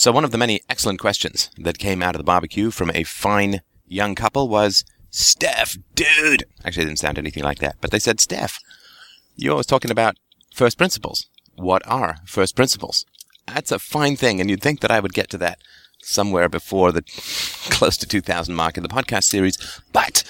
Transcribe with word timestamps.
So 0.00 0.12
one 0.12 0.24
of 0.24 0.30
the 0.30 0.38
many 0.38 0.62
excellent 0.66 0.98
questions 0.98 1.50
that 1.58 1.76
came 1.76 2.02
out 2.02 2.14
of 2.14 2.20
the 2.20 2.24
barbecue 2.24 2.70
from 2.70 2.90
a 2.94 3.04
fine 3.04 3.60
young 3.86 4.14
couple 4.14 4.48
was, 4.48 4.82
Steph, 5.10 5.76
dude. 5.94 6.44
Actually, 6.64 6.84
it 6.84 6.86
didn't 6.86 7.00
sound 7.00 7.18
anything 7.18 7.42
like 7.42 7.58
that, 7.58 7.76
but 7.82 7.90
they 7.90 7.98
said, 7.98 8.18
Steph, 8.18 8.60
you're 9.36 9.50
always 9.52 9.66
talking 9.66 9.90
about 9.90 10.16
first 10.54 10.78
principles. 10.78 11.26
What 11.56 11.86
are 11.86 12.16
first 12.24 12.56
principles? 12.56 13.04
That's 13.46 13.70
a 13.70 13.78
fine 13.78 14.16
thing, 14.16 14.40
and 14.40 14.48
you'd 14.48 14.62
think 14.62 14.80
that 14.80 14.90
I 14.90 15.00
would 15.00 15.12
get 15.12 15.28
to 15.32 15.36
that 15.36 15.58
somewhere 16.00 16.48
before 16.48 16.92
the 16.92 17.02
close 17.68 17.98
to 17.98 18.06
2000 18.06 18.54
mark 18.54 18.78
in 18.78 18.82
the 18.82 18.88
podcast 18.88 19.24
series, 19.24 19.58
but 19.92 20.24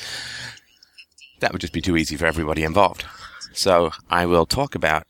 that 1.38 1.52
would 1.52 1.60
just 1.60 1.72
be 1.72 1.80
too 1.80 1.96
easy 1.96 2.16
for 2.16 2.26
everybody 2.26 2.64
involved. 2.64 3.04
So 3.52 3.92
I 4.10 4.26
will 4.26 4.46
talk 4.46 4.74
about 4.74 5.06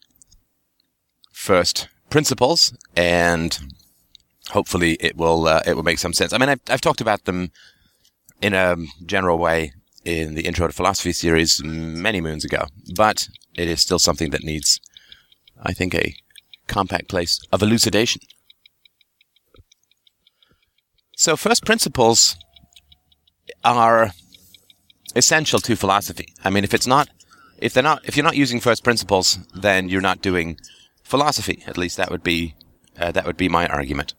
first 1.33 1.89
principles 2.11 2.75
and 2.95 3.59
hopefully 4.49 4.93
it 5.01 5.17
will 5.17 5.47
uh, 5.47 5.63
it 5.67 5.75
will 5.75 5.83
make 5.83 5.99
some 5.99 6.13
sense. 6.13 6.33
I 6.33 6.39
mean, 6.39 6.49
I've, 6.49 6.61
I've 6.69 6.81
talked 6.81 7.01
about 7.01 7.25
them 7.25 7.51
in 8.41 8.55
a 8.55 8.77
general 9.05 9.39
way 9.39 9.73
in 10.05 10.35
the 10.35 10.47
Intro 10.47 10.67
to 10.67 10.73
Philosophy 10.73 11.13
series 11.13 11.63
many 11.63 12.21
moons 12.21 12.45
ago, 12.45 12.67
but 12.95 13.29
it 13.55 13.69
is 13.69 13.81
still 13.81 13.99
something 13.99 14.31
that 14.31 14.43
needs, 14.43 14.81
I 15.63 15.73
think, 15.73 15.95
a 15.95 16.15
compact 16.67 17.09
place 17.09 17.41
of 17.53 17.63
elucidation. 17.63 18.23
So, 21.17 21.37
first 21.37 21.67
principles 21.67 22.37
are 23.63 24.13
essential 25.15 25.61
to 25.61 25.77
philosophy. 25.77 26.33
I 26.45 26.51
mean, 26.51 26.65
if 26.65 26.73
it's 26.73 26.87
not, 26.87 27.11
if 27.59 27.75
they're 27.75 27.83
not, 27.83 28.01
if 28.05 28.17
you're 28.17 28.25
not 28.25 28.37
using 28.37 28.61
first 28.61 28.83
principles, 28.83 29.39
then 29.55 29.89
you're 29.89 30.01
not 30.01 30.23
doing 30.23 30.59
philosophy. 31.03 31.63
At 31.67 31.77
least 31.77 31.99
that 31.99 32.11
would 32.11 32.23
be 32.23 32.55
uh, 32.99 33.13
that 33.13 33.27
would 33.27 33.37
be 33.37 33.49
my 33.49 33.67
argument. 33.67 34.15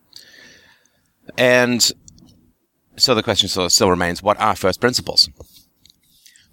And 1.38 1.92
so 2.98 3.16
the 3.16 3.24
question 3.24 3.50
still, 3.50 3.70
still 3.70 3.90
remains: 3.90 4.22
What 4.22 4.40
are 4.40 4.56
first 4.56 4.80
principles? 4.80 5.30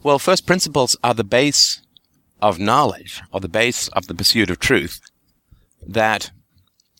Well, 0.02 0.18
first 0.18 0.46
principles 0.46 0.96
are 1.02 1.14
the 1.14 1.24
base 1.24 1.82
of 2.40 2.58
knowledge, 2.58 3.20
or 3.32 3.40
the 3.40 3.48
base 3.48 3.88
of 3.88 4.06
the 4.06 4.14
pursuit 4.14 4.48
of 4.48 4.60
truth, 4.60 5.00
that 5.86 6.30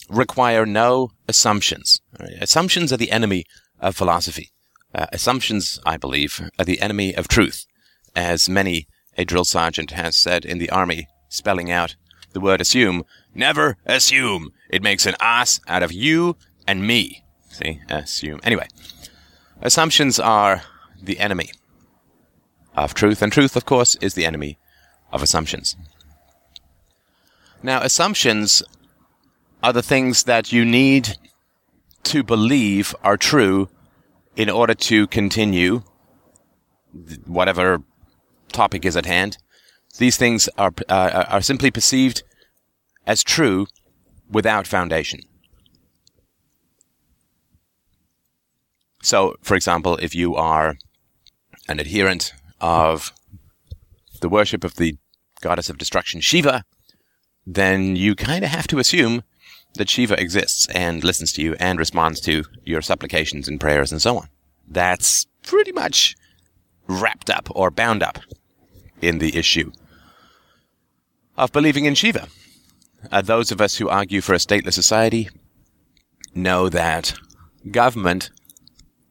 require 0.09 0.67
no 0.67 1.11
assumptions. 1.29 2.01
Assumptions 2.41 2.93
are 2.93 2.97
the 2.97 3.13
enemy 3.13 3.45
of 3.79 3.97
philosophy. 3.97 4.51
Uh, 4.95 5.07
assumptions, 5.13 5.79
I 5.85 5.97
believe, 5.97 6.51
are 6.59 6.65
the 6.65 6.81
enemy 6.81 7.15
of 7.15 7.29
truth, 7.29 7.67
as 8.17 8.49
many 8.49 8.89
a 9.17 9.25
drill 9.25 9.45
sergeant 9.45 9.91
has 9.93 10.17
said 10.17 10.45
in 10.45 10.59
the 10.59 10.71
army, 10.71 11.07
spelling 11.29 11.71
out 11.71 11.95
the 12.33 12.41
word 12.41 12.61
assume. 12.61 13.05
Never 13.35 13.77
assume. 13.87 14.51
It 14.71 14.83
makes 14.83 15.07
an 15.07 15.15
ass 15.21 15.61
out 15.69 15.83
of 15.83 15.93
you 15.93 16.37
and 16.67 16.87
me. 16.87 17.23
Assume. 17.89 18.41
Anyway, 18.45 18.67
assumptions 19.61 20.19
are 20.19 20.63
the 21.03 21.19
enemy 21.19 21.51
of 22.77 22.95
truth, 22.95 23.23
and 23.23 23.33
truth, 23.33 23.57
of 23.57 23.65
course, 23.65 23.97
is 24.01 24.15
the 24.15 24.25
enemy 24.25 24.59
of 25.13 25.23
assumptions. 25.23 25.77
Now, 27.63 27.83
assumptions 27.83 28.63
are 29.63 29.73
the 29.73 29.83
things 29.83 30.25
that 30.25 30.53
you 30.53 30.65
need 30.65 31.17
to 32.05 32.23
believe 32.23 32.95
are 33.03 33.17
true 33.17 33.69
in 34.37 34.49
order 34.49 34.75
to 34.75 35.07
continue 35.09 35.83
whatever 37.27 37.83
topic 38.53 38.85
is 38.85 38.97
at 38.97 39.07
hand. 39.07 39.39
These 39.99 40.17
things 40.17 40.49
are 40.57 40.73
uh, 40.89 41.25
are 41.29 41.43
simply 41.43 41.71
perceived 41.71 42.23
as 43.07 43.25
true 43.25 43.67
without 44.31 44.67
foundation. 44.67 45.21
So, 49.03 49.37
for 49.43 49.55
example, 49.55 49.97
if 49.97 50.15
you 50.15 50.35
are 50.35 50.77
an 51.69 51.79
adherent 51.79 52.33
of 52.61 53.13
the 54.21 54.29
worship 54.29 54.65
of 54.65 54.77
the 54.77 54.97
goddess 55.41 55.71
of 55.71 55.79
destruction, 55.79 56.21
Shiva, 56.21 56.65
then 57.47 57.97
you 57.97 58.15
kind 58.15 58.45
of 58.45 58.51
have 58.51 58.67
to 58.69 58.79
assume 58.79 59.23
that 59.75 59.89
Shiva 59.89 60.21
exists 60.21 60.67
and 60.75 61.05
listens 61.05 61.33
to 61.33 61.43
you 61.43 61.55
and 61.61 61.79
responds 61.79 62.21
to 62.21 62.45
your 62.65 62.83
supplications 62.83 63.49
and 63.49 63.61
prayers 63.61 63.93
and 63.93 64.03
so 64.03 64.19
on. 64.19 64.29
That's 64.67 65.27
pretty 65.43 65.73
much 65.73 66.17
wrapped 66.89 67.31
up 67.31 67.49
or 67.55 67.71
bound 67.71 68.03
up 68.03 68.19
in 69.01 69.19
the 69.19 69.37
issue 69.37 69.73
of 71.37 71.53
believing 71.53 71.85
in 71.85 71.95
Shiva. 71.95 72.29
Uh, 73.13 73.23
those 73.23 73.53
of 73.53 73.61
us 73.61 73.77
who 73.77 73.89
argue 73.89 74.21
for 74.21 74.35
a 74.35 74.39
stateless 74.39 74.73
society 74.73 75.29
know 76.35 76.69
that 76.69 77.15
government 77.71 78.31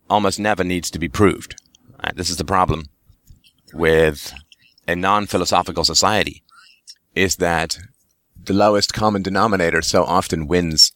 almost 0.09 0.39
never 0.39 0.63
needs 0.63 0.89
to 0.91 0.99
be 0.99 1.09
proved. 1.09 1.55
Uh, 1.99 2.11
this 2.15 2.29
is 2.29 2.37
the 2.37 2.45
problem 2.45 2.85
with 3.73 4.33
a 4.87 4.95
non-philosophical 4.95 5.83
society 5.83 6.43
is 7.15 7.37
that 7.37 7.77
the 8.41 8.53
lowest 8.53 8.93
common 8.93 9.21
denominator 9.21 9.81
so 9.81 10.03
often 10.03 10.47
wins 10.47 10.93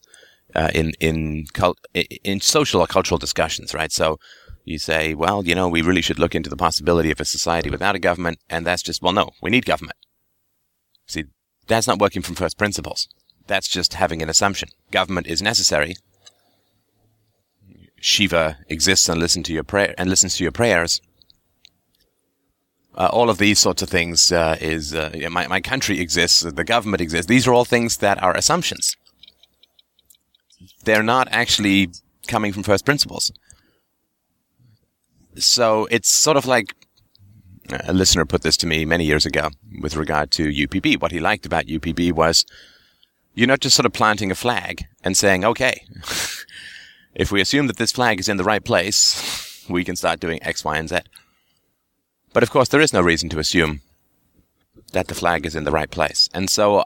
uh, 0.55 0.69
in 0.73 0.91
in 0.99 1.45
cult, 1.53 1.77
in 2.23 2.39
social 2.39 2.81
or 2.81 2.87
cultural 2.87 3.17
discussions, 3.17 3.73
right? 3.73 3.91
So 3.91 4.19
you 4.63 4.77
say, 4.77 5.13
well, 5.13 5.45
you 5.45 5.55
know, 5.55 5.67
we 5.67 5.81
really 5.81 6.01
should 6.01 6.19
look 6.19 6.35
into 6.35 6.49
the 6.49 6.57
possibility 6.57 7.11
of 7.11 7.19
a 7.19 7.25
society 7.25 7.69
without 7.69 7.95
a 7.95 7.99
government, 7.99 8.39
and 8.49 8.65
that's 8.65 8.83
just, 8.83 9.01
well, 9.01 9.13
no, 9.13 9.31
we 9.41 9.49
need 9.49 9.65
government. 9.65 9.97
See, 11.07 11.25
that's 11.67 11.87
not 11.87 11.99
working 11.99 12.21
from 12.21 12.35
first 12.35 12.57
principles. 12.57 13.07
That's 13.47 13.67
just 13.67 13.95
having 13.95 14.21
an 14.21 14.29
assumption. 14.29 14.69
Government 14.91 15.27
is 15.27 15.41
necessary. 15.41 15.95
Shiva 18.01 18.57
exists 18.67 19.07
and 19.07 19.19
listen 19.19 19.43
to 19.43 19.53
your 19.53 19.63
prayer 19.63 19.95
and 19.97 20.09
listens 20.09 20.35
to 20.37 20.43
your 20.43 20.51
prayers. 20.51 20.99
Uh, 22.95 23.07
all 23.13 23.29
of 23.29 23.37
these 23.37 23.57
sorts 23.57 23.81
of 23.81 23.89
things 23.89 24.31
uh, 24.31 24.57
is 24.59 24.93
uh, 24.93 25.11
my 25.31 25.47
my 25.47 25.61
country 25.61 26.01
exists, 26.01 26.41
the 26.41 26.63
government 26.65 26.99
exists. 26.99 27.27
These 27.27 27.47
are 27.47 27.53
all 27.53 27.63
things 27.63 27.97
that 27.97 28.21
are 28.21 28.35
assumptions. 28.35 28.97
They're 30.83 31.03
not 31.03 31.29
actually 31.31 31.89
coming 32.27 32.51
from 32.51 32.63
first 32.63 32.83
principles. 32.83 33.31
So 35.35 35.87
it's 35.89 36.09
sort 36.09 36.35
of 36.35 36.45
like 36.45 36.75
a 37.85 37.93
listener 37.93 38.25
put 38.25 38.41
this 38.41 38.57
to 38.57 38.67
me 38.67 38.83
many 38.83 39.05
years 39.05 39.25
ago 39.25 39.49
with 39.79 39.95
regard 39.95 40.31
to 40.31 40.51
UPB. 40.51 41.01
What 41.01 41.11
he 41.11 41.19
liked 41.19 41.45
about 41.45 41.67
UPB 41.67 42.11
was 42.11 42.45
you're 43.33 43.47
not 43.47 43.61
just 43.61 43.75
sort 43.75 43.85
of 43.85 43.93
planting 43.93 44.31
a 44.31 44.35
flag 44.35 44.85
and 45.03 45.15
saying, 45.15 45.45
okay, 45.45 45.85
if 47.13 47.31
we 47.31 47.41
assume 47.41 47.67
that 47.67 47.77
this 47.77 47.91
flag 47.91 48.19
is 48.19 48.29
in 48.29 48.37
the 48.37 48.43
right 48.43 48.63
place, 48.63 49.65
we 49.69 49.83
can 49.83 49.95
start 49.95 50.19
doing 50.19 50.41
X, 50.43 50.63
Y, 50.63 50.77
and 50.77 50.89
Z. 50.89 50.99
But 52.33 52.43
of 52.43 52.51
course, 52.51 52.69
there 52.69 52.81
is 52.81 52.93
no 52.93 53.01
reason 53.01 53.29
to 53.29 53.39
assume 53.39 53.81
that 54.93 55.07
the 55.07 55.15
flag 55.15 55.45
is 55.45 55.55
in 55.55 55.63
the 55.63 55.71
right 55.71 55.89
place. 55.89 56.29
And 56.33 56.49
so 56.49 56.85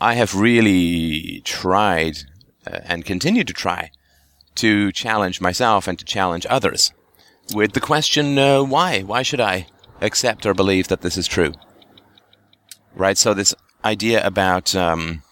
I 0.00 0.14
have 0.14 0.34
really 0.34 1.40
tried 1.44 2.18
uh, 2.66 2.80
and 2.84 3.04
continue 3.04 3.44
to 3.44 3.52
try 3.52 3.90
to 4.56 4.90
challenge 4.92 5.40
myself 5.40 5.86
and 5.86 5.98
to 5.98 6.04
challenge 6.04 6.46
others 6.48 6.92
with 7.54 7.72
the 7.72 7.80
question, 7.80 8.38
uh, 8.38 8.62
why? 8.62 9.02
Why 9.02 9.22
should 9.22 9.40
I 9.40 9.66
accept 10.00 10.46
or 10.46 10.54
believe 10.54 10.88
that 10.88 11.02
this 11.02 11.16
is 11.16 11.26
true? 11.26 11.52
Right? 12.94 13.16
So 13.16 13.34
this 13.34 13.54
idea 13.84 14.26
about 14.26 14.74
um, 14.74 15.22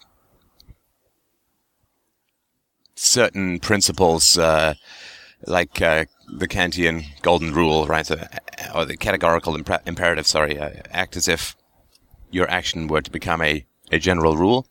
certain 2.95 3.59
principles, 3.61 4.39
uh, 4.39 4.75
like 5.47 5.81
uh, 5.83 6.05
the 6.29 6.49
Kantian 6.49 7.05
golden 7.23 7.53
rule, 7.53 7.87
right? 7.87 8.07
So, 8.07 8.23
or 8.75 8.85
the 8.85 8.97
categorical 8.97 9.57
imper- 9.57 9.87
imperative, 9.87 10.27
sorry, 10.27 10.59
uh, 10.59 10.71
act 10.91 11.17
as 11.17 11.29
if 11.29 11.57
your 12.31 12.51
action 12.51 12.89
were 12.89 13.03
to 13.03 13.11
become 13.11 13.41
a, 13.43 13.65
a 13.93 13.99
general 13.99 14.37
rule. 14.37 14.67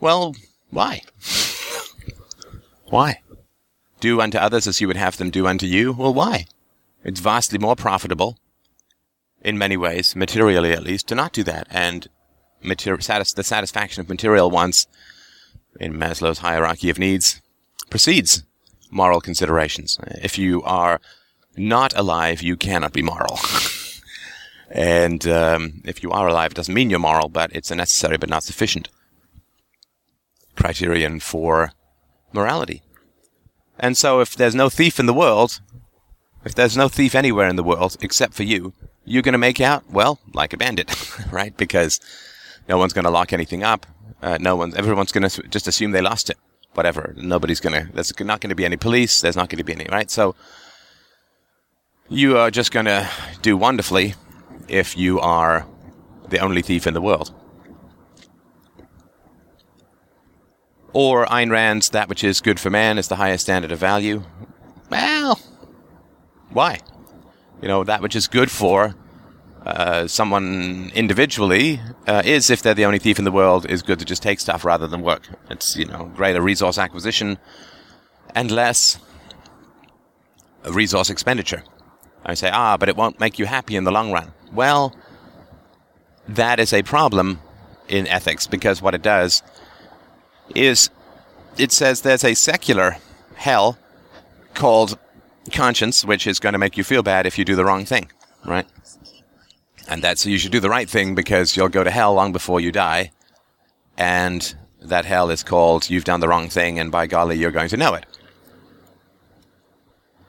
Well, 0.00 0.34
why? 0.70 1.02
why? 2.86 3.20
Do 4.00 4.20
unto 4.20 4.38
others 4.38 4.66
as 4.66 4.80
you 4.80 4.88
would 4.88 4.96
have 4.96 5.16
them 5.16 5.30
do 5.30 5.46
unto 5.46 5.66
you? 5.66 5.92
Well, 5.92 6.12
why? 6.12 6.46
It's 7.04 7.20
vastly 7.20 7.58
more 7.58 7.76
profitable, 7.76 8.38
in 9.42 9.58
many 9.58 9.76
ways, 9.76 10.16
materially 10.16 10.72
at 10.72 10.82
least, 10.82 11.08
to 11.08 11.14
not 11.14 11.32
do 11.32 11.42
that. 11.44 11.66
And 11.70 12.08
satis- 13.00 13.32
the 13.32 13.44
satisfaction 13.44 14.00
of 14.00 14.08
material 14.08 14.50
wants, 14.50 14.86
in 15.80 15.94
Maslow's 15.94 16.38
hierarchy 16.38 16.90
of 16.90 16.98
needs, 16.98 17.40
precedes 17.90 18.44
moral 18.90 19.20
considerations. 19.20 19.98
If 20.22 20.38
you 20.38 20.62
are 20.62 21.00
not 21.56 21.96
alive, 21.96 22.42
you 22.42 22.56
cannot 22.56 22.92
be 22.92 23.02
moral. 23.02 23.38
and 24.70 25.26
um, 25.26 25.82
if 25.84 26.02
you 26.02 26.10
are 26.10 26.28
alive, 26.28 26.52
it 26.52 26.56
doesn't 26.56 26.74
mean 26.74 26.90
you're 26.90 26.98
moral, 26.98 27.28
but 27.28 27.54
it's 27.54 27.70
a 27.70 27.74
necessary 27.74 28.16
but 28.18 28.30
not 28.30 28.44
sufficient 28.44 28.88
criterion 30.56 31.20
for 31.20 31.72
morality. 32.32 32.82
And 33.78 33.96
so 33.96 34.20
if 34.20 34.36
there's 34.36 34.54
no 34.54 34.68
thief 34.68 35.00
in 35.00 35.06
the 35.06 35.14
world, 35.14 35.60
if 36.44 36.54
there's 36.54 36.76
no 36.76 36.88
thief 36.88 37.14
anywhere 37.14 37.48
in 37.48 37.56
the 37.56 37.62
world 37.62 37.96
except 38.00 38.34
for 38.34 38.42
you, 38.42 38.72
you're 39.04 39.22
going 39.22 39.32
to 39.32 39.38
make 39.38 39.60
out, 39.60 39.90
well, 39.90 40.20
like 40.32 40.52
a 40.52 40.56
bandit, 40.56 40.90
right? 41.32 41.56
Because 41.56 42.00
no 42.68 42.78
one's 42.78 42.92
going 42.92 43.04
to 43.04 43.10
lock 43.10 43.32
anything 43.32 43.62
up. 43.62 43.86
Uh, 44.20 44.38
no 44.40 44.56
one, 44.56 44.76
everyone's 44.76 45.12
going 45.12 45.28
to 45.28 45.42
just 45.48 45.68
assume 45.68 45.92
they 45.92 46.02
lost 46.02 46.30
it 46.30 46.38
whatever. 46.74 47.14
Nobody's 47.16 47.60
gonna. 47.60 47.88
There's 47.92 48.12
not 48.20 48.40
going 48.40 48.50
to 48.50 48.54
be 48.54 48.64
any 48.64 48.76
police. 48.76 49.20
There's 49.20 49.36
not 49.36 49.48
going 49.48 49.58
to 49.58 49.64
be 49.64 49.74
any 49.74 49.86
right. 49.90 50.10
So 50.10 50.34
you 52.08 52.36
are 52.38 52.50
just 52.50 52.72
going 52.72 52.86
to 52.86 53.08
do 53.40 53.56
wonderfully 53.56 54.14
if 54.68 54.96
you 54.96 55.20
are 55.20 55.66
the 56.28 56.38
only 56.38 56.62
thief 56.62 56.86
in 56.86 56.94
the 56.94 57.00
world. 57.00 57.32
Or 60.94 61.24
Ayn 61.26 61.50
Rand's 61.50 61.90
that 61.90 62.08
which 62.08 62.22
is 62.22 62.40
good 62.40 62.60
for 62.60 62.68
man 62.68 62.98
is 62.98 63.08
the 63.08 63.16
highest 63.16 63.44
standard 63.44 63.72
of 63.72 63.78
value. 63.78 64.24
Well, 64.90 65.40
why? 66.50 66.80
You 67.62 67.68
know, 67.68 67.84
that 67.84 68.02
which 68.02 68.14
is 68.14 68.28
good 68.28 68.50
for 68.50 68.94
uh, 69.66 70.06
someone 70.06 70.90
individually 70.94 71.80
uh, 72.06 72.22
is, 72.24 72.50
if 72.50 72.62
they're 72.62 72.74
the 72.74 72.84
only 72.84 72.98
thief 72.98 73.18
in 73.18 73.24
the 73.24 73.32
world, 73.32 73.64
is 73.70 73.82
good 73.82 73.98
to 73.98 74.04
just 74.04 74.22
take 74.22 74.40
stuff 74.40 74.64
rather 74.64 74.86
than 74.86 75.02
work. 75.02 75.28
It's, 75.50 75.76
you 75.76 75.84
know, 75.84 76.10
greater 76.16 76.40
resource 76.40 76.78
acquisition 76.78 77.38
and 78.34 78.50
less 78.50 78.98
resource 80.68 81.10
expenditure. 81.10 81.62
I 82.24 82.34
say, 82.34 82.50
ah, 82.52 82.76
but 82.76 82.88
it 82.88 82.96
won't 82.96 83.20
make 83.20 83.38
you 83.38 83.46
happy 83.46 83.76
in 83.76 83.84
the 83.84 83.92
long 83.92 84.12
run. 84.12 84.32
Well, 84.52 84.94
that 86.28 86.60
is 86.60 86.72
a 86.72 86.82
problem 86.82 87.40
in 87.88 88.06
ethics 88.06 88.46
because 88.46 88.80
what 88.80 88.94
it 88.94 89.02
does 89.02 89.42
is 90.54 90.90
it 91.58 91.72
says 91.72 92.02
there's 92.02 92.24
a 92.24 92.34
secular 92.34 92.96
hell 93.34 93.78
called 94.54 94.98
conscience, 95.50 96.04
which 96.04 96.26
is 96.26 96.38
going 96.38 96.52
to 96.52 96.58
make 96.58 96.76
you 96.76 96.84
feel 96.84 97.02
bad 97.02 97.26
if 97.26 97.38
you 97.38 97.44
do 97.44 97.56
the 97.56 97.64
wrong 97.64 97.84
thing, 97.84 98.10
right? 98.46 98.66
And 99.92 100.00
that's 100.00 100.24
you 100.24 100.38
should 100.38 100.52
do 100.52 100.60
the 100.60 100.70
right 100.70 100.88
thing 100.88 101.14
because 101.14 101.54
you'll 101.54 101.68
go 101.68 101.84
to 101.84 101.90
hell 101.90 102.14
long 102.14 102.32
before 102.32 102.60
you 102.60 102.72
die. 102.72 103.12
And 103.98 104.54
that 104.80 105.04
hell 105.04 105.28
is 105.28 105.42
called 105.42 105.90
you've 105.90 106.04
done 106.04 106.20
the 106.20 106.28
wrong 106.28 106.48
thing, 106.48 106.78
and 106.78 106.90
by 106.90 107.06
golly, 107.06 107.36
you're 107.36 107.50
going 107.50 107.68
to 107.68 107.76
know 107.76 107.92
it. 107.92 108.06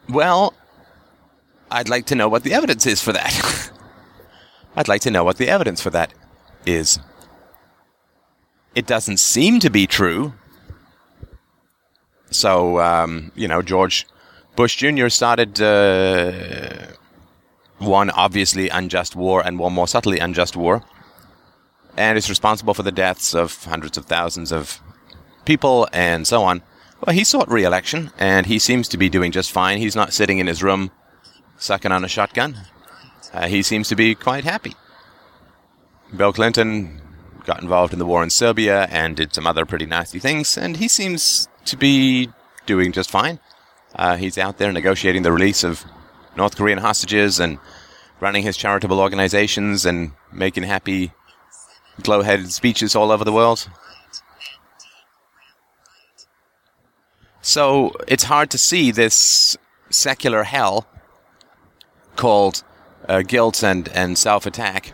Well, 0.09 0.53
I'd 1.71 1.87
like 1.87 2.07
to 2.07 2.15
know 2.15 2.27
what 2.27 2.43
the 2.43 2.53
evidence 2.53 2.85
is 2.85 3.01
for 3.01 3.13
that. 3.13 3.71
I'd 4.75 4.89
like 4.89 4.99
to 5.03 5.11
know 5.11 5.23
what 5.23 5.37
the 5.37 5.47
evidence 5.47 5.79
for 5.79 5.91
that 5.91 6.13
is. 6.65 6.99
It 8.75 8.85
doesn't 8.85 9.21
seem 9.21 9.61
to 9.61 9.69
be 9.69 9.87
true. 9.87 10.33
So, 12.31 12.81
um, 12.81 13.31
you 13.33 13.47
know, 13.47 13.61
George 13.61 14.07
Bush 14.57 14.75
Jr. 14.75 15.07
started 15.07 15.61
uh, 15.61 16.87
one 17.85 18.09
obviously 18.09 18.69
unjust 18.69 19.15
war 19.15 19.45
and 19.45 19.59
one 19.59 19.73
more 19.73 19.87
subtly 19.87 20.19
unjust 20.19 20.55
war, 20.55 20.83
and 21.97 22.17
is 22.17 22.29
responsible 22.29 22.73
for 22.73 22.83
the 22.83 22.91
deaths 22.91 23.35
of 23.35 23.63
hundreds 23.65 23.97
of 23.97 24.05
thousands 24.05 24.51
of 24.51 24.79
people 25.45 25.87
and 25.93 26.25
so 26.25 26.43
on. 26.43 26.61
Well, 27.05 27.15
he 27.15 27.23
sought 27.23 27.51
re-election, 27.51 28.11
and 28.17 28.45
he 28.45 28.59
seems 28.59 28.87
to 28.89 28.97
be 28.97 29.09
doing 29.09 29.31
just 29.31 29.51
fine. 29.51 29.77
He's 29.77 29.95
not 29.95 30.13
sitting 30.13 30.39
in 30.39 30.47
his 30.47 30.63
room 30.63 30.91
sucking 31.57 31.91
on 31.91 32.05
a 32.05 32.07
shotgun. 32.07 32.57
Uh, 33.33 33.47
he 33.47 33.61
seems 33.61 33.89
to 33.89 33.95
be 33.95 34.15
quite 34.15 34.45
happy. 34.45 34.73
Bill 36.15 36.31
Clinton 36.31 37.01
got 37.45 37.61
involved 37.61 37.91
in 37.91 37.99
the 37.99 38.05
war 38.05 38.23
in 38.23 38.29
Serbia 38.29 38.87
and 38.89 39.17
did 39.17 39.33
some 39.33 39.45
other 39.45 39.65
pretty 39.65 39.85
nasty 39.85 40.19
things, 40.19 40.57
and 40.57 40.77
he 40.77 40.87
seems 40.87 41.47
to 41.65 41.75
be 41.75 42.29
doing 42.65 42.91
just 42.91 43.11
fine. 43.11 43.39
Uh, 43.95 44.15
he's 44.15 44.37
out 44.37 44.57
there 44.57 44.71
negotiating 44.71 45.23
the 45.23 45.31
release 45.31 45.63
of 45.63 45.83
North 46.37 46.55
Korean 46.55 46.79
hostages 46.79 47.39
and 47.39 47.59
running 48.19 48.43
his 48.43 48.57
charitable 48.57 48.99
organizations 48.99 49.85
and 49.85 50.11
making 50.31 50.63
happy, 50.63 51.11
glow 52.01 52.21
headed 52.21 52.51
speeches 52.51 52.95
all 52.95 53.11
over 53.11 53.23
the 53.23 53.33
world. 53.33 53.67
So 57.41 57.91
it's 58.07 58.23
hard 58.23 58.49
to 58.51 58.57
see 58.57 58.91
this 58.91 59.57
secular 59.89 60.43
hell 60.43 60.87
called 62.15 62.63
uh, 63.07 63.21
guilt 63.21 63.63
and, 63.63 63.89
and 63.89 64.17
self 64.17 64.45
attack. 64.45 64.93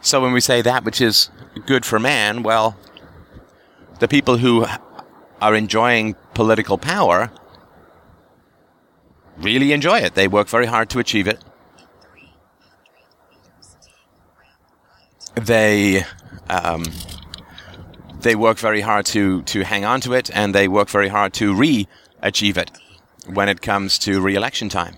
So 0.00 0.20
when 0.20 0.32
we 0.32 0.40
say 0.40 0.62
that 0.62 0.84
which 0.84 1.00
is 1.00 1.30
good 1.66 1.84
for 1.84 1.98
man, 1.98 2.42
well, 2.42 2.76
the 4.00 4.08
people 4.08 4.38
who 4.38 4.66
are 5.40 5.54
enjoying 5.54 6.14
political 6.34 6.78
power 6.78 7.30
really 9.38 9.72
enjoy 9.72 9.98
it. 9.98 10.14
They 10.14 10.28
work 10.28 10.48
very 10.48 10.66
hard 10.66 10.90
to 10.90 10.98
achieve 10.98 11.26
it. 11.26 11.38
They 15.34 16.04
um, 16.48 16.84
they 18.20 18.34
work 18.36 18.58
very 18.58 18.80
hard 18.80 19.06
to 19.06 19.42
to 19.42 19.64
hang 19.64 19.84
on 19.84 20.00
to 20.02 20.12
it, 20.14 20.30
and 20.32 20.54
they 20.54 20.68
work 20.68 20.88
very 20.88 21.08
hard 21.08 21.32
to 21.34 21.54
re-achieve 21.54 22.56
it 22.56 22.70
when 23.26 23.48
it 23.48 23.60
comes 23.60 23.98
to 24.00 24.20
re-election 24.20 24.68
time. 24.68 24.96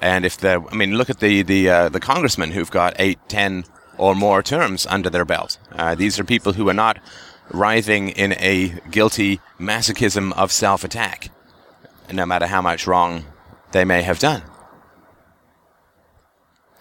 And 0.00 0.26
if 0.26 0.36
the, 0.36 0.62
I 0.70 0.74
mean, 0.74 0.96
look 0.96 1.08
at 1.08 1.20
the 1.20 1.42
the 1.42 1.70
uh, 1.70 1.88
the 1.88 2.00
congressmen 2.00 2.50
who've 2.50 2.70
got 2.70 2.94
eight, 2.98 3.18
ten 3.28 3.64
or 3.96 4.14
more 4.14 4.42
terms 4.42 4.86
under 4.86 5.08
their 5.08 5.24
belt. 5.24 5.58
Uh, 5.72 5.94
these 5.94 6.18
are 6.18 6.24
people 6.24 6.52
who 6.52 6.68
are 6.68 6.74
not 6.74 6.98
writhing 7.50 8.08
in 8.08 8.32
a 8.34 8.74
guilty 8.90 9.40
masochism 9.58 10.32
of 10.32 10.50
self-attack, 10.50 11.30
no 12.14 12.26
matter 12.26 12.46
how 12.46 12.62
much 12.62 12.86
wrong 12.86 13.24
they 13.72 13.84
may 13.84 14.02
have 14.02 14.18
done. 14.18 14.42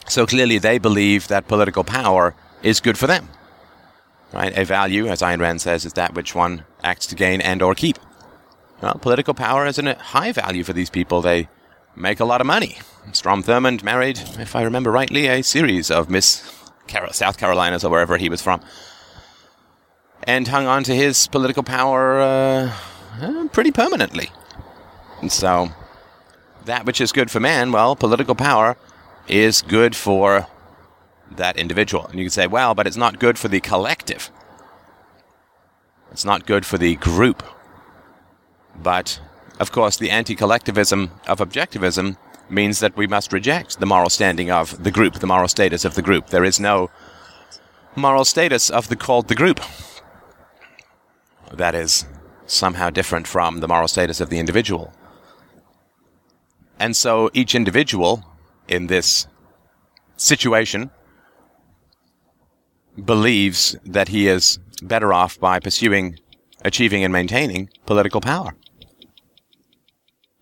So 0.07 0.25
clearly, 0.25 0.57
they 0.57 0.77
believe 0.77 1.27
that 1.27 1.47
political 1.47 1.83
power 1.83 2.35
is 2.61 2.79
good 2.79 2.97
for 2.97 3.07
them. 3.07 3.29
Right? 4.33 4.57
A 4.57 4.65
value, 4.65 5.07
as 5.07 5.21
Ayn 5.21 5.39
Rand 5.39 5.61
says, 5.61 5.85
is 5.85 5.93
that 5.93 6.13
which 6.13 6.35
one 6.35 6.65
acts 6.83 7.07
to 7.07 7.15
gain 7.15 7.39
and 7.41 7.61
or 7.61 7.75
keep. 7.75 7.97
Well, 8.81 8.95
political 8.95 9.33
power 9.33 9.65
is 9.65 9.79
a 9.79 9.95
high 9.95 10.31
value 10.31 10.63
for 10.63 10.73
these 10.73 10.89
people. 10.89 11.21
They 11.21 11.47
make 11.95 12.19
a 12.19 12.25
lot 12.25 12.41
of 12.41 12.47
money. 12.47 12.79
Strom 13.11 13.43
Thurmond 13.43 13.83
married, 13.83 14.17
if 14.39 14.55
I 14.55 14.63
remember 14.63 14.91
rightly, 14.91 15.27
a 15.27 15.41
series 15.41 15.91
of 15.91 16.09
Miss 16.09 16.51
South 17.11 17.37
Carolinas 17.37 17.83
or 17.83 17.89
wherever 17.89 18.17
he 18.17 18.29
was 18.29 18.41
from, 18.41 18.61
and 20.23 20.47
hung 20.47 20.67
on 20.67 20.83
to 20.83 20.95
his 20.95 21.27
political 21.27 21.63
power 21.63 22.19
uh, 22.19 23.47
pretty 23.51 23.71
permanently. 23.71 24.31
And 25.23 25.31
so, 25.31 25.69
that 26.65 26.85
which 26.85 26.99
is 26.99 27.13
good 27.13 27.31
for 27.31 27.39
man, 27.39 27.71
well, 27.71 27.95
political 27.95 28.35
power 28.35 28.75
is 29.25 29.61
good 29.61 29.95
for 29.95 30.47
that 31.31 31.55
individual. 31.55 32.07
And 32.07 32.19
you 32.19 32.25
can 32.25 32.29
say, 32.29 32.45
well, 32.45 32.75
but 32.75 32.87
it's 32.87 32.97
not 32.97 33.19
good 33.19 33.39
for 33.39 33.47
the 33.47 33.61
collective. 33.61 34.29
It's 36.11 36.25
not 36.25 36.45
good 36.45 36.65
for 36.65 36.77
the 36.77 36.95
group. 36.97 37.41
But, 38.75 39.21
of 39.61 39.71
course, 39.71 39.95
the 39.95 40.09
anti 40.09 40.35
collectivism 40.35 41.11
of 41.25 41.39
objectivism 41.39 42.17
means 42.49 42.81
that 42.81 42.97
we 42.97 43.07
must 43.07 43.31
reject 43.31 43.79
the 43.79 43.85
moral 43.85 44.09
standing 44.09 44.51
of 44.51 44.83
the 44.83 44.91
group, 44.91 45.13
the 45.21 45.27
moral 45.27 45.47
status 45.47 45.85
of 45.85 45.95
the 45.95 46.01
group. 46.01 46.27
There 46.27 46.43
is 46.43 46.59
no 46.59 46.91
moral 47.95 48.25
status 48.25 48.69
of 48.69 48.89
the 48.89 48.97
called 48.97 49.29
the 49.29 49.35
group. 49.35 49.61
That 51.49 51.75
is 51.75 52.05
somehow 52.45 52.89
different 52.89 53.27
from 53.27 53.59
the 53.59 53.67
moral 53.67 53.87
status 53.87 54.19
of 54.19 54.29
the 54.29 54.39
individual. 54.39 54.93
And 56.83 56.97
so 56.97 57.29
each 57.33 57.55
individual 57.55 58.25
in 58.67 58.87
this 58.87 59.25
situation 60.17 60.91
believes 63.05 63.77
that 63.85 64.09
he 64.09 64.27
is 64.27 64.59
better 64.81 65.13
off 65.13 65.39
by 65.39 65.61
pursuing, 65.61 66.19
achieving, 66.65 67.01
and 67.05 67.13
maintaining 67.13 67.69
political 67.85 68.19
power. 68.19 68.57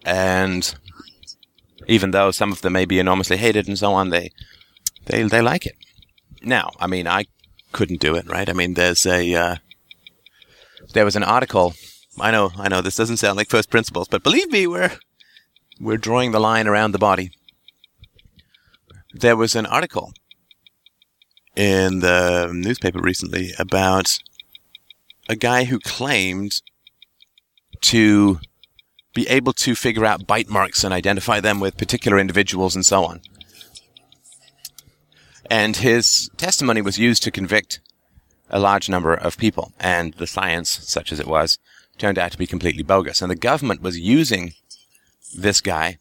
And 0.03 0.73
even 1.87 2.09
though 2.09 2.31
some 2.31 2.51
of 2.51 2.61
them 2.63 2.73
may 2.73 2.85
be 2.85 2.97
enormously 2.97 3.37
hated 3.37 3.67
and 3.67 3.77
so 3.77 3.93
on, 3.93 4.09
they 4.09 4.31
they 5.05 5.21
they 5.21 5.43
like 5.43 5.67
it. 5.67 5.75
Now, 6.41 6.71
I 6.79 6.87
mean, 6.87 7.07
I 7.07 7.25
couldn't 7.71 8.01
do 8.01 8.15
it, 8.15 8.27
right? 8.27 8.49
I 8.49 8.53
mean, 8.53 8.73
there's 8.73 9.05
a 9.05 9.21
uh, 9.35 9.55
there 10.93 11.05
was 11.05 11.15
an 11.15 11.23
article. 11.23 11.75
I 12.19 12.31
know, 12.31 12.49
I 12.57 12.67
know, 12.67 12.81
this 12.81 12.95
doesn't 12.95 13.17
sound 13.17 13.37
like 13.37 13.47
first 13.47 13.69
principles, 13.69 14.07
but 14.07 14.23
believe 14.23 14.49
me, 14.51 14.65
we're 14.65 14.97
we're 15.81 15.97
drawing 15.97 16.31
the 16.31 16.39
line 16.39 16.67
around 16.67 16.91
the 16.91 16.99
body. 16.99 17.31
There 19.13 19.35
was 19.35 19.55
an 19.55 19.65
article 19.65 20.13
in 21.55 21.99
the 21.99 22.51
newspaper 22.53 23.01
recently 23.01 23.51
about 23.57 24.19
a 25.27 25.35
guy 25.35 25.65
who 25.65 25.79
claimed 25.79 26.61
to 27.81 28.39
be 29.13 29.27
able 29.27 29.53
to 29.53 29.75
figure 29.75 30.05
out 30.05 30.27
bite 30.27 30.49
marks 30.49 30.83
and 30.83 30.93
identify 30.93 31.39
them 31.39 31.59
with 31.59 31.77
particular 31.77 32.19
individuals 32.19 32.75
and 32.75 32.85
so 32.85 33.03
on. 33.03 33.21
And 35.49 35.77
his 35.77 36.29
testimony 36.37 36.81
was 36.81 36.97
used 36.97 37.23
to 37.23 37.31
convict 37.31 37.81
a 38.49 38.59
large 38.59 38.87
number 38.87 39.13
of 39.13 39.37
people, 39.37 39.73
and 39.79 40.13
the 40.13 40.27
science, 40.27 40.69
such 40.83 41.11
as 41.11 41.19
it 41.19 41.27
was, 41.27 41.57
turned 41.97 42.17
out 42.17 42.31
to 42.31 42.37
be 42.37 42.47
completely 42.47 42.83
bogus. 42.83 43.21
And 43.21 43.31
the 43.31 43.35
government 43.35 43.81
was 43.81 43.99
using 43.99 44.53
this 45.35 45.61
guy 45.61 45.97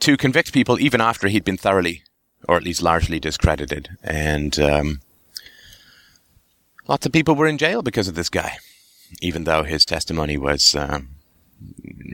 to 0.00 0.16
convict 0.16 0.52
people 0.52 0.78
even 0.78 1.00
after 1.00 1.28
he'd 1.28 1.44
been 1.44 1.56
thoroughly, 1.56 2.02
or 2.48 2.56
at 2.56 2.62
least 2.62 2.82
largely, 2.82 3.18
discredited. 3.18 3.96
And 4.02 4.58
um, 4.60 5.00
lots 6.86 7.06
of 7.06 7.12
people 7.12 7.34
were 7.34 7.46
in 7.46 7.58
jail 7.58 7.82
because 7.82 8.08
of 8.08 8.14
this 8.14 8.28
guy, 8.28 8.58
even 9.20 9.44
though 9.44 9.64
his 9.64 9.84
testimony 9.84 10.36
was 10.36 10.74
um, 10.74 11.08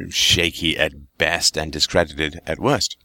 shaky 0.08 0.78
at 0.78 1.18
best 1.18 1.56
and 1.58 1.72
discredited 1.72 2.40
at 2.46 2.58
worst. 2.58 2.96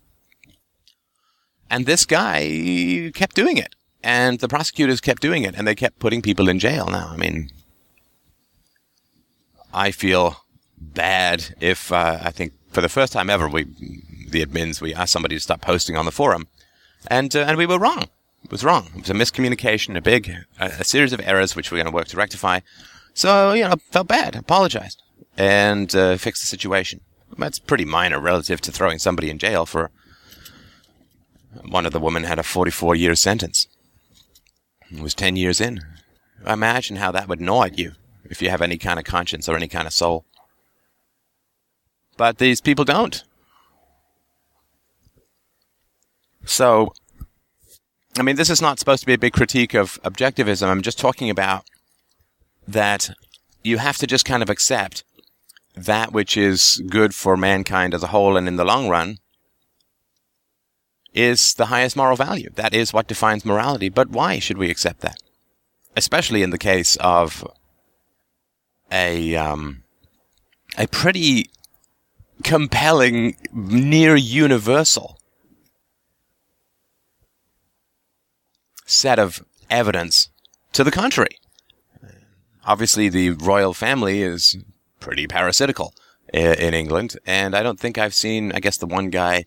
And 1.69 1.85
this 1.85 2.05
guy 2.05 3.11
kept 3.13 3.35
doing 3.35 3.57
it. 3.57 3.75
And 4.03 4.39
the 4.39 4.47
prosecutors 4.47 5.01
kept 5.01 5.21
doing 5.21 5.43
it, 5.43 5.55
and 5.55 5.67
they 5.67 5.75
kept 5.75 5.99
putting 5.99 6.21
people 6.21 6.47
in 6.47 6.59
jail. 6.59 6.85
Now, 6.85 7.09
I 7.09 7.17
mean, 7.17 7.49
I 9.73 9.91
feel 9.91 10.45
bad 10.77 11.55
if 11.59 11.91
uh, 11.91 12.19
I 12.21 12.31
think 12.31 12.53
for 12.71 12.81
the 12.81 12.89
first 12.89 13.13
time 13.13 13.29
ever, 13.29 13.47
we, 13.47 13.63
the 14.29 14.45
admins, 14.45 14.81
we 14.81 14.93
asked 14.93 15.13
somebody 15.13 15.35
to 15.35 15.41
stop 15.41 15.61
posting 15.61 15.95
on 15.95 16.05
the 16.05 16.11
forum, 16.11 16.47
and 17.07 17.35
uh, 17.35 17.45
and 17.47 17.57
we 17.57 17.65
were 17.65 17.79
wrong. 17.79 18.05
It 18.43 18.51
was 18.51 18.63
wrong. 18.63 18.87
It 18.95 19.01
was 19.01 19.09
a 19.09 19.13
miscommunication, 19.13 19.97
a 19.97 20.01
big, 20.01 20.31
a, 20.59 20.65
a 20.65 20.83
series 20.83 21.13
of 21.13 21.21
errors 21.21 21.55
which 21.55 21.71
we're 21.71 21.77
going 21.77 21.91
to 21.91 21.95
work 21.95 22.07
to 22.09 22.17
rectify. 22.17 22.59
So 23.13 23.53
you 23.53 23.63
know, 23.63 23.75
felt 23.89 24.07
bad, 24.07 24.35
apologized, 24.35 25.01
and 25.37 25.93
uh, 25.95 26.17
fixed 26.17 26.43
the 26.43 26.47
situation. 26.47 27.01
That's 27.37 27.59
pretty 27.59 27.85
minor 27.85 28.19
relative 28.19 28.61
to 28.61 28.71
throwing 28.71 28.99
somebody 28.99 29.29
in 29.29 29.37
jail 29.37 29.65
for. 29.65 29.91
One 31.67 31.87
of 31.87 31.91
the 31.91 31.99
women 31.99 32.23
had 32.23 32.37
a 32.37 32.43
44 32.43 32.95
year 32.95 33.15
sentence. 33.15 33.67
It 34.91 35.01
was 35.01 35.15
10 35.15 35.35
years 35.35 35.59
in. 35.59 35.81
Imagine 36.45 36.97
how 36.97 37.11
that 37.11 37.27
would 37.27 37.41
gnaw 37.41 37.63
at 37.63 37.79
you 37.79 37.93
if 38.25 38.41
you 38.41 38.49
have 38.51 38.61
any 38.61 38.77
kind 38.77 38.99
of 38.99 39.05
conscience 39.05 39.49
or 39.49 39.55
any 39.55 39.67
kind 39.67 39.87
of 39.87 39.93
soul. 39.93 40.25
But 42.17 42.39
these 42.39 42.61
people 42.61 42.83
don't. 42.83 43.23
So, 46.45 46.93
I 48.17 48.23
mean, 48.23 48.35
this 48.35 48.49
is 48.49 48.61
not 48.61 48.79
supposed 48.79 49.01
to 49.01 49.05
be 49.05 49.13
a 49.13 49.17
big 49.17 49.33
critique 49.33 49.73
of 49.73 50.01
objectivism. 50.03 50.67
I'm 50.67 50.81
just 50.81 50.97
talking 50.99 51.29
about 51.29 51.65
that 52.67 53.11
you 53.63 53.77
have 53.77 53.97
to 53.97 54.07
just 54.07 54.25
kind 54.25 54.41
of 54.41 54.49
accept 54.49 55.03
that 55.75 56.11
which 56.11 56.35
is 56.35 56.81
good 56.89 57.13
for 57.13 57.37
mankind 57.37 57.93
as 57.93 58.01
a 58.01 58.07
whole 58.07 58.35
and 58.35 58.47
in 58.47 58.55
the 58.55 58.65
long 58.65 58.89
run 58.89 59.17
is 61.13 61.53
the 61.53 61.67
highest 61.67 61.95
moral 61.95 62.15
value. 62.15 62.49
That 62.55 62.73
is 62.73 62.93
what 62.93 63.07
defines 63.07 63.45
morality. 63.45 63.89
But 63.89 64.09
why 64.09 64.39
should 64.39 64.57
we 64.57 64.69
accept 64.69 65.01
that? 65.01 65.17
Especially 65.95 66.43
in 66.43 66.51
the 66.51 66.57
case 66.57 66.95
of 66.97 67.45
a 68.91 69.35
um, 69.35 69.83
a 70.77 70.87
pretty 70.87 71.49
compelling, 72.43 73.35
near 73.51 74.15
universal 74.15 75.19
set 78.85 79.19
of 79.19 79.43
evidence 79.69 80.29
to 80.73 80.83
the 80.83 80.91
contrary. 80.91 81.37
Obviously, 82.65 83.09
the 83.09 83.31
royal 83.31 83.73
family 83.73 84.21
is 84.21 84.57
pretty 84.99 85.27
parasitical 85.27 85.93
in 86.33 86.73
England, 86.73 87.17
and 87.25 87.55
I 87.55 87.63
don't 87.63 87.79
think 87.79 87.97
I've 87.97 88.13
seen, 88.13 88.51
I 88.51 88.59
guess, 88.59 88.77
the 88.77 88.85
one 88.85 89.09
guy, 89.09 89.45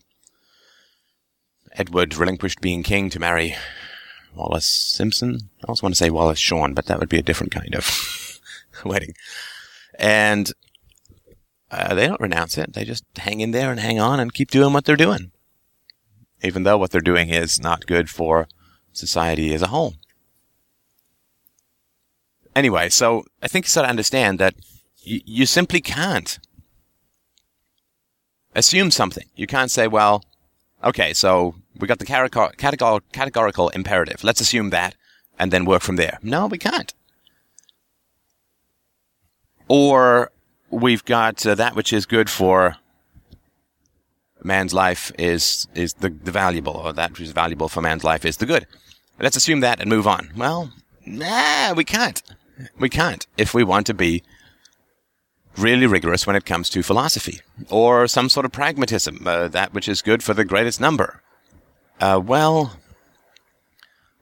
Edward, 1.73 2.15
relinquished 2.15 2.61
being 2.61 2.81
king 2.81 3.09
to 3.11 3.19
marry 3.19 3.55
Wallis 4.35 4.65
Simpson. 4.65 5.49
I 5.61 5.67
always 5.67 5.83
want 5.83 5.93
to 5.93 5.97
say 5.97 6.09
Wallace 6.09 6.39
Shawn, 6.39 6.73
but 6.73 6.85
that 6.85 6.99
would 6.99 7.09
be 7.09 7.19
a 7.19 7.23
different 7.23 7.51
kind 7.51 7.75
of 7.75 8.39
wedding. 8.85 9.13
And 9.99 10.51
uh, 11.71 11.93
they 11.95 12.07
don't 12.07 12.19
renounce 12.21 12.57
it. 12.57 12.73
They 12.73 12.83
just 12.85 13.03
hang 13.15 13.39
in 13.39 13.51
there 13.51 13.71
and 13.71 13.79
hang 13.79 13.99
on 13.99 14.19
and 14.19 14.33
keep 14.33 14.51
doing 14.51 14.73
what 14.73 14.85
they're 14.85 14.95
doing. 14.95 15.31
Even 16.43 16.63
though 16.63 16.77
what 16.77 16.91
they're 16.91 17.01
doing 17.01 17.29
is 17.29 17.59
not 17.59 17.85
good 17.87 18.09
for 18.09 18.47
society 18.93 19.53
as 19.53 19.61
a 19.61 19.67
whole. 19.67 19.93
Anyway, 22.55 22.89
so 22.89 23.23
I 23.41 23.47
think 23.47 23.65
you 23.65 23.69
sort 23.69 23.85
of 23.85 23.89
understand 23.89 24.39
that 24.39 24.55
y- 25.07 25.21
you 25.25 25.45
simply 25.45 25.79
can't 25.79 26.39
assume 28.53 28.91
something. 28.91 29.27
You 29.35 29.47
can't 29.47 29.71
say, 29.71 29.87
well, 29.87 30.23
okay, 30.83 31.13
so 31.13 31.55
we 31.79 31.87
got 31.87 31.99
the 31.99 32.05
categor- 32.05 32.55
categor- 32.57 33.01
categorical 33.13 33.69
imperative. 33.69 34.23
Let's 34.23 34.41
assume 34.41 34.71
that 34.71 34.95
and 35.39 35.51
then 35.51 35.63
work 35.63 35.81
from 35.81 35.95
there. 35.95 36.19
No, 36.21 36.47
we 36.47 36.57
can't. 36.57 36.93
Or 39.69 40.31
we've 40.71 41.05
got 41.05 41.45
uh, 41.45 41.55
that 41.55 41.75
which 41.75 41.93
is 41.93 42.05
good 42.05 42.29
for 42.29 42.77
man's 44.43 44.73
life 44.73 45.11
is 45.19 45.67
is 45.75 45.93
the, 45.95 46.09
the 46.09 46.31
valuable, 46.31 46.73
or 46.73 46.93
that 46.93 47.11
which 47.11 47.21
is 47.21 47.31
valuable 47.31 47.69
for 47.69 47.81
man's 47.81 48.03
life 48.03 48.25
is 48.25 48.37
the 48.37 48.45
good. 48.45 48.65
Let's 49.19 49.37
assume 49.37 49.59
that 49.59 49.79
and 49.79 49.89
move 49.89 50.07
on. 50.07 50.31
Well, 50.35 50.71
nah, 51.05 51.73
we 51.73 51.83
can't. 51.83 52.21
We 52.79 52.89
can't 52.89 53.27
if 53.37 53.53
we 53.53 53.63
want 53.63 53.87
to 53.87 53.93
be 53.93 54.23
really 55.57 55.85
rigorous 55.85 56.25
when 56.25 56.35
it 56.35 56.45
comes 56.45 56.69
to 56.69 56.83
philosophy 56.83 57.41
or 57.69 58.07
some 58.07 58.29
sort 58.29 58.45
of 58.45 58.51
pragmatism, 58.51 59.25
uh, 59.25 59.47
that 59.49 59.73
which 59.73 59.89
is 59.89 60.01
good 60.01 60.23
for 60.23 60.33
the 60.33 60.45
greatest 60.45 60.79
number. 60.79 61.21
Uh, 61.99 62.19
well, 62.23 62.77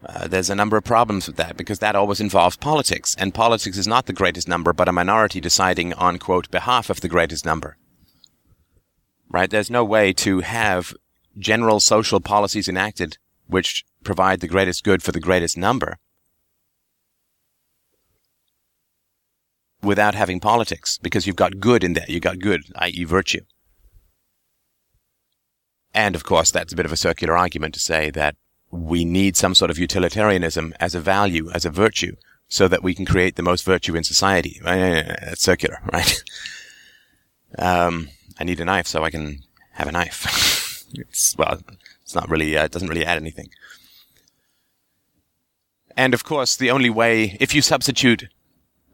uh, 0.06 0.28
there's 0.28 0.50
a 0.50 0.56
number 0.56 0.78
of 0.78 0.84
problems 0.84 1.28
with 1.28 1.36
that 1.36 1.58
because 1.58 1.80
that 1.80 1.96
always 1.96 2.22
involves 2.22 2.56
politics, 2.56 3.16
and 3.18 3.34
politics 3.34 3.78
is 3.78 3.88
not 3.88 4.06
the 4.06 4.14
greatest 4.14 4.48
number, 4.48 4.72
but 4.72 4.88
a 4.88 4.94
minority 4.94 5.42
deciding 5.42 5.94
on, 5.94 6.18
quote, 6.18 6.50
behalf 6.52 6.90
of 6.90 7.02
the 7.02 7.10
greatest 7.10 7.46
number. 7.46 7.78
Right? 9.30 9.50
There's 9.50 9.70
no 9.70 9.84
way 9.84 10.14
to 10.14 10.40
have 10.40 10.94
general 11.38 11.80
social 11.80 12.20
policies 12.20 12.68
enacted 12.68 13.18
which 13.48 13.84
provide 14.04 14.40
the 14.40 14.48
greatest 14.48 14.84
good 14.84 15.02
for 15.02 15.12
the 15.12 15.20
greatest 15.20 15.58
number 15.58 15.98
without 19.82 20.16
having 20.16 20.40
politics, 20.40 21.00
because 21.02 21.26
you've 21.26 21.36
got 21.36 21.60
good 21.60 21.84
in 21.84 21.94
there. 21.94 22.06
You've 22.08 22.22
got 22.22 22.40
good, 22.40 22.64
i.e., 22.76 23.04
virtue. 23.06 23.42
And 25.94 26.16
of 26.16 26.24
course, 26.24 26.52
that's 26.52 26.74
a 26.74 26.76
bit 26.76 26.86
of 26.86 26.92
a 26.92 26.98
circular 26.98 27.38
argument 27.38 27.74
to 27.74 27.80
say 27.80 28.10
that 28.12 28.36
we 28.72 29.06
need 29.06 29.36
some 29.36 29.56
sort 29.56 29.72
of 29.72 29.80
utilitarianism 29.80 30.74
as 30.80 30.96
a 30.96 31.00
value, 31.00 31.50
as 31.52 31.66
a 31.66 31.70
virtue, 31.70 32.16
so 32.48 32.68
that 32.68 32.84
we 32.84 32.94
can 32.94 33.06
create 33.06 33.36
the 33.36 33.44
most 33.44 33.64
virtue 33.64 33.96
in 33.96 34.04
society. 34.04 34.60
It's 34.64 35.42
circular, 35.42 35.80
right? 35.94 36.24
Um, 37.58 38.10
I 38.40 38.44
need 38.44 38.60
a 38.60 38.66
knife 38.66 38.88
so 38.88 39.04
I 39.04 39.10
can 39.10 39.44
have 39.74 39.88
a 39.88 39.92
knife. 39.92 40.86
it's, 40.94 41.36
well, 41.38 41.62
it's 42.02 42.16
not 42.16 42.30
really, 42.30 42.58
uh, 42.58 42.66
it 42.66 42.72
doesn't 42.72 42.90
really 42.90 43.06
add 43.06 43.18
anything. 43.18 43.50
And 45.98 46.14
of 46.14 46.24
course, 46.24 46.56
the 46.56 46.72
only 46.72 46.90
way, 46.90 47.38
if 47.40 47.54
you 47.54 47.62
substitute 47.62 48.30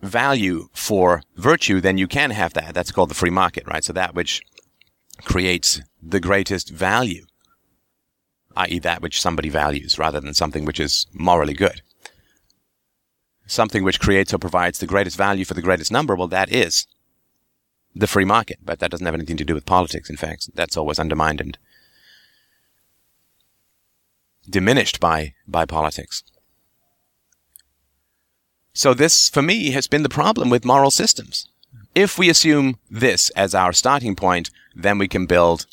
value 0.02 0.70
for 0.74 1.22
virtue, 1.36 1.82
then 1.82 1.98
you 1.98 2.08
can 2.08 2.32
have 2.32 2.54
that. 2.54 2.74
That's 2.74 2.92
called 2.92 3.10
the 3.10 3.16
free 3.16 3.30
market, 3.30 3.68
right? 3.68 3.84
So 3.84 3.94
that 3.94 4.16
which 4.16 4.42
creates 5.24 5.82
the 6.02 6.20
greatest 6.20 6.70
value 6.70 7.26
i.e., 8.56 8.80
that 8.80 9.02
which 9.02 9.22
somebody 9.22 9.50
values, 9.50 10.00
rather 10.00 10.20
than 10.20 10.34
something 10.34 10.66
which 10.66 10.80
is 10.80 11.08
morally 11.14 11.54
good. 11.54 11.82
Something 13.48 13.84
which 13.84 14.00
creates 14.00 14.34
or 14.34 14.38
provides 14.38 14.80
the 14.80 14.88
greatest 14.88 15.18
value 15.18 15.46
for 15.46 15.54
the 15.54 15.62
greatest 15.62 15.92
number, 15.92 16.16
well, 16.16 16.28
that 16.28 16.52
is 16.52 16.88
the 17.96 18.08
free 18.08 18.26
market, 18.26 18.60
but 18.64 18.80
that 18.80 18.92
doesn't 18.92 19.06
have 19.06 19.16
anything 19.16 19.38
to 19.38 19.46
do 19.46 19.54
with 19.54 19.66
politics. 19.66 20.10
In 20.10 20.18
fact, 20.18 20.50
that's 20.56 20.76
always 20.76 21.00
undermined 21.00 21.40
and 21.42 21.58
diminished 24.50 25.00
by, 25.00 25.34
by 25.48 25.66
politics. 25.66 26.24
So 28.74 28.94
this, 28.94 29.30
for 29.30 29.42
me, 29.42 29.72
has 29.72 29.88
been 29.88 30.04
the 30.04 30.10
problem 30.10 30.50
with 30.50 30.66
moral 30.66 30.92
systems. 30.92 31.48
If 31.94 32.18
we 32.18 32.30
assume 32.30 32.78
this 32.90 33.30
as 33.32 33.56
our 33.56 33.72
starting 33.72 34.16
point, 34.16 34.50
then 34.76 34.98
we 34.98 35.08
can 35.08 35.26
build 35.26 35.66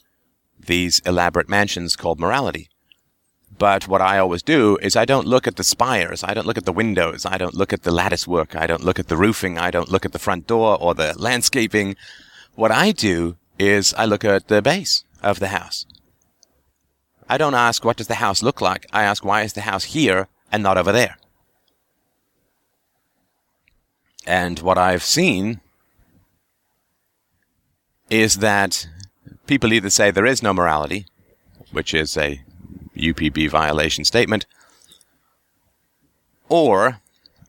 these 0.58 1.00
elaborate 1.00 1.48
mansions 1.48 1.96
called 1.96 2.20
morality. 2.20 2.68
But 3.62 3.86
what 3.86 4.02
I 4.02 4.18
always 4.18 4.42
do 4.42 4.76
is 4.82 4.96
I 4.96 5.04
don't 5.04 5.28
look 5.28 5.46
at 5.46 5.54
the 5.54 5.62
spires, 5.62 6.24
I 6.24 6.34
don't 6.34 6.48
look 6.48 6.58
at 6.58 6.64
the 6.64 6.72
windows, 6.72 7.24
I 7.24 7.38
don't 7.38 7.54
look 7.54 7.72
at 7.72 7.84
the 7.84 7.92
lattice 7.92 8.26
work, 8.26 8.56
I 8.56 8.66
don't 8.66 8.82
look 8.82 8.98
at 8.98 9.06
the 9.06 9.16
roofing, 9.16 9.56
I 9.56 9.70
don't 9.70 9.88
look 9.88 10.04
at 10.04 10.10
the 10.10 10.18
front 10.18 10.48
door 10.48 10.76
or 10.80 10.96
the 10.96 11.14
landscaping. 11.16 11.94
What 12.56 12.72
I 12.72 12.90
do 12.90 13.36
is 13.60 13.94
I 13.94 14.04
look 14.04 14.24
at 14.24 14.48
the 14.48 14.62
base 14.62 15.04
of 15.22 15.38
the 15.38 15.46
house. 15.46 15.86
I 17.28 17.38
don't 17.38 17.54
ask 17.54 17.84
what 17.84 17.98
does 17.98 18.08
the 18.08 18.16
house 18.16 18.42
look 18.42 18.60
like, 18.60 18.88
I 18.92 19.04
ask 19.04 19.24
why 19.24 19.42
is 19.42 19.52
the 19.52 19.60
house 19.60 19.84
here 19.84 20.26
and 20.50 20.60
not 20.60 20.76
over 20.76 20.90
there. 20.90 21.16
And 24.26 24.58
what 24.58 24.76
I've 24.76 25.04
seen 25.04 25.60
is 28.10 28.38
that 28.38 28.88
people 29.46 29.72
either 29.72 29.88
say 29.88 30.10
there 30.10 30.26
is 30.26 30.42
no 30.42 30.52
morality, 30.52 31.06
which 31.70 31.94
is 31.94 32.16
a 32.16 32.42
UPB 32.96 33.48
violation 33.50 34.04
statement, 34.04 34.46
or 36.48 37.00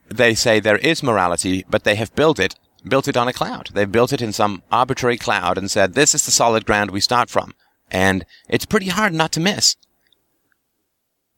they 0.08 0.34
say 0.34 0.60
there 0.60 0.78
is 0.78 1.04
morality, 1.04 1.66
but 1.70 1.84
they 1.84 1.96
have 1.96 2.16
built 2.16 2.40
it, 2.40 2.56
built 2.88 3.08
it 3.08 3.18
on 3.18 3.28
a 3.28 3.34
cloud. 3.34 3.70
They've 3.74 3.92
built 3.92 4.14
it 4.14 4.22
in 4.22 4.34
some 4.34 4.64
arbitrary 4.72 5.18
cloud 5.18 5.58
and 5.58 5.70
said, 5.70 5.94
this 5.94 6.14
is 6.14 6.26
the 6.26 6.32
solid 6.32 6.66
ground 6.66 6.92
we 6.92 7.00
start 7.00 7.30
from. 7.30 7.54
And 7.92 8.26
it's 8.48 8.66
pretty 8.66 8.88
hard 8.88 9.14
not 9.14 9.32
to 9.34 9.40
miss 9.40 9.76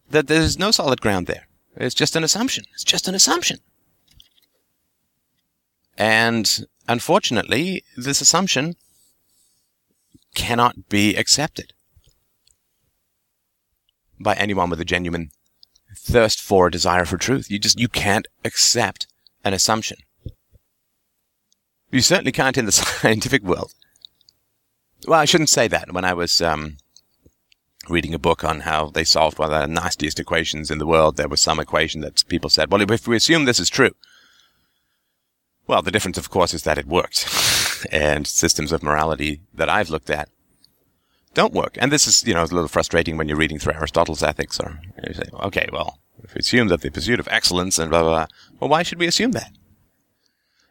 that 0.10 0.28
there's 0.28 0.60
no 0.60 0.72
solid 0.72 1.02
ground 1.02 1.28
there. 1.28 1.48
It's 1.76 1.96
just 1.96 2.16
an 2.16 2.24
assumption. 2.24 2.66
It's 2.74 2.84
just 2.84 3.08
an 3.08 3.16
assumption. 3.16 3.60
And 5.98 6.66
unfortunately, 6.88 7.84
this 7.98 8.22
assumption 8.22 8.76
cannot 10.36 10.90
be 10.90 11.16
accepted 11.16 11.74
by 14.20 14.34
anyone 14.36 14.70
with 14.70 14.82
a 14.82 14.86
genuine 14.86 15.30
thirst 15.98 16.42
for 16.42 16.68
a 16.68 16.72
desire 16.72 17.06
for 17.06 17.18
truth. 17.18 17.50
You 17.50 17.60
just, 17.60 17.80
you 17.80 17.88
can't 17.88 18.28
accept 18.44 19.08
an 19.44 19.54
assumption. 19.54 19.98
You 21.92 22.02
certainly 22.02 22.32
can't 22.32 22.58
in 22.58 22.66
the 22.66 22.72
scientific 22.74 23.44
world. 23.44 23.74
Well, 25.08 25.20
I 25.20 25.26
shouldn't 25.26 25.50
say 25.50 25.68
that. 25.68 25.94
When 25.94 26.06
I 26.06 26.14
was 26.14 26.42
um, 26.42 26.78
reading 27.90 28.14
a 28.14 28.20
book 28.20 28.44
on 28.44 28.62
how 28.62 28.90
they 28.90 29.04
solved 29.04 29.40
one 29.40 29.54
of 29.54 29.62
the 29.62 29.68
nastiest 29.68 30.20
equations 30.20 30.72
in 30.72 30.78
the 30.78 30.88
world, 30.88 31.18
there 31.18 31.28
was 31.28 31.42
some 31.42 31.60
equation 31.60 32.02
that 32.02 32.28
people 32.28 32.50
said, 32.50 32.72
well, 32.72 32.82
if 32.82 33.08
we 33.08 33.16
assume 33.16 33.46
this 33.46 33.60
is 33.60 33.70
true, 33.70 33.92
well, 35.68 35.82
the 35.82 35.92
difference, 35.92 36.18
of 36.18 36.30
course, 36.30 36.54
is 36.54 36.64
that 36.64 36.78
it 36.78 36.88
works. 36.88 37.86
and 37.92 38.28
systems 38.28 38.72
of 38.72 38.84
morality 38.84 39.42
that 39.54 39.70
I've 39.70 39.90
looked 39.90 40.10
at 40.10 40.30
don't 41.36 41.54
work. 41.54 41.78
And 41.80 41.92
this 41.92 42.08
is, 42.08 42.26
you 42.26 42.34
know, 42.34 42.44
a 42.44 42.46
little 42.46 42.68
frustrating 42.68 43.18
when 43.18 43.28
you're 43.28 43.38
reading 43.38 43.60
through 43.60 43.74
Aristotle's 43.74 44.24
ethics 44.24 44.60
or 44.60 44.80
you 45.08 45.14
say, 45.14 45.30
okay, 45.34 45.68
well, 45.72 46.00
if 46.24 46.34
we 46.34 46.40
assume 46.40 46.70
that 46.70 46.82
the 46.82 46.90
pursuit 46.90 47.20
of 47.20 47.28
excellence 47.30 47.78
and 47.78 47.92
blah, 47.92 48.02
blah, 48.02 48.12
blah, 48.12 48.28
well, 48.60 48.70
why 48.70 48.82
should 48.82 49.00
we 49.00 49.06
assume 49.06 49.34
that? 49.34 49.52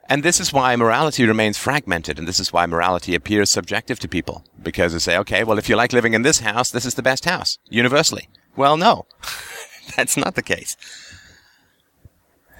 And 0.08 0.22
this 0.22 0.40
is 0.40 0.52
why 0.52 0.76
morality 0.76 1.24
remains 1.26 1.56
fragmented, 1.56 2.18
and 2.18 2.28
this 2.28 2.38
is 2.38 2.52
why 2.52 2.66
morality 2.66 3.14
appears 3.14 3.50
subjective 3.50 3.98
to 4.00 4.08
people. 4.08 4.44
Because 4.62 4.92
they 4.92 4.98
say, 4.98 5.16
okay, 5.18 5.44
well, 5.44 5.58
if 5.58 5.68
you 5.68 5.76
like 5.76 5.94
living 5.94 6.12
in 6.12 6.22
this 6.22 6.40
house, 6.40 6.70
this 6.70 6.84
is 6.84 6.94
the 6.94 7.02
best 7.02 7.24
house, 7.24 7.58
universally. 7.70 8.28
Well, 8.54 8.76
no, 8.76 9.06
that's 9.96 10.16
not 10.16 10.34
the 10.34 10.42
case. 10.42 10.76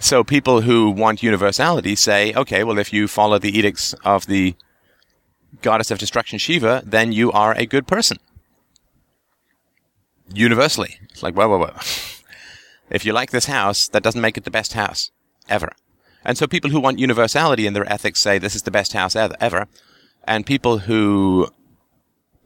So 0.00 0.24
people 0.24 0.62
who 0.62 0.90
want 0.90 1.22
universality 1.22 1.96
say, 1.96 2.32
okay, 2.34 2.64
well, 2.64 2.78
if 2.78 2.92
you 2.92 3.08
follow 3.08 3.38
the 3.38 3.56
edicts 3.56 3.92
of 4.04 4.26
the 4.26 4.54
goddess 5.62 5.90
of 5.90 5.98
destruction 5.98 6.38
Shiva, 6.38 6.82
then 6.84 7.12
you 7.12 7.32
are 7.32 7.54
a 7.54 7.66
good 7.66 7.86
person. 7.86 8.18
Universally. 10.32 10.98
It's 11.10 11.22
like, 11.22 11.34
whoa, 11.34 11.48
whoa, 11.48 11.58
whoa. 11.58 11.74
if 12.90 13.04
you 13.04 13.12
like 13.12 13.30
this 13.30 13.46
house, 13.46 13.88
that 13.88 14.02
doesn't 14.02 14.20
make 14.20 14.36
it 14.36 14.44
the 14.44 14.50
best 14.50 14.72
house 14.72 15.10
ever. 15.48 15.72
And 16.24 16.38
so 16.38 16.46
people 16.46 16.70
who 16.70 16.80
want 16.80 16.98
universality 16.98 17.66
in 17.66 17.74
their 17.74 17.90
ethics 17.90 18.20
say 18.20 18.38
this 18.38 18.54
is 18.54 18.62
the 18.62 18.70
best 18.70 18.94
house 18.94 19.14
ever. 19.14 19.68
And 20.26 20.46
people 20.46 20.78
who 20.78 21.48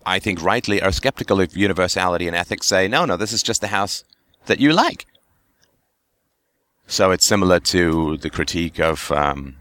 I 0.04 0.18
think 0.18 0.42
rightly 0.42 0.82
are 0.82 0.90
skeptical 0.90 1.40
of 1.40 1.56
universality 1.56 2.26
in 2.26 2.34
ethics 2.34 2.66
say, 2.66 2.88
no, 2.88 3.04
no, 3.04 3.16
this 3.16 3.32
is 3.32 3.42
just 3.42 3.60
the 3.60 3.68
house 3.68 4.04
that 4.46 4.58
you 4.58 4.72
like. 4.72 5.06
So 6.86 7.10
it's 7.10 7.26
similar 7.26 7.60
to 7.60 8.16
the 8.16 8.30
critique 8.30 8.80
of 8.80 9.12
um, 9.12 9.56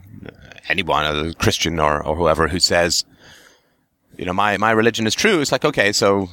anyone, 0.69 1.05
a 1.05 1.33
Christian 1.33 1.79
or, 1.79 2.01
or 2.01 2.15
whoever, 2.15 2.47
who 2.47 2.59
says, 2.59 3.03
you 4.17 4.25
know, 4.25 4.33
my, 4.33 4.57
my 4.57 4.71
religion 4.71 5.07
is 5.07 5.15
true. 5.15 5.39
It's 5.41 5.51
like, 5.51 5.65
okay, 5.65 5.91
so 5.91 6.29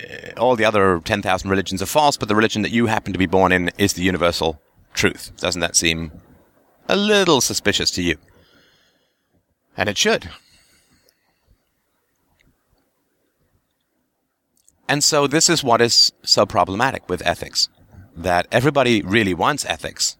uh, 0.00 0.40
all 0.40 0.56
the 0.56 0.64
other 0.64 1.00
10,000 1.04 1.48
religions 1.48 1.82
are 1.82 1.86
false, 1.86 2.16
but 2.16 2.28
the 2.28 2.34
religion 2.34 2.62
that 2.62 2.72
you 2.72 2.86
happen 2.86 3.12
to 3.12 3.18
be 3.18 3.26
born 3.26 3.52
in 3.52 3.70
is 3.78 3.92
the 3.92 4.02
universal 4.02 4.60
truth. 4.94 5.32
Doesn't 5.36 5.60
that 5.60 5.76
seem 5.76 6.12
a 6.88 6.96
little 6.96 7.40
suspicious 7.40 7.90
to 7.92 8.02
you. 8.02 8.16
And 9.76 9.88
it 9.88 9.96
should. 9.96 10.30
And 14.88 15.02
so 15.02 15.26
this 15.26 15.48
is 15.48 15.64
what 15.64 15.80
is 15.80 16.12
so 16.22 16.44
problematic 16.44 17.08
with 17.08 17.26
ethics. 17.26 17.68
That 18.14 18.46
everybody 18.52 19.00
really 19.00 19.32
wants 19.32 19.64
ethics. 19.64 20.16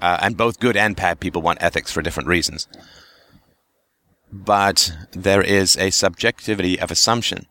Uh, 0.00 0.18
and 0.20 0.36
both 0.36 0.58
good 0.58 0.76
and 0.76 0.96
bad 0.96 1.20
people 1.20 1.42
want 1.42 1.62
ethics 1.62 1.92
for 1.92 2.02
different 2.02 2.28
reasons. 2.28 2.66
But 4.32 4.92
there 5.12 5.42
is 5.42 5.76
a 5.76 5.90
subjectivity 5.90 6.80
of 6.80 6.90
assumption 6.90 7.46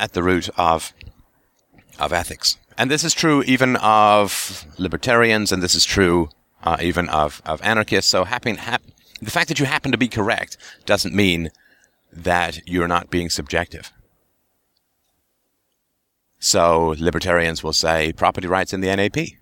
at 0.00 0.12
the 0.12 0.22
root 0.22 0.50
of, 0.56 0.92
of 1.98 2.12
ethics. 2.12 2.58
And 2.76 2.90
this 2.90 3.04
is 3.04 3.14
true 3.14 3.42
even 3.44 3.76
of 3.76 4.66
libertarians, 4.78 5.52
and 5.52 5.62
this 5.62 5.76
is 5.76 5.84
true 5.84 6.28
uh, 6.64 6.76
even 6.80 7.08
of, 7.08 7.40
of 7.46 7.62
anarchists. 7.62 8.10
So 8.10 8.24
hap- 8.24 8.44
the 8.44 9.30
fact 9.30 9.48
that 9.48 9.60
you 9.60 9.66
happen 9.66 9.92
to 9.92 9.98
be 9.98 10.08
correct 10.08 10.56
doesn't 10.86 11.14
mean 11.14 11.50
that 12.12 12.66
you're 12.68 12.88
not 12.88 13.10
being 13.10 13.30
subjective. 13.30 13.92
So 16.40 16.96
libertarians 16.98 17.62
will 17.62 17.72
say 17.72 18.12
property 18.12 18.48
rights 18.48 18.72
in 18.72 18.80
the 18.80 18.94
NAP. 18.94 19.38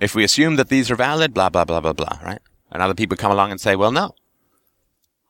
If 0.00 0.16
we 0.16 0.24
assume 0.24 0.56
that 0.56 0.68
these 0.68 0.90
are 0.90 0.96
valid, 0.96 1.32
blah, 1.32 1.48
blah, 1.48 1.64
blah, 1.64 1.80
blah, 1.80 1.92
blah, 1.92 2.18
right? 2.24 2.40
And 2.72 2.82
other 2.82 2.94
people 2.94 3.16
come 3.16 3.30
along 3.30 3.52
and 3.52 3.60
say, 3.60 3.76
well, 3.76 3.92
no. 3.92 4.16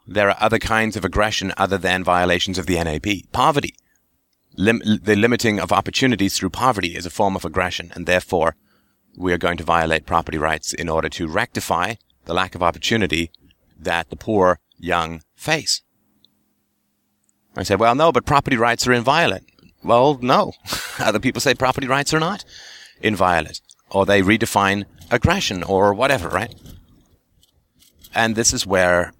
There 0.06 0.28
are 0.28 0.36
other 0.40 0.58
kinds 0.58 0.96
of 0.96 1.04
aggression 1.04 1.52
other 1.56 1.78
than 1.78 2.02
violations 2.02 2.58
of 2.58 2.66
the 2.66 2.82
NAP. 2.82 3.32
Poverty 3.32 3.74
lim- 4.56 4.82
the 5.02 5.16
limiting 5.16 5.58
of 5.58 5.72
opportunities 5.72 6.36
through 6.36 6.50
poverty 6.50 6.96
is 6.96 7.06
a 7.06 7.10
form 7.10 7.36
of 7.36 7.44
aggression, 7.44 7.92
and 7.94 8.06
therefore 8.06 8.56
we 9.16 9.32
are 9.32 9.38
going 9.38 9.56
to 9.58 9.64
violate 9.64 10.06
property 10.06 10.38
rights 10.38 10.72
in 10.72 10.88
order 10.88 11.08
to 11.08 11.28
rectify 11.28 11.94
the 12.24 12.34
lack 12.34 12.54
of 12.54 12.62
opportunity 12.62 13.30
that 13.78 14.10
the 14.10 14.16
poor 14.16 14.58
young 14.78 15.22
face. 15.34 15.82
I 17.56 17.62
say, 17.62 17.76
well, 17.76 17.94
no, 17.94 18.12
but 18.12 18.24
property 18.24 18.56
rights 18.56 18.86
are 18.86 18.92
inviolate. 18.92 19.44
Well, 19.84 20.18
no. 20.22 20.52
Other 20.98 21.20
people 21.20 21.40
say 21.40 21.54
property 21.54 21.86
rights 21.86 22.14
are 22.14 22.20
not 22.20 22.44
inviolate, 23.00 23.60
or 23.90 24.06
they 24.06 24.22
redefine 24.22 24.84
aggression 25.10 25.62
or 25.62 25.92
whatever, 25.92 26.28
right? 26.28 26.54
And 28.14 28.36
this 28.36 28.52
is 28.52 28.66
where 28.66 29.12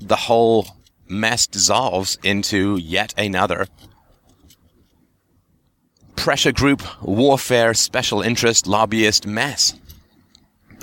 the 0.00 0.16
whole 0.16 0.66
mess 1.08 1.46
dissolves 1.46 2.18
into 2.22 2.76
yet 2.76 3.14
another 3.18 3.66
pressure 6.16 6.52
group, 6.52 6.82
warfare, 7.02 7.72
special 7.72 8.20
interest, 8.20 8.66
lobbyist 8.66 9.26
mess. 9.26 9.74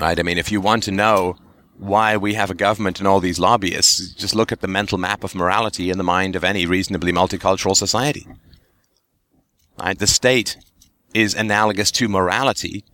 Right? 0.00 0.18
I 0.18 0.22
mean, 0.24 0.36
if 0.36 0.50
you 0.50 0.60
want 0.60 0.82
to 0.84 0.92
know 0.92 1.36
why 1.78 2.16
we 2.16 2.34
have 2.34 2.50
a 2.50 2.54
government 2.54 2.98
and 2.98 3.06
all 3.06 3.20
these 3.20 3.38
lobbyists, 3.38 4.14
just 4.14 4.34
look 4.34 4.50
at 4.50 4.62
the 4.62 4.66
mental 4.66 4.98
map 4.98 5.22
of 5.22 5.36
morality 5.36 5.90
in 5.90 5.98
the 5.98 6.04
mind 6.04 6.34
of 6.34 6.42
any 6.42 6.66
reasonably 6.66 7.12
multicultural 7.12 7.76
society. 7.76 8.26
Right? 9.78 9.96
The 9.96 10.08
state 10.08 10.56
is 11.14 11.34
analogous 11.34 11.92
to 11.92 12.08
morality, 12.08 12.84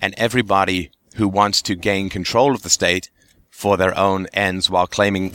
and 0.00 0.12
everybody 0.16 0.90
who 1.14 1.28
wants 1.28 1.62
to 1.62 1.76
gain 1.76 2.08
control 2.08 2.52
of 2.52 2.62
the 2.62 2.70
state 2.70 3.10
for 3.48 3.76
their 3.76 3.96
own 3.96 4.26
ends 4.32 4.68
while 4.68 4.88
claiming 4.88 5.32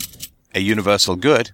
a 0.58 0.60
universal 0.60 1.16
good 1.16 1.52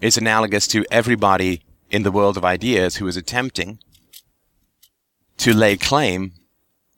is 0.00 0.18
analogous 0.18 0.66
to 0.66 0.84
everybody 0.90 1.62
in 1.90 2.02
the 2.02 2.10
world 2.10 2.36
of 2.36 2.44
ideas 2.44 2.96
who 2.96 3.06
is 3.06 3.16
attempting 3.16 3.78
to 5.36 5.54
lay 5.54 5.76
claim 5.76 6.32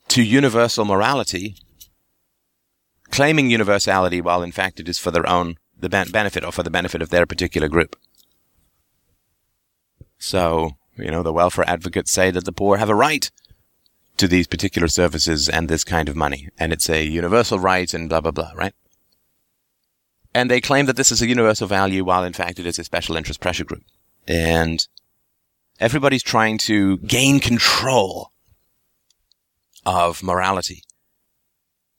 to 0.09 0.23
universal 0.23 0.87
morality, 0.87 1.55
claiming 3.11 3.51
universality 3.51 4.23
while 4.23 4.43
in 4.43 4.51
fact 4.51 4.81
it 4.81 4.89
is 4.89 4.99
for 4.99 5.11
their 5.11 5.29
own 5.29 5.57
the 5.79 5.91
benefit 5.91 6.43
or 6.43 6.51
for 6.51 6.63
the 6.63 6.71
benefit 6.71 7.03
of 7.03 7.11
their 7.11 7.27
particular 7.27 7.69
group. 7.69 7.95
So, 10.19 10.79
you 10.97 11.11
know, 11.11 11.23
the 11.23 11.33
welfare 11.33 11.69
advocates 11.69 12.11
say 12.11 12.31
that 12.31 12.47
the 12.47 12.53
poor 12.53 12.79
have 12.79 12.89
a 12.89 12.95
right 12.95 13.31
to 14.17 14.27
these 14.27 14.47
particular 14.47 14.89
services 14.89 15.47
and 15.47 15.69
this 15.69 15.85
kind 15.85 16.09
of 16.09 16.17
money, 16.17 16.49
and 16.59 16.73
it's 16.73 16.89
a 16.89 17.05
universal 17.05 17.59
right 17.59 17.93
and 17.93 18.09
blah 18.09 18.23
blah 18.23 18.33
blah, 18.33 18.53
right? 18.55 18.73
And 20.35 20.51
they 20.51 20.61
claim 20.61 20.87
that 20.87 20.97
this 20.97 21.11
is 21.11 21.23
a 21.23 21.27
universal 21.27 21.67
value 21.67 22.05
while 22.05 22.25
in 22.25 22.33
fact 22.33 22.59
it 22.59 22.67
is 22.67 22.79
a 22.79 22.85
special 22.85 23.17
interest 23.17 23.41
pressure 23.41 23.65
group 23.65 23.83
and 24.29 24.87
everybody's 25.81 26.23
trying 26.23 26.59
to 26.59 26.99
gain 26.99 27.41
control 27.41 28.33
of 29.87 30.23
morality 30.23 30.83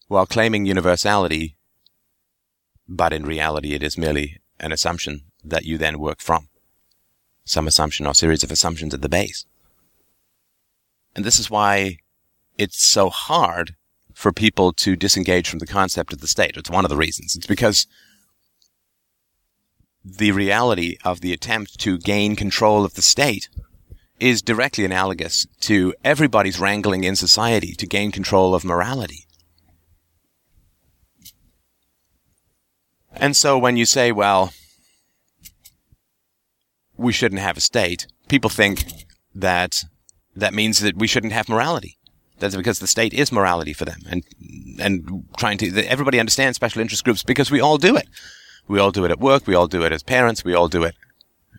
while 0.08 0.26
claiming 0.26 0.66
universality, 0.66 1.56
but 2.88 3.12
in 3.12 3.26
reality 3.26 3.74
it 3.74 3.84
is 3.84 3.98
merely 3.98 4.40
an 4.60 4.72
assumption 4.72 5.22
that 5.44 5.66
you 5.66 5.78
then 5.78 6.00
work 6.00 6.22
from. 6.22 6.50
Some 7.46 7.68
assumption 7.68 8.06
or 8.06 8.14
series 8.14 8.44
of 8.44 8.52
assumptions 8.52 8.94
at 8.94 9.02
the 9.02 9.10
base. 9.10 9.46
And 11.16 11.26
this 11.26 11.40
is 11.40 11.50
why 11.50 11.98
it's 12.58 12.84
so 12.84 13.10
hard 13.10 13.76
for 14.14 14.32
people 14.32 14.74
to 14.74 14.96
disengage 14.96 15.50
from 15.50 15.60
the 15.60 15.66
concept 15.66 16.14
of 16.14 16.20
the 16.20 16.28
state. 16.28 16.58
It's 16.58 16.70
one 16.70 16.86
of 16.86 16.90
the 16.90 16.98
reasons. 16.98 17.36
It's 17.36 17.48
because 17.48 17.88
the 20.04 20.32
reality 20.32 20.98
of 21.04 21.22
the 21.22 21.34
attempt 21.34 21.80
to 21.82 21.98
gain 21.98 22.36
control 22.36 22.86
of 22.86 22.94
the 22.94 23.02
state 23.02 23.50
is 24.20 24.42
directly 24.42 24.86
analogous 24.86 25.46
to 25.62 25.94
everybody's 26.04 26.60
wrangling 26.60 27.04
in 27.04 27.16
society 27.16 27.74
to 27.74 27.88
gain 27.88 28.12
control 28.12 28.54
of 28.54 28.66
morality. 28.66 29.26
And 33.14 33.36
so 33.36 33.58
when 33.58 33.78
you 33.78 33.86
say, 33.86 34.12
well, 34.12 34.54
we 36.98 37.14
shouldn't 37.14 37.42
have 37.42 37.58
a 37.58 37.62
state, 37.62 38.08
people 38.28 38.50
think 38.50 38.86
that 39.34 39.86
that 40.36 40.54
means 40.54 40.80
that 40.80 40.98
we 40.98 41.08
shouldn't 41.08 41.34
have 41.34 41.50
morality. 41.50 41.98
That's 42.40 42.56
because 42.56 42.80
the 42.80 42.88
state 42.88 43.14
is 43.14 43.32
morality 43.32 43.74
for 43.74 43.84
them, 43.84 44.00
and 44.10 44.24
and 44.80 45.26
trying 45.38 45.58
to 45.58 45.86
everybody 45.86 46.20
understands 46.22 46.56
special 46.56 46.82
interest 46.82 47.04
groups 47.04 47.22
because 47.22 47.52
we 47.52 47.60
all 47.60 47.78
do 47.78 47.98
it. 47.98 48.08
We 48.70 48.80
all 48.80 48.92
do 48.92 49.04
it 49.04 49.12
at 49.12 49.20
work. 49.20 49.48
We 49.48 49.56
all 49.56 49.68
do 49.68 49.84
it 49.84 49.92
as 49.92 50.04
parents. 50.04 50.46
We 50.46 50.54
all 50.54 50.70
do 50.70 50.84
it 50.84 50.96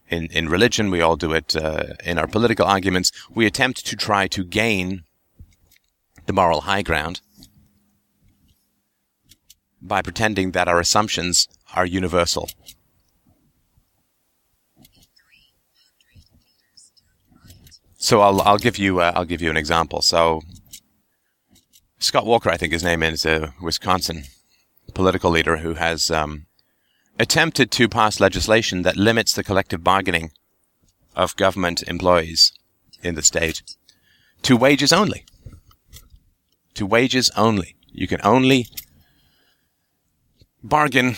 in 0.08 0.26
in 0.26 0.48
religion. 0.48 0.90
We 0.90 1.00
all 1.00 1.16
do 1.16 1.32
it 1.32 1.56
uh, 1.56 1.94
in 2.04 2.18
our 2.18 2.28
political 2.28 2.66
arguments. 2.66 3.10
We 3.34 3.46
attempt 3.46 3.84
to 3.86 3.96
try 3.96 4.28
to 4.28 4.44
gain 4.44 5.02
the 6.26 6.32
moral 6.32 6.62
high 6.62 6.82
ground 6.82 7.20
by 9.82 10.02
pretending 10.02 10.52
that 10.52 10.68
our 10.68 10.78
assumptions 10.78 11.48
are 11.74 11.84
universal. 11.84 12.48
So 17.96 18.20
I'll 18.20 18.40
I'll 18.42 18.58
give 18.58 18.78
you 18.78 19.00
uh, 19.00 19.12
I'll 19.16 19.30
give 19.32 19.42
you 19.42 19.50
an 19.50 19.56
example. 19.56 20.00
So 20.00 20.42
Scott 21.98 22.24
Walker, 22.24 22.50
I 22.50 22.56
think 22.56 22.72
his 22.72 22.84
name 22.84 23.02
is 23.02 23.26
a 23.26 23.52
Wisconsin 23.60 24.22
political 24.94 25.30
leader 25.30 25.56
who 25.58 25.74
has 25.74 26.10
um, 26.10 26.46
attempted 27.20 27.70
to 27.70 27.86
pass 27.86 28.18
legislation 28.18 28.80
that 28.80 28.96
limits 28.96 29.34
the 29.34 29.44
collective 29.44 29.84
bargaining 29.84 30.32
of 31.14 31.36
government 31.36 31.82
employees 31.86 32.50
in 33.02 33.14
the 33.14 33.22
state 33.22 33.62
to 34.42 34.56
wages 34.56 34.90
only. 34.90 35.26
To 36.74 36.86
wages 36.86 37.30
only. 37.36 37.76
You 37.92 38.06
can 38.06 38.20
only 38.24 38.68
bargain 40.62 41.16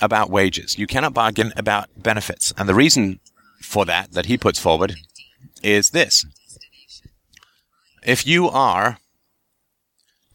about 0.00 0.28
wages. 0.28 0.76
You 0.76 0.88
cannot 0.88 1.14
bargain 1.14 1.52
about 1.56 1.88
benefits. 1.96 2.52
And 2.58 2.68
the 2.68 2.74
reason 2.74 3.20
for 3.60 3.84
that, 3.84 4.10
that 4.10 4.26
he 4.26 4.36
puts 4.36 4.58
forward, 4.58 4.96
is 5.62 5.90
this. 5.90 6.26
If 8.02 8.26
you 8.26 8.48
are 8.48 8.98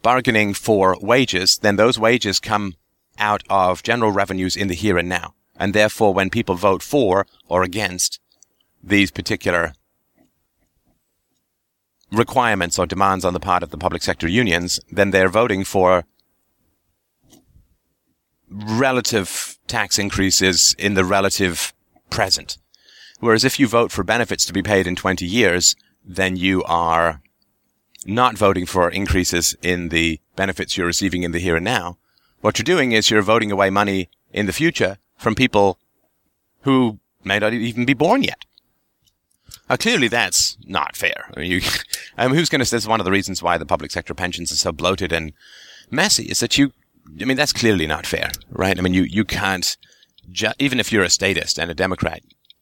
bargaining 0.01 0.53
for 0.53 0.95
wages, 1.01 1.59
then 1.61 1.75
those 1.75 1.99
wages 1.99 2.39
come 2.39 2.75
out 3.19 3.43
of 3.49 3.83
general 3.83 4.11
revenues 4.11 4.55
in 4.55 4.67
the 4.67 4.75
here 4.75 4.97
and 4.97 5.09
now. 5.09 5.35
And 5.55 5.73
therefore, 5.73 6.13
when 6.13 6.29
people 6.29 6.55
vote 6.55 6.81
for 6.81 7.27
or 7.47 7.63
against 7.63 8.19
these 8.81 9.11
particular 9.11 9.73
requirements 12.11 12.79
or 12.79 12.85
demands 12.85 13.25
on 13.25 13.33
the 13.33 13.39
part 13.39 13.61
of 13.61 13.69
the 13.69 13.77
public 13.77 14.01
sector 14.01 14.27
unions, 14.27 14.79
then 14.91 15.11
they're 15.11 15.29
voting 15.29 15.63
for 15.63 16.05
relative 18.49 19.59
tax 19.67 19.99
increases 19.99 20.75
in 20.79 20.95
the 20.95 21.05
relative 21.05 21.73
present. 22.09 22.57
Whereas 23.19 23.43
if 23.43 23.59
you 23.59 23.67
vote 23.67 23.91
for 23.91 24.03
benefits 24.03 24.45
to 24.45 24.53
be 24.53 24.63
paid 24.63 24.87
in 24.87 24.95
20 24.95 25.25
years, 25.25 25.75
then 26.03 26.35
you 26.35 26.63
are 26.63 27.21
not 28.05 28.37
voting 28.37 28.65
for 28.65 28.89
increases 28.89 29.55
in 29.61 29.89
the 29.89 30.19
benefits 30.35 30.77
you're 30.77 30.87
receiving 30.87 31.23
in 31.23 31.31
the 31.31 31.39
here 31.39 31.57
and 31.57 31.65
now. 31.65 31.97
What 32.41 32.57
you're 32.57 32.63
doing 32.63 32.93
is 32.93 33.09
you're 33.09 33.21
voting 33.21 33.51
away 33.51 33.69
money 33.69 34.09
in 34.31 34.45
the 34.45 34.53
future 34.53 34.97
from 35.17 35.35
people 35.35 35.77
who 36.61 36.99
may 37.23 37.39
not 37.39 37.53
even 37.53 37.85
be 37.85 37.93
born 37.93 38.23
yet. 38.23 38.45
Now, 39.69 39.75
clearly, 39.75 40.07
that's 40.07 40.57
not 40.65 40.95
fair. 40.95 41.29
I 41.35 41.39
mean, 41.39 41.51
you, 41.51 41.61
I 42.17 42.23
mean 42.23 42.31
um, 42.31 42.37
who's 42.37 42.49
going 42.49 42.59
to? 42.59 42.65
Say 42.65 42.87
one 42.87 42.99
of 42.99 43.05
the 43.05 43.11
reasons 43.11 43.43
why 43.43 43.57
the 43.57 43.65
public 43.65 43.91
sector 43.91 44.13
pensions 44.13 44.51
are 44.51 44.55
so 44.55 44.71
bloated 44.71 45.11
and 45.11 45.33
messy. 45.91 46.25
Is 46.25 46.39
that 46.39 46.57
you? 46.57 46.71
I 47.19 47.25
mean, 47.25 47.37
that's 47.37 47.53
clearly 47.53 47.87
not 47.87 48.05
fair, 48.05 48.31
right? 48.51 48.77
I 48.77 48.81
mean, 48.81 48.93
you 48.93 49.03
you 49.03 49.25
can't. 49.25 49.77
Ju- 50.31 50.53
even 50.59 50.79
if 50.79 50.91
you're 50.91 51.03
a 51.03 51.09
statist 51.09 51.57
and 51.59 51.71
a 51.71 51.75
Democrat, 51.75 52.21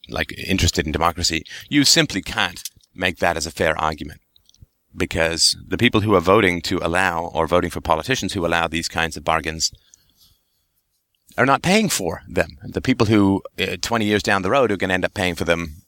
like 0.09 0.33
interested 0.37 0.85
in 0.85 0.91
democracy, 0.91 1.43
you 1.69 1.83
simply 1.83 2.21
can't 2.21 2.63
make 2.95 3.17
that 3.17 3.37
as 3.37 3.45
a 3.45 3.51
fair 3.51 3.77
argument 3.77 4.21
because 4.95 5.57
the 5.65 5.77
people 5.77 6.01
who 6.01 6.15
are 6.15 6.21
voting 6.21 6.61
to 6.63 6.79
allow 6.81 7.25
or 7.33 7.47
voting 7.47 7.69
for 7.69 7.81
politicians 7.81 8.33
who 8.33 8.45
allow 8.45 8.67
these 8.67 8.87
kinds 8.87 9.17
of 9.17 9.23
bargains 9.23 9.71
are 11.37 11.45
not 11.45 11.61
paying 11.61 11.89
for 11.89 12.23
them. 12.27 12.57
The 12.63 12.81
people 12.81 13.07
who, 13.07 13.43
uh, 13.59 13.77
20 13.79 14.05
years 14.05 14.23
down 14.23 14.41
the 14.41 14.49
road, 14.49 14.71
are 14.71 14.77
going 14.77 14.89
to 14.89 14.95
end 14.95 15.05
up 15.05 15.13
paying 15.13 15.35
for 15.35 15.43
them, 15.43 15.83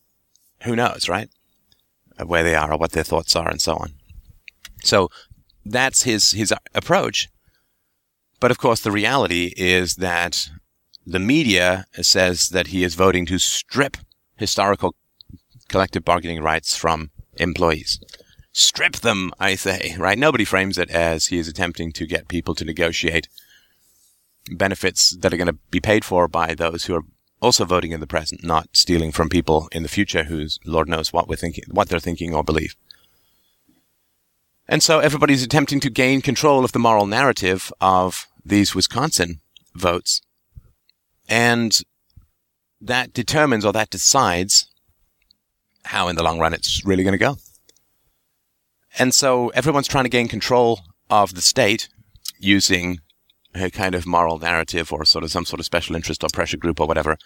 who 0.63 0.75
knows, 0.75 1.09
right? 1.09 1.29
Where 2.23 2.43
they 2.43 2.55
are 2.55 2.73
or 2.73 2.77
what 2.77 2.91
their 2.91 3.03
thoughts 3.03 3.35
are 3.35 3.49
and 3.49 3.62
so 3.62 3.75
on. 3.75 3.93
So 4.83 5.09
that's 5.65 6.03
his, 6.03 6.31
his 6.31 6.53
approach. 6.75 7.29
But 8.39 8.51
of 8.51 8.59
course, 8.59 8.81
the 8.81 8.91
reality 8.91 9.53
is 9.57 9.95
that 9.95 10.49
the 11.05 11.19
media 11.19 11.85
says 11.93 12.49
that 12.49 12.67
he 12.67 12.83
is 12.83 12.93
voting 12.95 13.25
to 13.25 13.39
strip 13.39 13.97
historical 14.38 14.95
collective 15.67 16.05
bargaining 16.05 16.41
rights 16.41 16.75
from 16.75 17.09
employees 17.38 17.99
strip 18.59 18.97
them, 18.97 19.31
I 19.39 19.55
say, 19.55 19.95
right? 19.97 20.17
Nobody 20.17 20.43
frames 20.43 20.77
it 20.77 20.89
as 20.89 21.27
he 21.27 21.37
is 21.37 21.47
attempting 21.47 21.91
to 21.93 22.05
get 22.05 22.27
people 22.27 22.53
to 22.55 22.65
negotiate 22.65 23.27
benefits 24.51 25.15
that 25.17 25.33
are 25.33 25.37
going 25.37 25.47
to 25.47 25.57
be 25.71 25.79
paid 25.79 26.03
for 26.03 26.27
by 26.27 26.53
those 26.55 26.85
who 26.85 26.95
are 26.95 27.03
also 27.41 27.63
voting 27.63 27.91
in 27.91 27.99
the 27.99 28.07
present, 28.07 28.43
not 28.43 28.67
stealing 28.73 29.11
from 29.11 29.29
people 29.29 29.69
in 29.71 29.83
the 29.83 29.89
future 29.89 30.25
who's 30.25 30.59
Lord 30.65 30.89
knows 30.89 31.13
what 31.13 31.27
we're 31.27 31.35
thinking, 31.35 31.63
what 31.71 31.87
they're 31.87 31.99
thinking 31.99 32.35
or 32.35 32.43
believe. 32.43 32.75
And 34.67 34.83
so 34.83 34.99
everybody's 34.99 35.43
attempting 35.43 35.79
to 35.79 35.89
gain 35.89 36.21
control 36.21 36.63
of 36.63 36.73
the 36.73 36.79
moral 36.79 37.07
narrative 37.07 37.71
of 37.79 38.27
these 38.45 38.75
Wisconsin 38.75 39.39
votes. 39.73 40.21
And 41.27 41.79
that 42.81 43.13
determines 43.13 43.65
or 43.65 43.71
that 43.73 43.89
decides 43.89 44.67
how 45.85 46.07
in 46.07 46.15
the 46.15 46.23
long 46.23 46.39
run 46.39 46.53
it's 46.53 46.85
really 46.85 47.03
going 47.03 47.13
to 47.13 47.17
go. 47.17 47.37
And 48.99 49.13
so 49.13 49.47
everyone's 49.49 49.88
trying 49.88 50.03
to 50.03 50.09
gain 50.09 50.27
control 50.27 50.81
of 51.09 51.33
the 51.33 51.41
state 51.41 51.88
using 52.38 52.99
a 53.55 53.71
kind 53.71 53.95
of 53.95 54.05
moral 54.05 54.38
narrative 54.38 54.91
or 54.93 55.05
sort 55.05 55.23
of 55.23 55.31
some 55.31 55.45
sort 55.45 55.59
of 55.59 55.65
special 55.65 55.95
interest 55.95 56.23
or 56.23 56.27
pressure 56.31 56.57
group 56.57 56.79
or 56.79 56.88
whatever. 56.88 57.17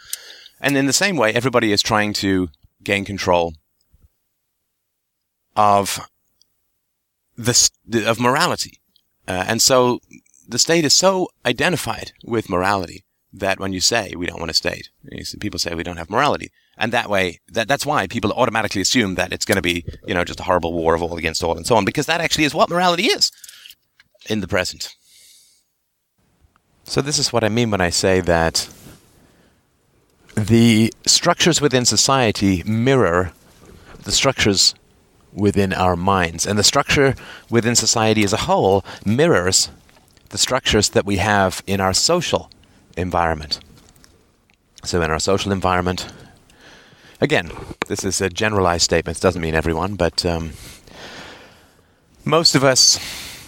And 0.61 0.77
in 0.77 0.85
the 0.85 0.93
same 0.93 1.17
way, 1.17 1.33
everybody 1.33 1.71
is 1.71 1.81
trying 1.81 2.13
to 2.13 2.49
gain 2.83 3.03
control 3.03 3.53
of 5.55 6.07
the, 7.35 7.69
of 8.05 8.19
morality. 8.19 8.79
Uh, 9.27 9.43
and 9.47 9.61
so 9.61 9.99
the 10.47 10.59
state 10.59 10.85
is 10.85 10.93
so 10.93 11.27
identified 11.45 12.11
with 12.23 12.49
morality 12.49 13.03
that 13.31 13.59
when 13.59 13.73
you 13.73 13.81
say 13.81 14.13
we 14.15 14.27
don't 14.27 14.39
want 14.39 14.51
a 14.51 14.53
state, 14.53 14.89
people 15.39 15.59
say 15.59 15.73
we 15.73 15.83
don't 15.83 15.97
have 15.97 16.09
morality. 16.09 16.51
And 16.77 16.91
that 16.91 17.09
way, 17.09 17.39
that, 17.49 17.67
that's 17.67 17.85
why 17.85 18.07
people 18.07 18.31
automatically 18.31 18.81
assume 18.81 19.15
that 19.15 19.31
it's 19.31 19.45
going 19.45 19.57
to 19.57 19.61
be, 19.61 19.85
you 20.07 20.13
know, 20.13 20.23
just 20.23 20.39
a 20.39 20.43
horrible 20.43 20.73
war 20.73 20.95
of 20.95 21.03
all 21.03 21.17
against 21.17 21.43
all 21.43 21.55
and 21.55 21.67
so 21.67 21.75
on, 21.75 21.85
because 21.85 22.07
that 22.07 22.21
actually 22.21 22.45
is 22.45 22.55
what 22.55 22.69
morality 22.69 23.03
is 23.03 23.31
in 24.27 24.41
the 24.41 24.47
present. 24.47 24.95
So 26.83 27.01
this 27.01 27.19
is 27.19 27.31
what 27.31 27.43
I 27.43 27.49
mean 27.49 27.71
when 27.71 27.81
I 27.81 27.89
say 27.89 28.21
that 28.21 28.67
the 30.35 30.91
structures 31.05 31.61
within 31.61 31.85
society 31.85 32.63
mirror 32.65 33.33
the 34.03 34.11
structures 34.11 34.75
within 35.33 35.73
our 35.73 35.95
minds. 35.95 36.45
And 36.45 36.57
the 36.59 36.63
structure 36.63 37.15
within 37.49 37.75
society 37.75 38.23
as 38.23 38.33
a 38.33 38.37
whole 38.37 38.85
mirrors 39.05 39.69
the 40.29 40.37
structures 40.37 40.89
that 40.89 41.05
we 41.05 41.17
have 41.17 41.63
in 41.67 41.79
our 41.79 41.93
social 41.93 42.49
environment. 42.97 43.59
So, 44.83 45.01
in 45.01 45.11
our 45.11 45.19
social 45.19 45.51
environment, 45.51 46.11
Again, 47.23 47.53
this 47.87 48.03
is 48.03 48.19
a 48.19 48.29
generalized 48.29 48.83
statement. 48.83 49.17
It 49.17 49.21
doesn't 49.21 49.41
mean 49.41 49.55
everyone, 49.55 49.95
but 49.95 50.25
um, 50.25 50.51
most 52.25 52.53
of 52.53 52.65
us 52.65 52.99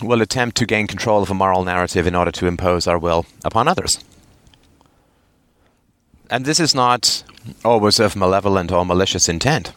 will 0.01 0.21
attempt 0.21 0.55
to 0.55 0.65
gain 0.65 0.87
control 0.87 1.21
of 1.21 1.29
a 1.29 1.33
moral 1.33 1.65
narrative 1.65 2.07
in 2.07 2.15
order 2.15 2.31
to 2.31 2.47
impose 2.47 2.87
our 2.87 2.97
will 2.97 3.25
upon 3.43 3.67
others. 3.67 4.01
And 6.29 6.45
this 6.45 6.57
is 6.57 6.73
not 6.73 7.25
always 7.65 7.99
of 7.99 8.15
malevolent 8.15 8.71
or 8.71 8.85
malicious 8.85 9.27
intent. 9.27 9.73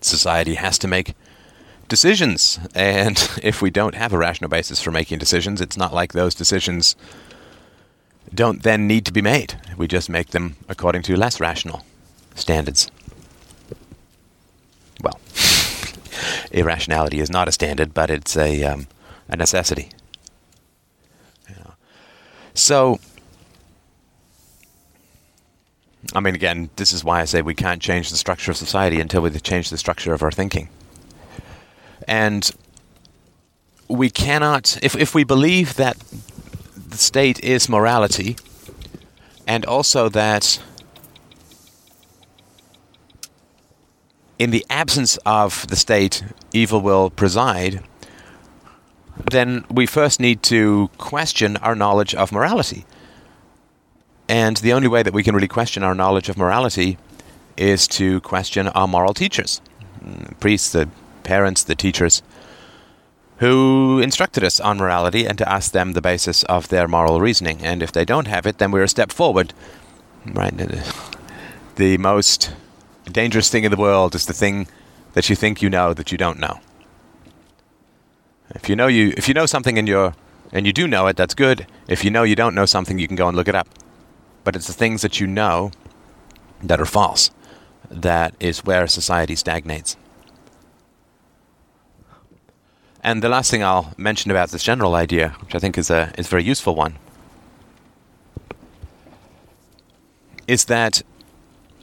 Society 0.00 0.54
has 0.54 0.78
to 0.78 0.86
make 0.86 1.14
decisions, 1.88 2.60
and 2.72 3.18
if 3.42 3.60
we 3.60 3.70
don't 3.70 3.96
have 3.96 4.12
a 4.12 4.18
rational 4.18 4.48
basis 4.48 4.80
for 4.80 4.92
making 4.92 5.18
decisions, 5.18 5.60
it's 5.60 5.76
not 5.76 5.92
like 5.92 6.12
those 6.12 6.36
decisions 6.36 6.94
don't 8.32 8.62
then 8.62 8.86
need 8.86 9.04
to 9.06 9.12
be 9.12 9.22
made. 9.22 9.60
We 9.76 9.88
just 9.88 10.08
make 10.08 10.28
them 10.28 10.54
according 10.68 11.02
to 11.02 11.16
less 11.16 11.40
rational 11.40 11.84
standards. 12.34 12.90
Well, 15.02 15.18
irrationality 16.50 17.20
is 17.20 17.30
not 17.30 17.48
a 17.48 17.52
standard, 17.52 17.94
but 17.94 18.10
it's 18.10 18.36
a 18.36 18.64
um, 18.64 18.86
a 19.28 19.36
necessity. 19.36 19.90
So, 22.54 22.98
I 26.14 26.20
mean, 26.20 26.34
again, 26.34 26.70
this 26.76 26.92
is 26.92 27.04
why 27.04 27.20
I 27.20 27.24
say 27.24 27.42
we 27.42 27.54
can't 27.54 27.80
change 27.80 28.10
the 28.10 28.16
structure 28.16 28.50
of 28.50 28.56
society 28.56 29.00
until 29.00 29.22
we 29.22 29.30
change 29.30 29.70
the 29.70 29.78
structure 29.78 30.12
of 30.12 30.22
our 30.22 30.30
thinking. 30.30 30.68
And 32.08 32.50
we 33.88 34.10
cannot, 34.10 34.78
if, 34.82 34.96
if 34.96 35.14
we 35.14 35.24
believe 35.24 35.76
that 35.76 35.96
the 36.76 36.98
state 36.98 37.42
is 37.42 37.68
morality, 37.68 38.36
and 39.46 39.64
also 39.64 40.08
that 40.08 40.60
in 44.40 44.50
the 44.52 44.64
absence 44.70 45.18
of 45.26 45.66
the 45.66 45.76
state, 45.76 46.24
evil 46.50 46.80
will 46.80 47.10
preside, 47.10 47.82
then 49.30 49.66
we 49.70 49.84
first 49.84 50.18
need 50.18 50.42
to 50.42 50.88
question 50.96 51.58
our 51.58 51.74
knowledge 51.74 52.14
of 52.14 52.32
morality. 52.32 52.86
And 54.30 54.56
the 54.56 54.72
only 54.72 54.88
way 54.88 55.02
that 55.02 55.12
we 55.12 55.22
can 55.22 55.34
really 55.34 55.46
question 55.46 55.82
our 55.82 55.94
knowledge 55.94 56.30
of 56.30 56.38
morality 56.38 56.96
is 57.58 57.86
to 57.88 58.22
question 58.22 58.68
our 58.68 58.88
moral 58.88 59.12
teachers 59.12 59.60
mm, 60.02 60.40
priests, 60.40 60.72
the 60.72 60.88
parents, 61.22 61.62
the 61.62 61.74
teachers 61.74 62.22
who 63.40 64.00
instructed 64.00 64.42
us 64.42 64.58
on 64.58 64.78
morality 64.78 65.26
and 65.26 65.36
to 65.36 65.52
ask 65.52 65.72
them 65.72 65.92
the 65.92 66.00
basis 66.00 66.44
of 66.44 66.68
their 66.68 66.88
moral 66.88 67.20
reasoning. 67.20 67.60
And 67.62 67.82
if 67.82 67.92
they 67.92 68.06
don't 68.06 68.26
have 68.26 68.46
it, 68.46 68.56
then 68.56 68.70
we're 68.70 68.84
a 68.84 68.88
step 68.88 69.12
forward. 69.12 69.52
Right? 70.24 70.54
The 71.76 71.96
most 71.96 72.50
dangerous 73.08 73.48
thing 73.48 73.64
in 73.64 73.70
the 73.70 73.76
world 73.76 74.14
is 74.14 74.26
the 74.26 74.32
thing 74.32 74.68
that 75.14 75.30
you 75.30 75.36
think 75.36 75.62
you 75.62 75.70
know 75.70 75.94
that 75.94 76.12
you 76.12 76.18
don't 76.18 76.38
know. 76.38 76.60
If 78.54 78.68
you 78.68 78.76
know 78.76 78.86
you 78.88 79.14
if 79.16 79.28
you 79.28 79.34
know 79.34 79.46
something 79.46 79.76
in 79.76 79.86
your 79.86 80.14
and 80.52 80.66
you 80.66 80.72
do 80.72 80.86
know 80.86 81.06
it, 81.06 81.16
that's 81.16 81.34
good. 81.34 81.66
If 81.88 82.04
you 82.04 82.10
know 82.10 82.24
you 82.24 82.36
don't 82.36 82.54
know 82.54 82.66
something, 82.66 82.98
you 82.98 83.06
can 83.06 83.16
go 83.16 83.28
and 83.28 83.36
look 83.36 83.48
it 83.48 83.54
up. 83.54 83.68
But 84.44 84.56
it's 84.56 84.66
the 84.66 84.72
things 84.72 85.02
that 85.02 85.20
you 85.20 85.26
know 85.26 85.70
that 86.62 86.80
are 86.80 86.86
false 86.86 87.30
that 87.90 88.34
is 88.40 88.64
where 88.64 88.86
society 88.86 89.34
stagnates. 89.34 89.96
And 93.02 93.22
the 93.22 93.28
last 93.28 93.50
thing 93.50 93.64
I'll 93.64 93.94
mention 93.96 94.30
about 94.30 94.50
this 94.50 94.62
general 94.62 94.94
idea, 94.94 95.30
which 95.40 95.54
I 95.54 95.58
think 95.58 95.78
is 95.78 95.90
a 95.90 96.12
is 96.18 96.26
a 96.26 96.30
very 96.30 96.44
useful 96.44 96.74
one, 96.74 96.98
is 100.46 100.66
that 100.66 101.02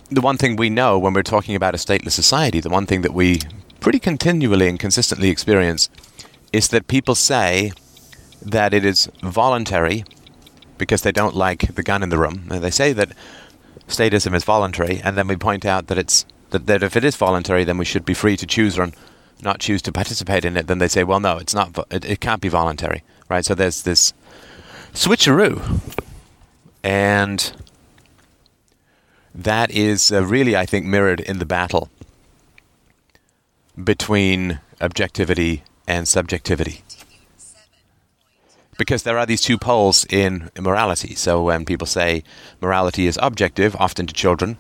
the 0.09 0.21
one 0.21 0.37
thing 0.37 0.55
we 0.55 0.69
know 0.69 0.97
when 0.97 1.13
we're 1.13 1.23
talking 1.23 1.55
about 1.55 1.75
a 1.75 1.77
stateless 1.77 2.11
society, 2.11 2.59
the 2.59 2.69
one 2.69 2.85
thing 2.85 3.01
that 3.01 3.13
we 3.13 3.39
pretty 3.79 3.99
continually 3.99 4.67
and 4.67 4.79
consistently 4.79 5.29
experience, 5.29 5.89
is 6.53 6.69
that 6.69 6.87
people 6.87 7.15
say 7.15 7.71
that 8.41 8.73
it 8.73 8.85
is 8.85 9.09
voluntary 9.21 10.05
because 10.77 11.01
they 11.01 11.11
don't 11.11 11.35
like 11.35 11.75
the 11.75 11.83
gun 11.83 12.03
in 12.03 12.09
the 12.09 12.17
room. 12.17 12.47
And 12.49 12.63
they 12.63 12.71
say 12.71 12.93
that 12.93 13.11
statism 13.87 14.33
is 14.33 14.43
voluntary, 14.43 15.01
and 15.03 15.17
then 15.17 15.27
we 15.27 15.35
point 15.35 15.65
out 15.65 15.87
that 15.87 15.97
it's 15.97 16.25
that, 16.51 16.65
that 16.67 16.83
if 16.83 16.95
it 16.95 17.03
is 17.03 17.15
voluntary, 17.15 17.63
then 17.63 17.77
we 17.77 17.85
should 17.85 18.05
be 18.05 18.13
free 18.13 18.37
to 18.37 18.45
choose 18.45 18.79
or 18.79 18.91
not 19.41 19.59
choose 19.59 19.81
to 19.83 19.91
participate 19.91 20.45
in 20.45 20.55
it. 20.55 20.67
Then 20.67 20.77
they 20.77 20.87
say, 20.87 21.03
well, 21.03 21.19
no, 21.19 21.37
it's 21.37 21.53
not. 21.53 21.77
It, 21.91 22.05
it 22.05 22.19
can't 22.21 22.41
be 22.41 22.49
voluntary, 22.49 23.03
right? 23.29 23.43
So 23.43 23.53
there's 23.53 23.81
this 23.83 24.13
switcheroo, 24.93 25.81
and 26.83 27.51
that 29.37 29.71
is 29.71 30.11
uh, 30.11 30.25
really, 30.25 30.55
I 30.55 30.65
think, 30.65 30.85
mirrored 30.85 31.19
in 31.21 31.37
the 31.37 31.45
battle 31.45 31.89
between 33.81 34.59
objectivity 34.81 35.63
and 35.87 36.07
subjectivity 36.07 36.81
because 38.77 39.03
there 39.03 39.17
are 39.17 39.25
these 39.25 39.41
two 39.41 39.57
poles 39.57 40.05
in 40.09 40.49
morality. 40.59 41.15
So 41.15 41.43
when 41.43 41.65
people 41.65 41.87
say 41.87 42.23
morality 42.61 43.07
is 43.07 43.19
objective, 43.21 43.75
often 43.75 44.07
to 44.07 44.13
children, 44.13 44.57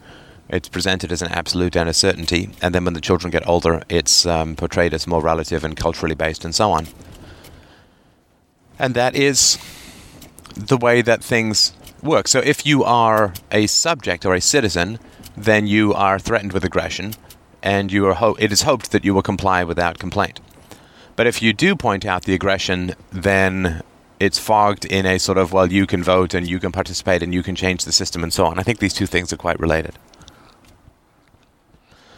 it's 0.49 0.69
presented 0.69 1.11
as 1.11 1.21
an 1.21 1.31
absolute 1.31 1.75
and 1.75 1.89
a 1.89 1.93
certainty, 1.93 2.49
and 2.61 2.73
then 2.73 2.85
when 2.85 2.93
the 2.93 3.01
children 3.01 3.31
get 3.31 3.47
older, 3.47 3.83
it's 3.89 4.25
um, 4.25 4.55
portrayed 4.55 4.93
as 4.93 5.05
more 5.05 5.21
relative 5.21 5.63
and 5.63 5.75
culturally 5.75 6.15
based, 6.15 6.45
and 6.45 6.55
so 6.55 6.71
on. 6.71 6.87
And 8.79 8.95
that 8.95 9.15
is 9.15 9.57
the 10.55 10.77
way 10.77 11.01
that 11.01 11.23
things 11.23 11.73
work. 12.01 12.27
So 12.27 12.39
if 12.39 12.65
you 12.65 12.83
are 12.83 13.33
a 13.51 13.67
subject 13.67 14.25
or 14.25 14.33
a 14.33 14.41
citizen, 14.41 14.99
then 15.35 15.67
you 15.67 15.93
are 15.93 16.19
threatened 16.19 16.53
with 16.53 16.63
aggression, 16.63 17.13
and 17.61 17.91
you 17.91 18.05
are 18.07 18.15
ho- 18.15 18.37
it 18.39 18.51
is 18.51 18.63
hoped 18.63 18.91
that 18.91 19.05
you 19.05 19.13
will 19.13 19.21
comply 19.21 19.63
without 19.63 19.99
complaint. 19.99 20.39
But 21.15 21.27
if 21.27 21.41
you 21.41 21.53
do 21.53 21.75
point 21.75 22.05
out 22.05 22.23
the 22.23 22.33
aggression, 22.33 22.93
then 23.11 23.81
it's 24.19 24.39
fogged 24.39 24.85
in 24.85 25.05
a 25.05 25.17
sort 25.19 25.37
of 25.37 25.53
well 25.53 25.71
you 25.71 25.85
can 25.85 26.03
vote 26.03 26.33
and 26.33 26.47
you 26.47 26.59
can 26.59 26.71
participate 26.71 27.21
and 27.21 27.33
you 27.33 27.43
can 27.43 27.55
change 27.55 27.85
the 27.85 27.91
system 27.91 28.23
and 28.23 28.33
so 28.33 28.45
on. 28.45 28.59
I 28.59 28.63
think 28.63 28.79
these 28.79 28.93
two 28.93 29.05
things 29.05 29.31
are 29.31 29.37
quite 29.37 29.59
related. 29.59 29.93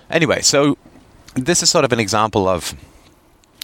Anyway, 0.10 0.42
so 0.42 0.78
this 1.36 1.62
is 1.62 1.70
sort 1.70 1.86
of 1.86 1.94
an 1.94 2.00
example 2.00 2.48
of 2.48 2.74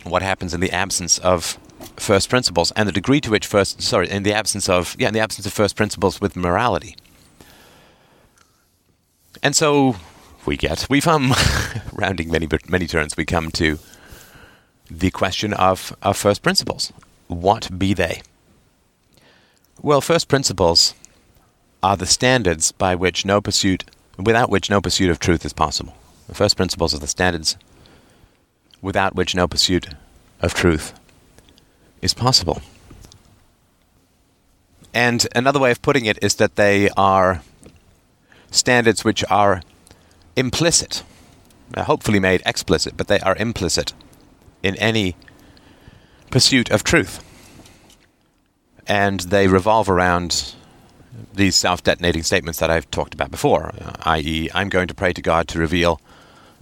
what 0.03 0.21
happens 0.21 0.53
in 0.53 0.59
the 0.59 0.71
absence 0.71 1.17
of 1.19 1.57
first 1.97 2.29
principles 2.29 2.71
and 2.75 2.87
the 2.87 2.91
degree 2.91 3.21
to 3.21 3.31
which 3.31 3.47
first 3.47 3.81
sorry 3.81 4.09
in 4.09 4.23
the 4.23 4.33
absence 4.33 4.69
of 4.69 4.95
yeah 4.99 5.07
in 5.07 5.13
the 5.13 5.19
absence 5.19 5.45
of 5.45 5.53
first 5.53 5.75
principles 5.75 6.21
with 6.21 6.35
morality. 6.35 6.95
And 9.41 9.55
so 9.55 9.95
we 10.45 10.57
get 10.57 10.87
we 10.89 11.01
come 11.01 11.33
rounding 11.93 12.31
many 12.31 12.47
many 12.67 12.87
turns 12.87 13.17
we 13.17 13.25
come 13.25 13.51
to 13.51 13.79
the 14.89 15.11
question 15.11 15.53
of, 15.53 15.95
of 16.01 16.15
first 16.15 16.41
principles 16.41 16.93
what 17.27 17.77
be 17.77 17.93
they? 17.93 18.21
Well, 19.81 20.01
first 20.01 20.27
principles 20.27 20.93
are 21.81 21.97
the 21.97 22.05
standards 22.05 22.71
by 22.71 22.95
which 22.95 23.25
no 23.25 23.41
pursuit, 23.41 23.83
without 24.17 24.49
which 24.49 24.69
no 24.69 24.81
pursuit 24.81 25.09
of 25.09 25.19
truth 25.19 25.45
is 25.45 25.53
possible. 25.53 25.95
The 26.27 26.35
first 26.35 26.55
principles 26.55 26.93
are 26.93 26.99
the 26.99 27.07
standards 27.07 27.57
without 28.81 29.15
which 29.15 29.35
no 29.35 29.47
pursuit 29.47 29.87
of 30.41 30.53
truth 30.53 30.93
is 32.05 32.13
possible. 32.13 32.61
And 34.93 35.27
another 35.35 35.59
way 35.59 35.71
of 35.71 35.81
putting 35.81 36.05
it 36.05 36.17
is 36.21 36.35
that 36.35 36.55
they 36.55 36.89
are 36.95 37.41
standards 38.49 39.03
which 39.03 39.25
are 39.29 39.61
implicit, 40.37 41.03
hopefully 41.75 42.19
made 42.19 42.41
explicit, 42.45 42.95
but 42.95 43.07
they 43.07 43.19
are 43.19 43.35
implicit 43.35 43.91
in 44.63 44.75
any 44.77 45.17
pursuit 46.31 46.71
of 46.71 46.83
truth. 46.83 47.21
And 48.87 49.19
they 49.21 49.47
revolve 49.47 49.89
around 49.89 50.53
these 51.33 51.55
self 51.55 51.83
detonating 51.83 52.23
statements 52.23 52.59
that 52.59 52.69
I've 52.69 52.89
talked 52.91 53.13
about 53.13 53.31
before, 53.31 53.73
uh, 53.81 53.93
i.e., 54.03 54.49
I'm 54.53 54.69
going 54.69 54.87
to 54.87 54.93
pray 54.93 55.11
to 55.13 55.21
God 55.21 55.47
to 55.49 55.59
reveal 55.59 55.99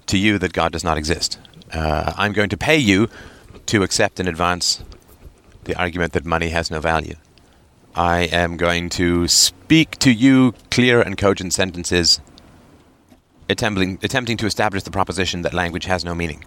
to 0.08 0.18
you 0.18 0.38
that 0.40 0.54
God 0.54 0.72
does 0.72 0.84
not 0.84 0.98
exist. 0.98 1.38
Uh, 1.72 2.14
I'm 2.18 2.34
going 2.34 2.50
to 2.50 2.58
pay 2.58 2.78
you 2.78 3.10
to 3.68 3.84
accept 3.84 4.20
in 4.20 4.28
advance 4.28 4.84
the 5.66 5.76
argument 5.76 6.14
that 6.14 6.26
money 6.26 6.50
has 6.50 6.70
no 6.70 6.80
value. 6.80 7.16
I 7.96 8.22
am 8.22 8.58
going 8.58 8.90
to 8.92 9.28
speak 9.28 9.98
to 10.00 10.12
you 10.12 10.56
clear 10.72 11.02
and 11.02 11.18
cogent 11.18 11.54
sentences, 11.54 12.20
attempting, 13.50 14.00
attempting 14.02 14.38
to 14.38 14.46
establish 14.46 14.84
the 14.84 14.92
proposition 14.92 15.44
that 15.44 15.54
language 15.54 15.86
has 15.86 16.04
no 16.04 16.16
meaning. 16.16 16.44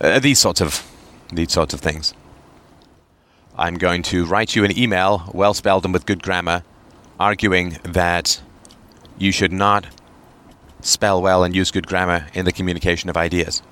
Uh, 0.00 0.18
these 0.18 0.38
sorts 0.38 0.60
of 0.60 0.86
these 1.32 1.52
sorts 1.52 1.74
of 1.74 1.80
things. 1.80 2.14
I'm 3.56 3.76
going 3.76 4.02
to 4.04 4.24
write 4.24 4.56
you 4.56 4.64
an 4.64 4.76
email, 4.76 5.30
well 5.34 5.54
spelled 5.54 5.84
and 5.84 5.92
with 5.92 6.06
good 6.06 6.22
grammar, 6.22 6.64
arguing 7.18 7.78
that 7.84 8.40
you 9.18 9.32
should 9.32 9.52
not 9.52 9.86
spell 10.80 11.20
well 11.20 11.44
and 11.44 11.54
use 11.54 11.70
good 11.70 11.86
grammar 11.86 12.26
in 12.32 12.46
the 12.46 12.52
communication 12.52 13.10
of 13.10 13.16
ideas. 13.16 13.62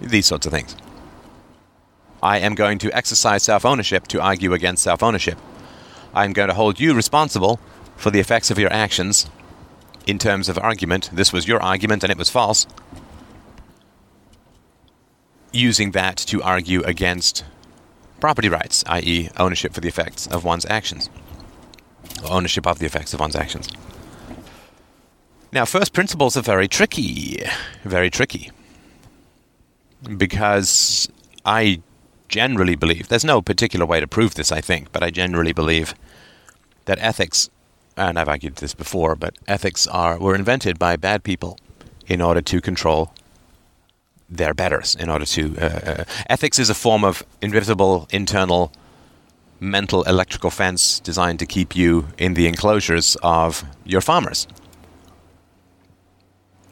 These 0.00 0.26
sorts 0.26 0.44
of 0.44 0.52
things. 0.52 0.76
I 2.24 2.38
am 2.38 2.54
going 2.54 2.78
to 2.78 2.96
exercise 2.96 3.42
self 3.42 3.66
ownership 3.66 4.08
to 4.08 4.20
argue 4.20 4.54
against 4.54 4.82
self 4.82 5.02
ownership. 5.02 5.38
I'm 6.14 6.32
going 6.32 6.48
to 6.48 6.54
hold 6.54 6.80
you 6.80 6.94
responsible 6.94 7.60
for 7.96 8.10
the 8.10 8.18
effects 8.18 8.50
of 8.50 8.58
your 8.58 8.72
actions 8.72 9.28
in 10.06 10.18
terms 10.18 10.48
of 10.48 10.58
argument. 10.58 11.10
This 11.12 11.34
was 11.34 11.46
your 11.46 11.62
argument 11.62 12.02
and 12.02 12.10
it 12.10 12.16
was 12.16 12.30
false 12.30 12.66
using 15.52 15.92
that 15.92 16.16
to 16.16 16.42
argue 16.42 16.82
against 16.82 17.44
property 18.20 18.48
rights, 18.48 18.82
i.e., 18.88 19.28
ownership 19.36 19.72
for 19.72 19.80
the 19.80 19.88
effects 19.88 20.26
of 20.26 20.44
one's 20.44 20.66
actions, 20.66 21.08
ownership 22.24 22.66
of 22.66 22.78
the 22.78 22.86
effects 22.86 23.14
of 23.14 23.20
one's 23.20 23.36
actions. 23.36 23.68
Now, 25.52 25.64
first 25.64 25.92
principles 25.92 26.36
are 26.36 26.42
very 26.42 26.66
tricky, 26.66 27.42
very 27.84 28.10
tricky, 28.10 28.50
because 30.16 31.08
I 31.44 31.80
generally 32.34 32.74
believe 32.74 33.06
there's 33.06 33.24
no 33.24 33.40
particular 33.40 33.86
way 33.86 34.00
to 34.00 34.08
prove 34.08 34.34
this, 34.34 34.50
I 34.50 34.60
think, 34.60 34.90
but 34.90 35.04
I 35.04 35.10
generally 35.10 35.52
believe 35.52 35.94
that 36.86 36.98
ethics, 36.98 37.48
and 37.96 38.18
I've 38.18 38.28
argued 38.28 38.56
this 38.56 38.74
before, 38.74 39.14
but 39.14 39.32
ethics 39.46 39.86
are 39.86 40.18
were 40.18 40.34
invented 40.34 40.76
by 40.76 40.96
bad 40.96 41.22
people 41.22 41.56
in 42.08 42.20
order 42.20 42.42
to 42.42 42.60
control 42.60 43.12
their 44.28 44.52
betters 44.52 44.96
in 44.96 45.08
order 45.10 45.26
to. 45.36 45.42
Uh, 45.58 45.80
uh, 45.90 46.04
ethics 46.28 46.58
is 46.58 46.70
a 46.70 46.74
form 46.74 47.04
of 47.04 47.22
invisible 47.40 48.08
internal 48.10 48.72
mental 49.60 50.02
electrical 50.02 50.50
fence 50.50 51.00
designed 51.00 51.38
to 51.38 51.46
keep 51.46 51.76
you 51.76 52.06
in 52.18 52.34
the 52.34 52.46
enclosures 52.48 53.16
of 53.22 53.64
your 53.84 54.00
farmers. 54.00 54.48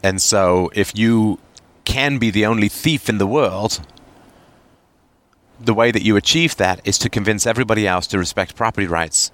And 0.03 0.21
so, 0.21 0.69
if 0.75 0.91
you 1.01 1.39
can 1.85 2.17
be 2.17 2.31
the 2.31 2.45
only 2.45 2.69
thief 2.69 3.07
in 3.07 3.17
the 3.17 3.27
world, 3.27 3.79
the 5.63 5.73
way 5.73 5.91
that 5.91 6.03
you 6.03 6.17
achieve 6.17 6.57
that 6.57 6.81
is 6.83 6.97
to 6.99 7.09
convince 7.09 7.47
everybody 7.47 7.87
else 7.87 8.05
to 8.07 8.19
respect 8.19 8.55
property 8.55 8.87
rights 8.87 9.31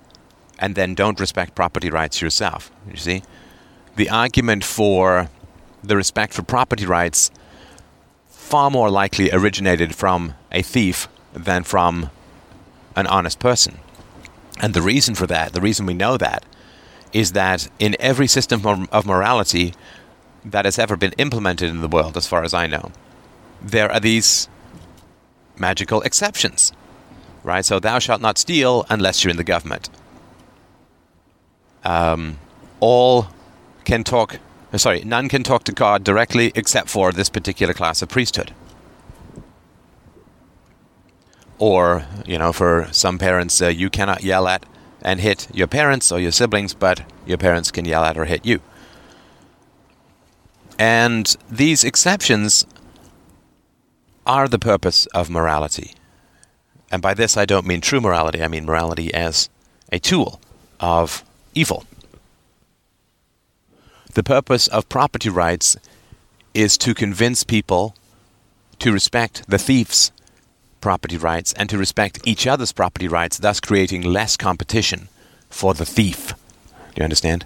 and 0.59 0.75
then 0.75 0.93
don't 0.93 1.19
respect 1.19 1.55
property 1.55 1.89
rights 1.89 2.21
yourself. 2.21 2.71
You 2.89 2.97
see? 2.97 3.23
The 3.95 4.09
argument 4.09 4.63
for 4.63 5.29
the 5.83 5.95
respect 5.95 6.33
for 6.33 6.43
property 6.43 6.85
rights 6.85 7.31
far 8.27 8.69
more 8.69 8.89
likely 8.89 9.31
originated 9.31 9.95
from 9.95 10.35
a 10.51 10.61
thief 10.61 11.07
than 11.33 11.63
from 11.63 12.09
an 12.95 13.07
honest 13.07 13.39
person. 13.39 13.79
And 14.61 14.73
the 14.73 14.81
reason 14.81 15.15
for 15.15 15.25
that, 15.27 15.53
the 15.53 15.61
reason 15.61 15.85
we 15.85 15.93
know 15.93 16.17
that, 16.17 16.45
is 17.13 17.31
that 17.31 17.67
in 17.79 17.95
every 17.99 18.27
system 18.27 18.87
of 18.91 19.05
morality 19.05 19.73
that 20.45 20.65
has 20.65 20.77
ever 20.77 20.95
been 20.95 21.13
implemented 21.13 21.69
in 21.69 21.81
the 21.81 21.87
world, 21.87 22.17
as 22.17 22.27
far 22.27 22.43
as 22.43 22.53
I 22.53 22.67
know, 22.67 22.91
there 23.61 23.91
are 23.91 23.99
these 23.99 24.47
magical 25.59 26.01
exceptions, 26.01 26.71
right? 27.43 27.65
So, 27.65 27.79
thou 27.79 27.99
shalt 27.99 28.21
not 28.21 28.37
steal 28.37 28.85
unless 28.89 29.23
you're 29.23 29.31
in 29.31 29.37
the 29.37 29.43
government. 29.43 29.89
Um, 31.83 32.39
all 32.79 33.27
can 33.83 34.03
talk, 34.03 34.39
uh, 34.73 34.77
sorry, 34.77 35.03
none 35.03 35.29
can 35.29 35.43
talk 35.43 35.63
to 35.65 35.71
God 35.71 36.03
directly 36.03 36.51
except 36.55 36.89
for 36.89 37.11
this 37.11 37.29
particular 37.29 37.73
class 37.73 38.01
of 38.01 38.09
priesthood. 38.09 38.53
Or, 41.57 42.05
you 42.25 42.37
know, 42.37 42.53
for 42.53 42.87
some 42.91 43.17
parents, 43.17 43.61
uh, 43.61 43.67
you 43.67 43.89
cannot 43.89 44.23
yell 44.23 44.47
at 44.47 44.65
and 45.01 45.19
hit 45.19 45.47
your 45.53 45.67
parents 45.67 46.11
or 46.11 46.19
your 46.19 46.31
siblings, 46.31 46.73
but 46.73 47.03
your 47.25 47.37
parents 47.37 47.71
can 47.71 47.85
yell 47.85 48.03
at 48.03 48.17
or 48.17 48.25
hit 48.25 48.45
you. 48.45 48.61
And 50.77 51.35
these 51.49 51.83
exceptions 51.83 52.65
are 54.29 54.47
the 54.47 54.59
purpose 54.59 55.07
of 55.07 55.27
morality. 55.27 55.95
And 56.91 57.01
by 57.01 57.15
this, 57.15 57.35
I 57.35 57.45
don't 57.45 57.65
mean 57.65 57.81
true 57.81 57.99
morality, 57.99 58.43
I 58.43 58.47
mean 58.47 58.63
morality 58.63 59.11
as 59.11 59.49
a 59.91 59.97
tool 59.97 60.39
of 60.79 61.23
evil. 61.55 61.83
The 64.13 64.21
purpose 64.21 64.67
of 64.67 64.87
property 64.87 65.29
rights 65.29 65.77
is 66.53 66.77
to 66.77 66.93
convince 66.93 67.43
people 67.43 67.95
to 68.77 68.93
respect 68.93 69.49
the 69.49 69.57
thief's 69.57 70.11
property 70.79 71.17
rights 71.17 71.51
and 71.53 71.67
to 71.71 71.79
respect 71.79 72.19
each 72.23 72.45
other's 72.45 72.71
property 72.71 73.07
rights, 73.07 73.39
thus 73.39 73.59
creating 73.59 74.03
less 74.03 74.37
competition 74.37 75.09
for 75.49 75.73
the 75.73 75.87
thief. 75.87 76.35
Do 76.93 76.97
you 76.97 77.03
understand? 77.03 77.45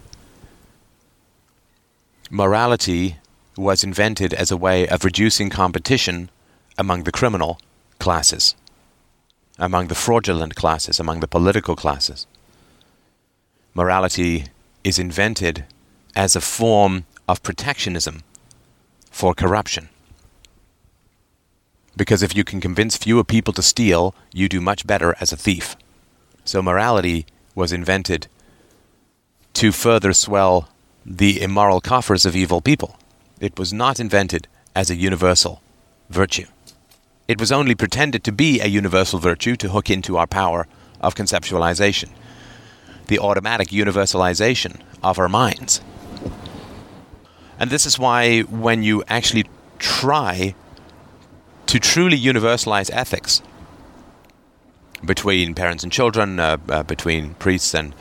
Morality 2.29 3.15
was 3.55 3.85
invented 3.85 4.33
as 4.33 4.51
a 4.51 4.57
way 4.57 4.85
of 4.85 5.05
reducing 5.05 5.49
competition 5.49 6.29
among 6.77 7.03
the 7.03 7.11
criminal 7.11 7.59
classes, 7.99 8.55
among 9.57 9.87
the 9.87 9.95
fraudulent 9.95 10.55
classes, 10.55 10.99
among 10.99 11.19
the 11.19 11.27
political 11.27 11.75
classes. 11.75 12.27
Morality 13.73 14.45
is 14.83 14.99
invented 14.99 15.65
as 16.15 16.35
a 16.35 16.41
form 16.41 17.05
of 17.27 17.43
protectionism 17.43 18.21
for 19.09 19.33
corruption. 19.33 19.89
Because 21.95 22.23
if 22.23 22.35
you 22.35 22.43
can 22.43 22.59
convince 22.59 22.97
fewer 22.97 23.23
people 23.23 23.53
to 23.53 23.61
steal, 23.61 24.15
you 24.33 24.49
do 24.49 24.59
much 24.59 24.85
better 24.87 25.15
as 25.21 25.31
a 25.31 25.37
thief. 25.37 25.75
So 26.43 26.61
morality 26.61 27.25
was 27.55 27.71
invented 27.71 28.27
to 29.53 29.71
further 29.71 30.13
swell 30.13 30.69
the 31.05 31.41
immoral 31.41 31.81
coffers 31.81 32.25
of 32.25 32.35
evil 32.35 32.61
people. 32.61 32.97
It 33.39 33.59
was 33.59 33.71
not 33.71 33.99
invented 33.99 34.47
as 34.75 34.89
a 34.89 34.95
universal 34.95 35.61
virtue. 36.09 36.47
It 37.27 37.39
was 37.39 37.51
only 37.51 37.73
pretended 37.73 38.23
to 38.25 38.31
be 38.31 38.59
a 38.59 38.67
universal 38.67 39.17
virtue 39.19 39.55
to 39.57 39.69
hook 39.69 39.89
into 39.89 40.17
our 40.17 40.27
power 40.27 40.67
of 40.99 41.15
conceptualization, 41.15 42.09
the 43.07 43.19
automatic 43.19 43.69
universalization 43.69 44.81
of 45.01 45.17
our 45.17 45.29
minds. 45.29 45.81
And 47.59 47.69
this 47.69 47.85
is 47.85 47.97
why, 47.97 48.41
when 48.41 48.83
you 48.83 49.03
actually 49.07 49.45
try 49.79 50.53
to 51.67 51.79
truly 51.79 52.19
universalize 52.19 52.89
ethics 52.91 53.41
between 55.05 55.55
parents 55.55 55.83
and 55.83 55.91
children, 55.91 56.39
uh, 56.39 56.57
uh, 56.69 56.83
between 56.83 57.35
priests 57.35 57.73
and 57.73 57.95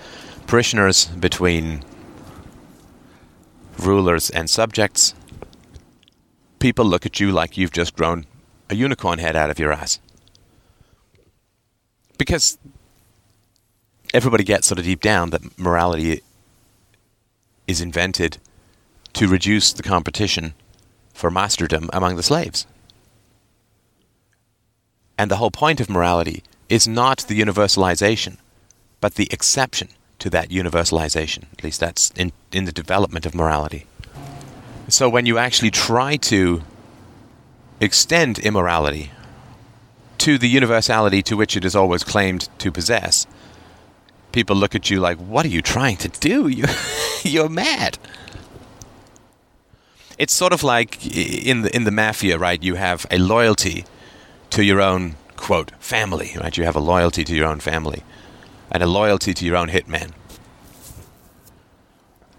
parishioners, 0.47 1.07
between 1.07 1.85
rulers 3.79 4.31
and 4.31 4.51
subjects, 4.51 5.15
people 6.59 6.85
look 6.85 7.07
at 7.07 7.21
you 7.21 7.31
like 7.31 7.57
you've 7.57 7.73
just 7.73 7.95
grown 7.95 8.27
a 8.71 8.75
unicorn 8.75 9.19
head 9.19 9.37
out 9.37 9.51
of 9.51 9.59
your 9.59 9.73
ass. 9.73 9.99
Because 12.19 12.59
everybody 14.15 14.45
gets 14.45 14.67
sort 14.67 14.79
of 14.79 14.85
deep 14.85 15.01
down 15.01 15.31
that 15.31 15.59
morality 15.59 16.23
is 17.67 17.81
invented 17.81 18.39
to 19.15 19.29
reduce 19.29 19.73
the 19.73 19.83
competition 19.83 20.55
for 21.13 21.31
masterdom 21.31 21.89
among 21.93 22.17
the 22.17 22.23
slaves. 22.23 22.67
And 25.19 25.31
the 25.31 25.37
whole 25.37 25.51
point 25.51 25.81
of 25.81 25.91
morality 25.91 26.43
is 26.69 26.89
not 26.89 27.19
the 27.29 27.41
universalization, 27.41 28.39
but 29.01 29.15
the 29.15 29.29
exception 29.31 29.89
to 30.19 30.31
that 30.31 30.49
universalization. 30.49 31.45
At 31.53 31.65
least 31.65 31.81
that's 31.81 32.11
in, 32.13 32.33
in 32.51 32.65
the 32.65 32.73
development 32.73 33.27
of 33.27 33.35
morality. 33.35 33.87
So 34.89 35.09
when 35.09 35.27
you 35.27 35.39
actually 35.39 35.71
try 35.71 36.17
to 36.17 36.63
extend 37.83 38.39
immorality 38.39 39.11
to 40.19 40.39
the 40.39 40.49
universality 40.49 41.23
to 41.23 41.37
which 41.37 41.57
it 41.57 41.65
is 41.65 41.75
always 41.75 42.05
claimed 42.05 42.49
to 42.59 42.71
possess, 42.71 43.27
people 44.31 44.57
look 44.57 44.75
at 44.75 44.91
you 44.91 45.01
like, 45.01 45.19
"What 45.19 45.45
are 45.45 45.51
you 45.57 45.63
trying 45.63 45.97
to 45.99 46.09
do? 46.09 46.49
You, 46.59 46.65
you're 47.23 47.49
mad." 47.49 47.99
It's 50.19 50.33
sort 50.33 50.53
of 50.53 50.63
like 50.63 51.05
in 51.07 51.63
the 51.63 51.75
in 51.75 51.85
the 51.85 51.91
mafia, 51.91 52.39
right? 52.39 52.63
You 52.63 52.77
have 52.77 53.07
a 53.11 53.19
loyalty 53.19 53.85
to 54.51 54.63
your 54.63 54.81
own 54.81 55.17
quote 55.37 55.73
family, 55.81 56.33
right? 56.41 56.57
You 56.57 56.65
have 56.65 56.77
a 56.77 56.81
loyalty 56.81 57.25
to 57.25 57.35
your 57.35 57.47
own 57.47 57.61
family 57.61 58.03
and 58.71 58.83
a 58.83 58.87
loyalty 58.87 59.35
to 59.35 59.45
your 59.45 59.57
own 59.57 59.69
hitman. 59.69 60.13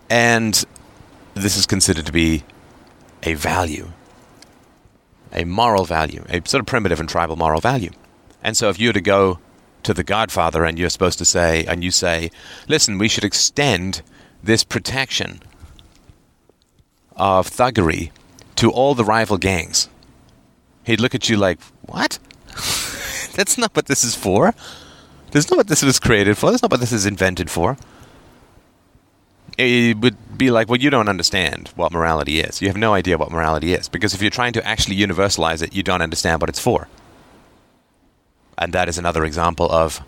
And 0.09 0.63
this 1.33 1.57
is 1.57 1.65
considered 1.65 2.05
to 2.05 2.11
be 2.11 2.43
a 3.23 3.33
value, 3.33 3.91
a 5.33 5.43
moral 5.45 5.85
value, 5.85 6.23
a 6.29 6.41
sort 6.47 6.61
of 6.61 6.65
primitive 6.65 6.99
and 6.99 7.09
tribal 7.09 7.35
moral 7.35 7.59
value. 7.59 7.91
And 8.41 8.55
so 8.55 8.69
if 8.69 8.79
you 8.79 8.89
were 8.89 8.93
to 8.93 9.01
go 9.01 9.39
to 9.83 9.93
the 9.93 10.03
Godfather 10.03 10.63
and 10.63 10.79
you're 10.79 10.89
supposed 10.89 11.17
to 11.19 11.25
say, 11.25 11.65
and 11.65 11.83
you 11.83 11.91
say, 11.91 12.31
listen, 12.67 12.97
we 12.97 13.07
should 13.07 13.23
extend 13.23 14.01
this 14.41 14.63
protection 14.63 15.41
of 17.15 17.49
thuggery 17.49 18.11
to 18.55 18.71
all 18.71 18.95
the 18.95 19.03
rival 19.03 19.37
gangs, 19.37 19.89
he'd 20.83 20.99
look 20.99 21.15
at 21.15 21.29
you 21.29 21.37
like, 21.37 21.59
what? 21.81 22.19
That's 23.35 23.57
not 23.57 23.75
what 23.75 23.87
this 23.87 24.03
is 24.03 24.15
for. 24.15 24.53
That's 25.31 25.49
not 25.49 25.57
what 25.57 25.67
this 25.67 25.81
was 25.81 25.99
created 25.99 26.37
for. 26.37 26.51
That's 26.51 26.61
not 26.61 26.71
what 26.71 26.79
this 26.79 26.91
is 26.91 27.05
invented 27.05 27.49
for. 27.49 27.77
It 29.57 29.97
would 29.99 30.37
be 30.37 30.49
like, 30.49 30.67
well, 30.67 30.79
you 30.79 30.89
don't 30.89 31.09
understand 31.09 31.69
what 31.75 31.91
morality 31.91 32.39
is. 32.39 32.61
You 32.61 32.67
have 32.69 32.77
no 32.77 32.93
idea 32.93 33.17
what 33.17 33.31
morality 33.31 33.73
is. 33.73 33.87
Because 33.87 34.13
if 34.13 34.21
you're 34.21 34.31
trying 34.31 34.53
to 34.53 34.65
actually 34.65 34.95
universalize 34.97 35.61
it, 35.61 35.75
you 35.75 35.83
don't 35.83 36.01
understand 36.01 36.41
what 36.41 36.49
it's 36.49 36.59
for. 36.59 36.87
And 38.57 38.73
that 38.73 38.89
is 38.89 38.97
another 38.97 39.25
example 39.25 39.71
of 39.71 40.01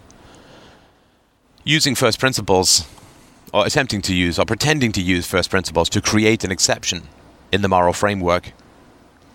using 1.63 1.95
first 1.95 2.19
principles, 2.19 2.87
or 3.53 3.65
attempting 3.65 4.01
to 4.03 4.15
use, 4.15 4.37
or 4.39 4.45
pretending 4.45 4.91
to 4.93 5.01
use 5.01 5.27
first 5.27 5.49
principles 5.49 5.89
to 5.89 6.01
create 6.01 6.43
an 6.43 6.51
exception 6.51 7.03
in 7.51 7.61
the 7.61 7.67
moral 7.67 7.93
framework, 7.93 8.51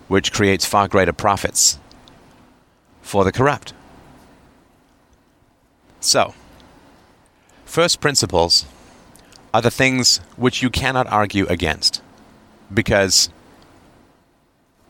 which 0.07 0.31
creates 0.31 0.65
far 0.65 0.87
greater 0.87 1.13
profits 1.13 1.79
for 3.01 3.23
the 3.23 3.31
corrupt. 3.31 3.73
So, 5.99 6.33
first 7.65 7.99
principles 7.99 8.65
are 9.53 9.61
the 9.61 9.71
things 9.71 10.17
which 10.37 10.61
you 10.61 10.69
cannot 10.69 11.07
argue 11.07 11.45
against, 11.47 12.01
because 12.73 13.29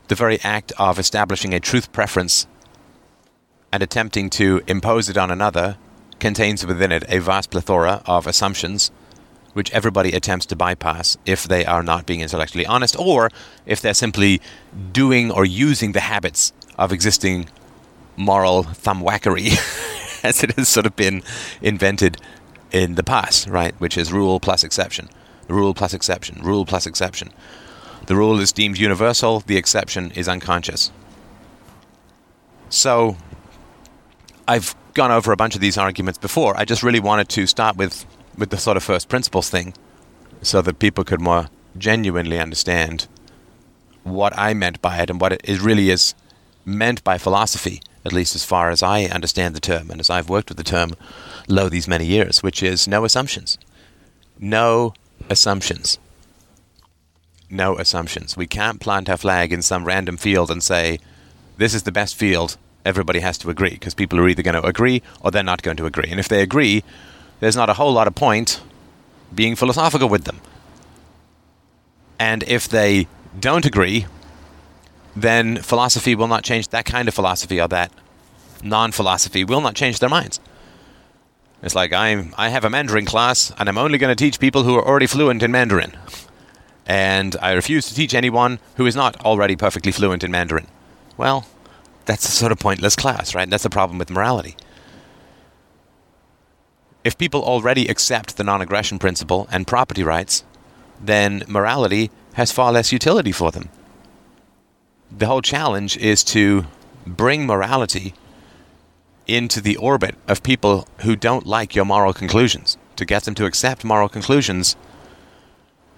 the 0.08 0.16
very 0.16 0.40
act 0.44 0.72
of 0.78 1.00
establishing 1.00 1.54
a 1.54 1.60
truth 1.60 1.92
preference 1.92 2.48
and 3.72 3.82
attempting 3.82 4.30
to 4.30 4.62
impose 4.68 5.10
it 5.10 5.18
on 5.18 5.32
another 5.32 5.78
contains 6.20 6.66
within 6.66 6.92
it 6.92 7.04
a 7.08 7.20
vast 7.20 7.50
plethora 7.50 8.04
of 8.06 8.28
assumptions 8.28 8.92
which 9.54 9.72
everybody 9.72 10.12
attempts 10.12 10.46
to 10.46 10.56
bypass 10.56 11.18
if 11.26 11.46
they 11.46 11.66
are 11.66 11.84
not 11.84 12.06
being 12.06 12.22
intellectually 12.22 12.66
honest 12.66 12.98
or 13.00 13.30
if 13.66 13.82
they're 13.82 13.94
simply 13.94 14.42
doing 14.92 15.32
or 15.32 15.46
using 15.46 15.94
the 15.94 16.02
habits 16.02 16.54
of 16.78 16.92
existing 16.92 17.50
moral 18.16 18.64
thumbwackery 18.64 19.50
as 20.24 20.44
it 20.44 20.56
has 20.56 20.70
sort 20.70 20.86
of 20.86 20.96
been 20.96 21.24
invented 21.62 22.18
in 22.72 22.96
the 22.96 23.04
past, 23.04 23.48
right? 23.48 23.74
Which 23.80 23.98
is 23.98 24.12
rule 24.12 24.40
plus 24.40 24.64
exception, 24.64 25.10
rule 25.48 25.74
plus 25.74 25.94
exception, 25.94 26.42
rule 26.42 26.66
plus 26.66 26.86
exception. 26.86 27.32
The 28.08 28.16
rule 28.16 28.40
is 28.40 28.52
deemed 28.52 28.78
universal, 28.78 29.42
the 29.42 29.58
exception 29.58 30.12
is 30.12 30.28
unconscious. 30.28 30.92
So, 32.70 33.18
I've 34.48 34.76
gone 34.94 35.12
over 35.12 35.32
a 35.32 35.38
bunch 35.38 35.56
of 35.56 35.62
these 35.62 35.78
arguments 35.78 36.18
before. 36.18 36.58
I 36.58 36.66
just 36.66 36.84
really 36.84 37.00
wanted 37.00 37.30
to 37.30 37.48
start 37.48 37.76
with, 37.78 38.06
with 38.38 38.50
the 38.50 38.58
sort 38.58 38.78
of 38.78 38.84
first 38.84 39.08
principles 39.08 39.50
thing 39.50 39.74
so 40.42 40.62
that 40.62 40.80
people 40.80 41.04
could 41.04 41.22
more 41.22 41.48
genuinely 41.78 42.40
understand 42.40 43.08
what 44.04 44.38
I 44.38 44.54
meant 44.54 44.82
by 44.82 44.98
it 44.98 45.10
and 45.10 45.22
what 45.22 45.34
it 45.34 45.62
really 45.62 45.90
is 45.90 46.16
meant 46.66 47.04
by 47.04 47.18
philosophy 47.18 47.82
at 48.06 48.14
least 48.14 48.36
as 48.36 48.44
far 48.44 48.70
as 48.70 48.82
I 48.82 49.04
understand 49.06 49.56
the 49.56 49.60
term 49.60 49.92
and 49.92 50.00
as 50.00 50.10
I've 50.10 50.30
worked 50.30 50.50
with 50.50 50.58
the 50.58 50.64
term 50.64 50.92
lo 51.52 51.70
these 51.70 51.88
many 51.88 52.06
years, 52.06 52.41
which 52.41 52.64
is 52.64 52.88
no 52.88 53.06
assumptions. 53.06 53.58
No 54.39 54.93
assumptions. 55.30 55.99
No 57.49 57.78
assumptions. 57.78 58.38
We 58.38 58.47
can't 58.47 58.80
plant 58.80 59.10
our 59.10 59.18
flag 59.18 59.52
in 59.54 59.62
some 59.62 59.86
random 59.86 60.18
field 60.18 60.49
and 60.49 60.64
say, 60.64 60.99
this 61.58 61.74
is 61.74 61.84
the 61.84 61.91
best 61.91 62.16
field, 62.16 62.58
everybody 62.86 63.20
has 63.20 63.38
to 63.39 63.49
agree, 63.49 63.72
because 63.72 63.93
people 63.93 64.20
are 64.20 64.28
either 64.28 64.41
going 64.41 64.60
to 64.60 64.66
agree 64.66 65.02
or 65.20 65.30
they're 65.30 65.43
not 65.43 65.62
going 65.62 65.78
to 65.78 65.86
agree. 65.86 66.10
And 66.10 66.20
if 66.20 66.28
they 66.28 66.41
agree, 66.41 66.84
there's 67.39 67.56
not 67.56 67.70
a 67.70 67.74
whole 67.74 67.93
lot 67.93 68.08
of 68.08 68.16
point 68.16 68.62
being 69.34 69.56
philosophical 69.56 70.10
with 70.10 70.24
them. 70.24 70.39
And 72.20 72.43
if 72.43 72.68
they 72.68 73.08
don't 73.39 73.66
agree, 73.66 74.06
then 75.16 75.58
philosophy 75.58 76.16
will 76.16 76.28
not 76.28 76.43
change 76.43 76.70
that 76.70 76.86
kind 76.86 77.08
of 77.08 77.14
philosophy 77.14 77.60
or 77.60 77.68
that 77.68 77.91
non 78.64 78.91
philosophy 78.91 79.43
will 79.43 79.62
not 79.62 79.76
change 79.76 79.99
their 79.99 80.10
minds. 80.10 80.39
It's 81.62 81.76
like 81.76 81.93
I'm 81.93 82.34
I 82.38 82.49
have 82.49 82.66
a 82.66 82.70
Mandarin 82.70 83.05
class 83.05 83.51
and 83.57 83.70
I'm 83.70 83.78
only 83.78 83.97
going 83.97 84.16
to 84.16 84.22
teach 84.22 84.39
people 84.39 84.64
who 84.64 84.76
are 84.76 84.88
already 84.88 85.07
fluent 85.07 85.43
in 85.43 85.51
Mandarin. 85.51 85.95
And 86.88 87.36
I 87.41 87.53
refuse 87.53 87.88
to 87.88 87.95
teach 87.95 88.14
anyone 88.14 88.59
who 88.76 88.86
is 88.86 88.95
not 88.95 89.24
already 89.24 89.55
perfectly 89.55 89.91
fluent 89.91 90.24
in 90.24 90.32
Mandarin. 90.32 90.68
Well, 91.18 91.45
that's 92.05 92.28
a 92.28 92.32
sort 92.32 92.51
of 92.51 92.59
pointless 92.59 92.95
class, 92.95 93.36
right? 93.36 93.49
That's 93.49 93.64
the 93.64 93.70
problem 93.70 93.99
with 93.99 94.09
morality. 94.09 94.55
If 97.03 97.18
people 97.18 97.43
already 97.43 97.88
accept 97.88 98.38
the 98.38 98.43
non 98.43 98.62
aggression 98.62 98.99
principle 98.99 99.47
and 99.51 99.68
property 99.68 100.03
rights, 100.03 100.43
then 100.99 101.43
morality 101.47 102.12
has 102.34 102.51
far 102.51 102.72
less 102.72 102.91
utility 102.91 103.32
for 103.32 103.51
them. 103.51 103.70
The 105.12 105.28
whole 105.28 105.41
challenge 105.41 105.97
is 105.97 106.24
to 106.26 106.66
bring 107.05 107.45
morality 107.45 108.14
into 109.28 109.62
the 109.62 109.78
orbit 109.78 110.16
of 110.28 110.44
people 110.44 110.88
who 111.00 111.16
don't 111.16 111.46
like 111.46 111.76
your 111.76 111.86
moral 111.86 112.14
conclusions, 112.14 112.78
to 112.96 113.06
get 113.06 113.24
them 113.24 113.36
to 113.36 113.46
accept 113.46 113.84
moral 113.84 114.10
conclusions 114.10 114.76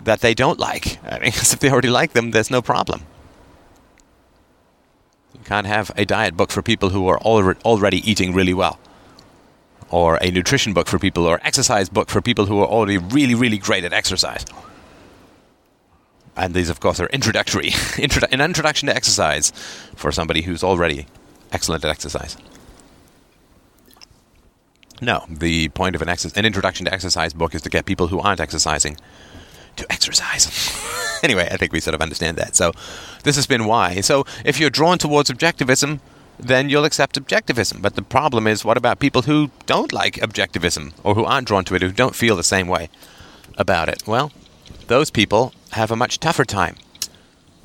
that 0.03 0.21
they 0.21 0.33
don't 0.33 0.59
like. 0.59 0.99
I 1.11 1.19
mean, 1.19 1.29
if 1.29 1.59
they 1.59 1.69
already 1.69 1.89
like 1.89 2.13
them, 2.13 2.31
there's 2.31 2.51
no 2.51 2.61
problem. 2.61 3.01
You 5.33 5.41
can't 5.43 5.67
have 5.67 5.91
a 5.97 6.05
diet 6.05 6.37
book 6.37 6.51
for 6.51 6.61
people 6.61 6.89
who 6.89 7.07
are 7.07 7.19
already 7.19 8.09
eating 8.09 8.33
really 8.33 8.53
well, 8.53 8.79
or 9.89 10.17
a 10.21 10.31
nutrition 10.31 10.73
book 10.73 10.87
for 10.87 10.99
people, 10.99 11.25
or 11.25 11.39
exercise 11.43 11.89
book 11.89 12.09
for 12.09 12.21
people 12.21 12.45
who 12.45 12.59
are 12.59 12.67
already 12.67 12.97
really, 12.97 13.35
really 13.35 13.57
great 13.57 13.83
at 13.83 13.93
exercise. 13.93 14.45
And 16.35 16.53
these, 16.53 16.69
of 16.69 16.79
course, 16.79 16.99
are 16.99 17.07
introductory, 17.07 17.71
an 18.31 18.41
introduction 18.41 18.87
to 18.87 18.95
exercise 18.95 19.51
for 19.95 20.11
somebody 20.11 20.41
who's 20.41 20.63
already 20.63 21.05
excellent 21.51 21.85
at 21.85 21.91
exercise. 21.91 22.37
No, 25.03 25.25
the 25.29 25.67
point 25.69 25.95
of 25.95 26.01
an, 26.01 26.07
ex- 26.07 26.23
an 26.23 26.45
introduction 26.45 26.85
to 26.85 26.93
exercise 26.93 27.33
book 27.33 27.53
is 27.53 27.61
to 27.63 27.69
get 27.69 27.85
people 27.85 28.07
who 28.07 28.19
aren't 28.19 28.39
exercising 28.39 28.97
to 29.75 29.91
exercise. 29.91 30.47
anyway, 31.23 31.49
I 31.51 31.57
think 31.57 31.73
we 31.73 31.81
sort 31.81 31.93
of 31.93 32.01
understand 32.01 32.37
that. 32.37 32.55
So, 32.55 32.71
this 33.23 33.35
has 33.35 33.45
been 33.45 33.65
why. 33.65 33.99
So, 33.99 34.25
if 34.45 34.61
you're 34.61 34.69
drawn 34.69 34.97
towards 34.97 35.29
objectivism, 35.29 35.99
then 36.39 36.69
you'll 36.69 36.85
accept 36.85 37.19
objectivism. 37.21 37.81
But 37.81 37.95
the 37.95 38.01
problem 38.01 38.47
is, 38.47 38.63
what 38.63 38.77
about 38.77 38.99
people 38.99 39.23
who 39.23 39.51
don't 39.65 39.91
like 39.91 40.15
objectivism 40.15 40.93
or 41.03 41.15
who 41.15 41.25
aren't 41.25 41.47
drawn 41.47 41.65
to 41.65 41.75
it, 41.75 41.81
who 41.81 41.91
don't 41.91 42.15
feel 42.15 42.37
the 42.37 42.43
same 42.43 42.69
way 42.69 42.89
about 43.57 43.89
it? 43.89 44.07
Well, 44.07 44.31
those 44.87 45.11
people 45.11 45.53
have 45.71 45.91
a 45.91 45.97
much 45.97 46.19
tougher 46.19 46.45
time. 46.45 46.77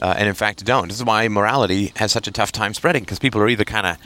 Uh, 0.01 0.15
and 0.19 0.29
in 0.29 0.35
fact, 0.35 0.65
don't. 0.65 0.89
This 0.89 0.99
is 0.99 1.05
why 1.05 1.29
morality 1.29 1.93
has 1.97 2.11
such 2.11 2.27
a 2.27 2.33
tough 2.33 2.51
time 2.51 2.75
spreading, 2.75 3.05
because 3.05 3.21
people 3.21 3.41
are 3.41 3.49
either 3.49 3.65
kind 3.65 3.87
of 3.87 3.97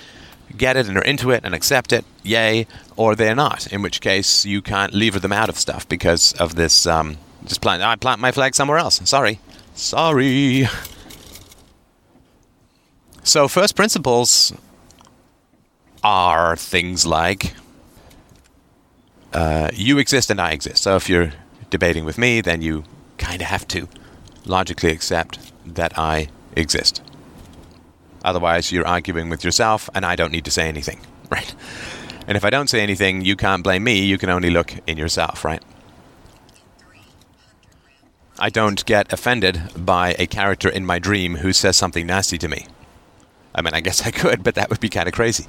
get 0.57 0.77
it 0.77 0.89
and 0.89 0.97
are 0.97 1.03
into 1.03 1.31
it 1.31 1.43
and 1.45 1.55
accept 1.55 1.93
it, 1.93 2.05
yay, 2.23 2.67
or 2.97 3.15
they're 3.15 3.35
not. 3.35 3.67
In 3.73 3.83
which 3.83 4.01
case, 4.01 4.45
you 4.45 4.63
can't 4.63 4.95
lever 4.95 5.19
them 5.19 5.33
out 5.33 5.49
of 5.49 5.59
stuff 5.59 5.89
because 5.89 6.33
of 6.35 6.55
this. 6.55 6.87
Um, 6.87 7.19
just 7.45 7.61
plant. 7.61 7.83
I 7.83 7.97
plant 7.97 8.21
my 8.21 8.33
flag 8.33 8.55
somewhere 8.55 8.79
else. 8.79 9.01
Sorry, 9.09 9.41
sorry. 9.75 10.67
So, 13.25 13.47
first 13.47 13.77
principles 13.77 14.53
are 16.03 16.57
things 16.57 17.07
like 17.07 17.55
uh, 19.33 19.71
you 19.73 19.99
exist 19.99 20.31
and 20.31 20.41
I 20.41 20.51
exist. 20.53 20.83
So, 20.83 20.97
if 20.97 21.09
you're 21.09 21.33
debating 21.71 22.05
with 22.05 22.19
me, 22.19 22.41
then 22.41 22.63
you 22.63 22.85
kind 23.19 23.41
of 23.41 23.49
have 23.49 23.67
to 23.69 23.89
logically 24.45 24.91
accept 24.91 25.39
that 25.65 25.97
I 25.97 26.29
exist. 26.57 27.01
Otherwise, 28.25 28.71
you're 28.73 28.87
arguing 28.87 29.29
with 29.29 29.45
yourself, 29.45 29.91
and 29.95 30.05
I 30.05 30.17
don't 30.17 30.33
need 30.33 30.45
to 30.45 30.51
say 30.51 30.69
anything, 30.69 31.01
right? 31.31 31.55
And 32.27 32.37
if 32.37 32.45
I 32.45 32.51
don't 32.51 32.69
say 32.69 32.81
anything, 32.81 33.23
you 33.23 33.37
can't 33.37 33.65
blame 33.65 33.85
me. 33.85 34.05
You 34.05 34.19
can 34.19 34.31
only 34.31 34.51
look 34.51 34.75
in 34.87 34.97
yourself, 34.97 35.45
right? 35.45 35.63
I 38.39 38.49
don't 38.49 38.85
get 38.87 39.13
offended 39.13 39.61
by 39.77 40.15
a 40.19 40.27
character 40.27 40.69
in 40.69 40.87
my 40.87 40.99
dream 40.99 41.37
who 41.37 41.53
says 41.53 41.77
something 41.77 42.07
nasty 42.07 42.39
to 42.39 42.49
me. 42.49 42.67
I 43.55 43.63
mean, 43.63 43.75
I 43.75 43.81
guess 43.81 44.03
I 44.07 44.11
could, 44.11 44.43
but 44.43 44.55
that 44.55 44.71
would 44.71 44.81
be 44.81 44.89
kind 44.89 45.09
of 45.09 45.15
crazy. 45.15 45.47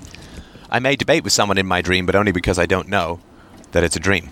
I 0.70 0.80
may 0.80 0.96
debate 0.96 1.24
with 1.24 1.34
someone 1.34 1.58
in 1.58 1.68
my 1.68 1.82
dream, 1.82 2.06
but 2.06 2.16
only 2.16 2.32
because 2.32 2.60
I 2.60 2.66
don't 2.66 2.90
know 2.90 3.20
that 3.72 3.84
it's 3.84 3.96
a 3.96 4.00
dream 4.00 4.30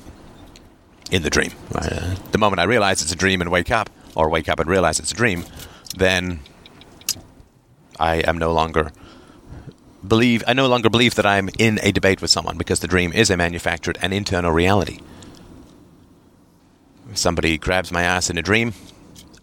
in 1.11 1.23
the 1.23 1.29
dream. 1.29 1.51
Uh, 1.73 2.15
the 2.31 2.37
moment 2.37 2.59
I 2.59 2.63
realize 2.63 3.01
it's 3.01 3.11
a 3.11 3.15
dream 3.15 3.41
and 3.41 3.51
wake 3.51 3.71
up, 3.71 3.89
or 4.15 4.29
wake 4.29 4.49
up 4.49 4.59
and 4.59 4.69
realize 4.69 4.99
it's 4.99 5.11
a 5.11 5.15
dream, 5.15 5.45
then 5.95 6.39
I 8.01 8.15
am 8.17 8.37
no 8.37 8.51
longer 8.51 8.91
believe 10.05 10.43
I 10.47 10.53
no 10.53 10.67
longer 10.67 10.89
believe 10.89 11.15
that 11.15 11.25
I'm 11.25 11.49
in 11.59 11.79
a 11.83 11.91
debate 11.91 12.21
with 12.21 12.31
someone 12.31 12.57
because 12.57 12.79
the 12.79 12.87
dream 12.87 13.13
is 13.13 13.29
a 13.29 13.37
manufactured 13.37 13.97
and 14.01 14.13
internal 14.13 14.51
reality. 14.51 14.99
If 17.11 17.17
somebody 17.17 17.57
grabs 17.57 17.91
my 17.91 18.03
ass 18.03 18.29
in 18.29 18.37
a 18.37 18.41
dream, 18.41 18.73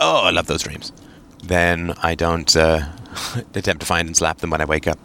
oh, 0.00 0.24
I 0.24 0.30
love 0.30 0.46
those 0.46 0.62
dreams. 0.62 0.92
Then 1.44 1.94
I 2.02 2.14
don't 2.14 2.54
uh, 2.56 2.88
attempt 3.54 3.80
to 3.80 3.86
find 3.86 4.09
and 4.09 4.16
slap 4.16 4.38
them 4.38 4.50
when 4.50 4.61
I 4.61 4.64
wake 4.64 4.88
up. 4.88 4.98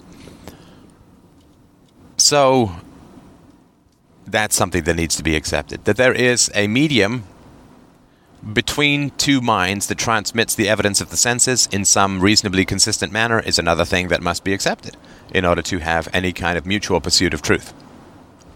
So 2.18 2.72
that's 4.26 4.56
something 4.56 4.84
that 4.84 4.95
needs 4.95 5.16
to 5.18 5.24
be 5.24 5.36
accepted. 5.36 5.86
That 5.86 5.97
there 5.97 6.14
is 6.14 6.49
a 6.56 6.68
medium 6.68 7.26
between 8.52 9.12
two 9.12 9.39
minds 9.39 9.88
that 9.88 9.98
transmits 9.98 10.54
the 10.54 10.68
evidence 10.68 11.00
of 11.00 11.10
the 11.10 11.18
senses 11.18 11.70
in 11.72 11.86
some 11.86 12.20
reasonably 12.20 12.66
consistent 12.66 13.14
manner 13.14 13.39
is 13.39 13.58
another 13.58 13.86
thing 13.86 14.10
that 14.10 14.22
must 14.22 14.44
be 14.44 14.54
accepted 14.54 14.98
in 15.34 15.46
order 15.46 15.62
to 15.62 15.80
have 15.80 16.10
any 16.14 16.34
kind 16.34 16.58
of 16.58 16.66
mutual 16.66 17.00
pursuit 17.00 17.34
of 17.34 17.41
truth 17.41 17.74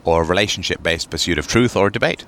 or 0.03 0.23
relationship 0.23 0.83
based 0.83 1.09
pursuit 1.09 1.37
of 1.37 1.47
truth 1.47 1.75
or 1.75 1.89
debate. 1.89 2.25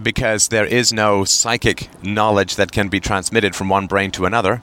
Because 0.00 0.48
there 0.48 0.66
is 0.66 0.92
no 0.92 1.24
psychic 1.24 1.88
knowledge 2.04 2.56
that 2.56 2.72
can 2.72 2.88
be 2.88 3.00
transmitted 3.00 3.54
from 3.56 3.68
one 3.68 3.86
brain 3.86 4.10
to 4.12 4.26
another, 4.26 4.62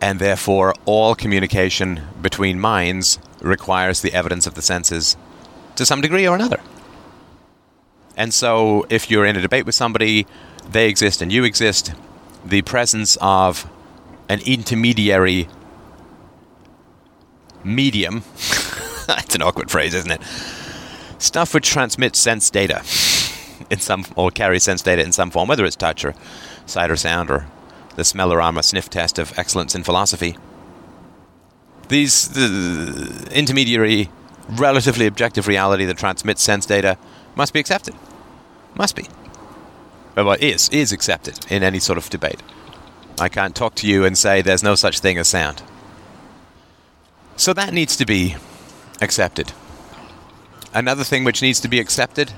and 0.00 0.18
therefore 0.18 0.74
all 0.84 1.14
communication 1.14 2.02
between 2.22 2.60
minds 2.60 3.18
requires 3.40 4.02
the 4.02 4.12
evidence 4.12 4.46
of 4.46 4.54
the 4.54 4.62
senses 4.62 5.16
to 5.74 5.86
some 5.86 6.00
degree 6.00 6.26
or 6.26 6.34
another. 6.34 6.60
And 8.18 8.34
so, 8.34 8.84
if 8.90 9.10
you're 9.10 9.24
in 9.24 9.36
a 9.36 9.40
debate 9.40 9.64
with 9.64 9.76
somebody, 9.76 10.26
they 10.68 10.88
exist 10.88 11.22
and 11.22 11.32
you 11.32 11.44
exist, 11.44 11.92
the 12.44 12.62
presence 12.62 13.16
of 13.20 13.70
an 14.28 14.40
intermediary 14.44 15.48
medium 17.62 18.24
that's 19.06 19.34
an 19.36 19.42
awkward 19.42 19.70
phrase, 19.70 19.94
isn't 19.94 20.10
it? 20.10 20.20
Stuff 21.18 21.54
which 21.54 21.70
transmits 21.70 22.18
sense 22.18 22.50
data 22.50 22.82
in 23.70 23.78
some 23.78 24.04
or 24.16 24.32
carries 24.32 24.64
sense 24.64 24.82
data 24.82 25.02
in 25.02 25.12
some 25.12 25.30
form, 25.30 25.48
whether 25.48 25.64
it's 25.64 25.76
touch 25.76 26.04
or 26.04 26.14
sight 26.66 26.90
or 26.90 26.96
sound 26.96 27.30
or 27.30 27.46
the 27.94 28.04
smell-o-rama 28.04 28.64
sniff 28.64 28.90
test 28.90 29.18
of 29.18 29.36
excellence 29.38 29.76
in 29.76 29.84
philosophy. 29.84 30.36
These 31.88 32.28
the 32.30 33.28
intermediary 33.32 34.10
relatively 34.48 35.06
objective 35.06 35.46
reality 35.46 35.84
that 35.84 35.98
transmits 35.98 36.42
sense 36.42 36.66
data 36.66 36.98
must 37.36 37.52
be 37.52 37.60
accepted. 37.60 37.94
Must 38.78 38.94
be. 38.96 39.06
Well, 40.16 40.36
is, 40.40 40.68
is 40.70 40.92
accepted 40.92 41.50
in 41.50 41.62
any 41.62 41.78
sort 41.78 41.98
of 41.98 42.08
debate. 42.08 42.42
I 43.20 43.28
can't 43.28 43.54
talk 43.54 43.74
to 43.76 43.86
you 43.86 44.04
and 44.04 44.16
say 44.16 44.40
there's 44.40 44.62
no 44.62 44.74
such 44.74 45.00
thing 45.00 45.18
as 45.18 45.28
sound. 45.28 45.62
So 47.36 47.52
that 47.52 47.72
needs 47.72 47.96
to 47.96 48.06
be 48.06 48.36
accepted. 49.00 49.52
Another 50.72 51.04
thing 51.04 51.24
which 51.24 51.42
needs 51.42 51.60
to 51.60 51.68
be 51.68 51.80
accepted 51.80 52.32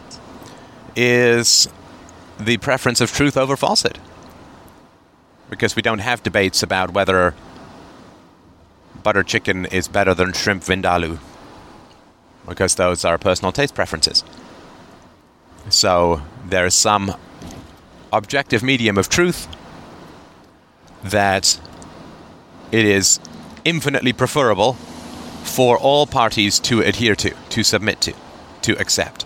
is 0.96 1.68
the 2.38 2.56
preference 2.58 3.00
of 3.00 3.12
truth 3.12 3.36
over 3.36 3.56
falsehood. 3.56 3.98
Because 5.48 5.76
we 5.76 5.82
don't 5.82 5.98
have 5.98 6.22
debates 6.22 6.62
about 6.62 6.92
whether 6.92 7.34
butter 9.02 9.22
chicken 9.22 9.66
is 9.66 9.88
better 9.88 10.14
than 10.14 10.32
shrimp 10.32 10.62
vindaloo 10.62 11.18
because 12.46 12.74
those 12.74 13.04
are 13.04 13.16
personal 13.18 13.52
taste 13.52 13.74
preferences. 13.74 14.24
So 15.68 16.22
there's 16.44 16.74
some 16.74 17.14
objective 18.12 18.62
medium 18.62 18.98
of 18.98 19.08
truth 19.08 19.46
that 21.04 21.60
it 22.72 22.84
is 22.84 23.20
infinitely 23.64 24.12
preferable 24.12 24.74
for 25.44 25.78
all 25.78 26.06
parties 26.06 26.58
to 26.60 26.80
adhere 26.80 27.14
to, 27.16 27.34
to 27.50 27.62
submit 27.62 28.00
to, 28.02 28.14
to 28.62 28.78
accept. 28.78 29.24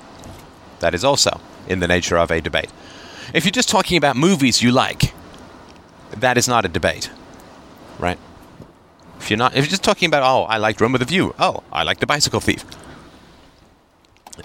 That 0.81 0.95
is 0.95 1.05
also 1.05 1.41
in 1.67 1.81
the 1.81 1.89
nature 1.89 2.17
of 2.17 2.31
a 2.31 2.41
debate. 2.41 2.71
If 3.33 3.45
you're 3.45 3.53
just 3.53 3.69
talking 3.69 3.97
about 3.97 4.17
movies 4.17 4.63
you 4.63 4.71
like, 4.71 5.15
that 6.11 6.37
is 6.37 6.47
not 6.47 6.65
a 6.65 6.69
debate, 6.69 7.11
right? 7.99 8.19
If 9.19 9.31
you're 9.31 9.39
not, 9.39 9.57
if 9.57 9.65
you're 9.65 9.71
just 9.71 9.83
talking 9.83 10.07
about, 10.07 10.23
oh, 10.23 10.45
I 10.45 10.59
liked 10.59 10.81
Room 10.81 10.93
with 10.93 11.03
a 11.03 11.07
View. 11.07 11.35
Oh, 11.39 11.63
I 11.73 11.83
like 11.83 12.01
The 12.01 12.07
Bicycle 12.07 12.41
Thief. 12.41 12.65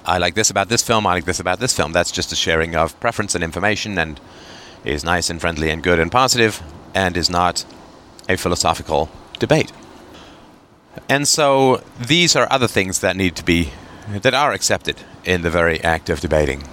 I 0.06 0.18
like 0.18 0.36
this 0.36 0.50
about 0.50 0.70
this 0.70 0.84
film. 0.84 1.08
I 1.08 1.14
like 1.14 1.26
this 1.26 1.40
about 1.40 1.60
this 1.60 1.76
film. 1.76 1.92
That's 1.94 2.12
just 2.12 2.32
a 2.32 2.36
sharing 2.36 2.76
of 2.76 3.00
preference 3.00 3.36
and 3.36 3.44
information, 3.44 3.98
and 3.98 4.20
is 4.86 5.04
nice 5.04 5.30
and 5.30 5.42
friendly 5.42 5.70
and 5.70 5.84
good 5.84 6.00
and 6.00 6.12
positive, 6.12 6.62
and 6.94 7.18
is 7.18 7.30
not 7.30 7.66
a 8.28 8.38
philosophical 8.38 9.10
debate. 9.40 9.72
And 11.08 11.28
so 11.28 11.84
these 12.00 12.36
are 12.36 12.48
other 12.52 12.68
things 12.68 13.00
that 13.00 13.16
need 13.16 13.36
to 13.36 13.44
be 13.44 13.72
that 14.10 14.34
are 14.34 14.52
accepted 14.52 14.98
in 15.24 15.42
the 15.42 15.50
very 15.50 15.82
act 15.84 16.10
of 16.10 16.20
debating. 16.20 16.64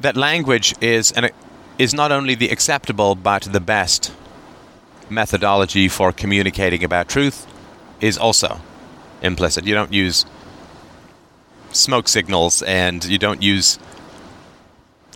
That 0.00 0.16
language 0.16 0.74
is 0.80 1.12
an, 1.12 1.30
is 1.78 1.94
not 1.94 2.12
only 2.12 2.34
the 2.34 2.50
acceptable 2.50 3.14
but 3.14 3.42
the 3.42 3.60
best 3.60 4.12
methodology 5.10 5.88
for 5.88 6.12
communicating 6.12 6.84
about 6.84 7.08
truth 7.08 7.46
is 8.00 8.18
also 8.18 8.60
implicit. 9.22 9.66
You 9.66 9.74
don't 9.74 9.92
use 9.92 10.26
smoke 11.72 12.08
signals 12.08 12.62
and 12.62 13.04
you 13.04 13.18
don't 13.18 13.42
use 13.42 13.78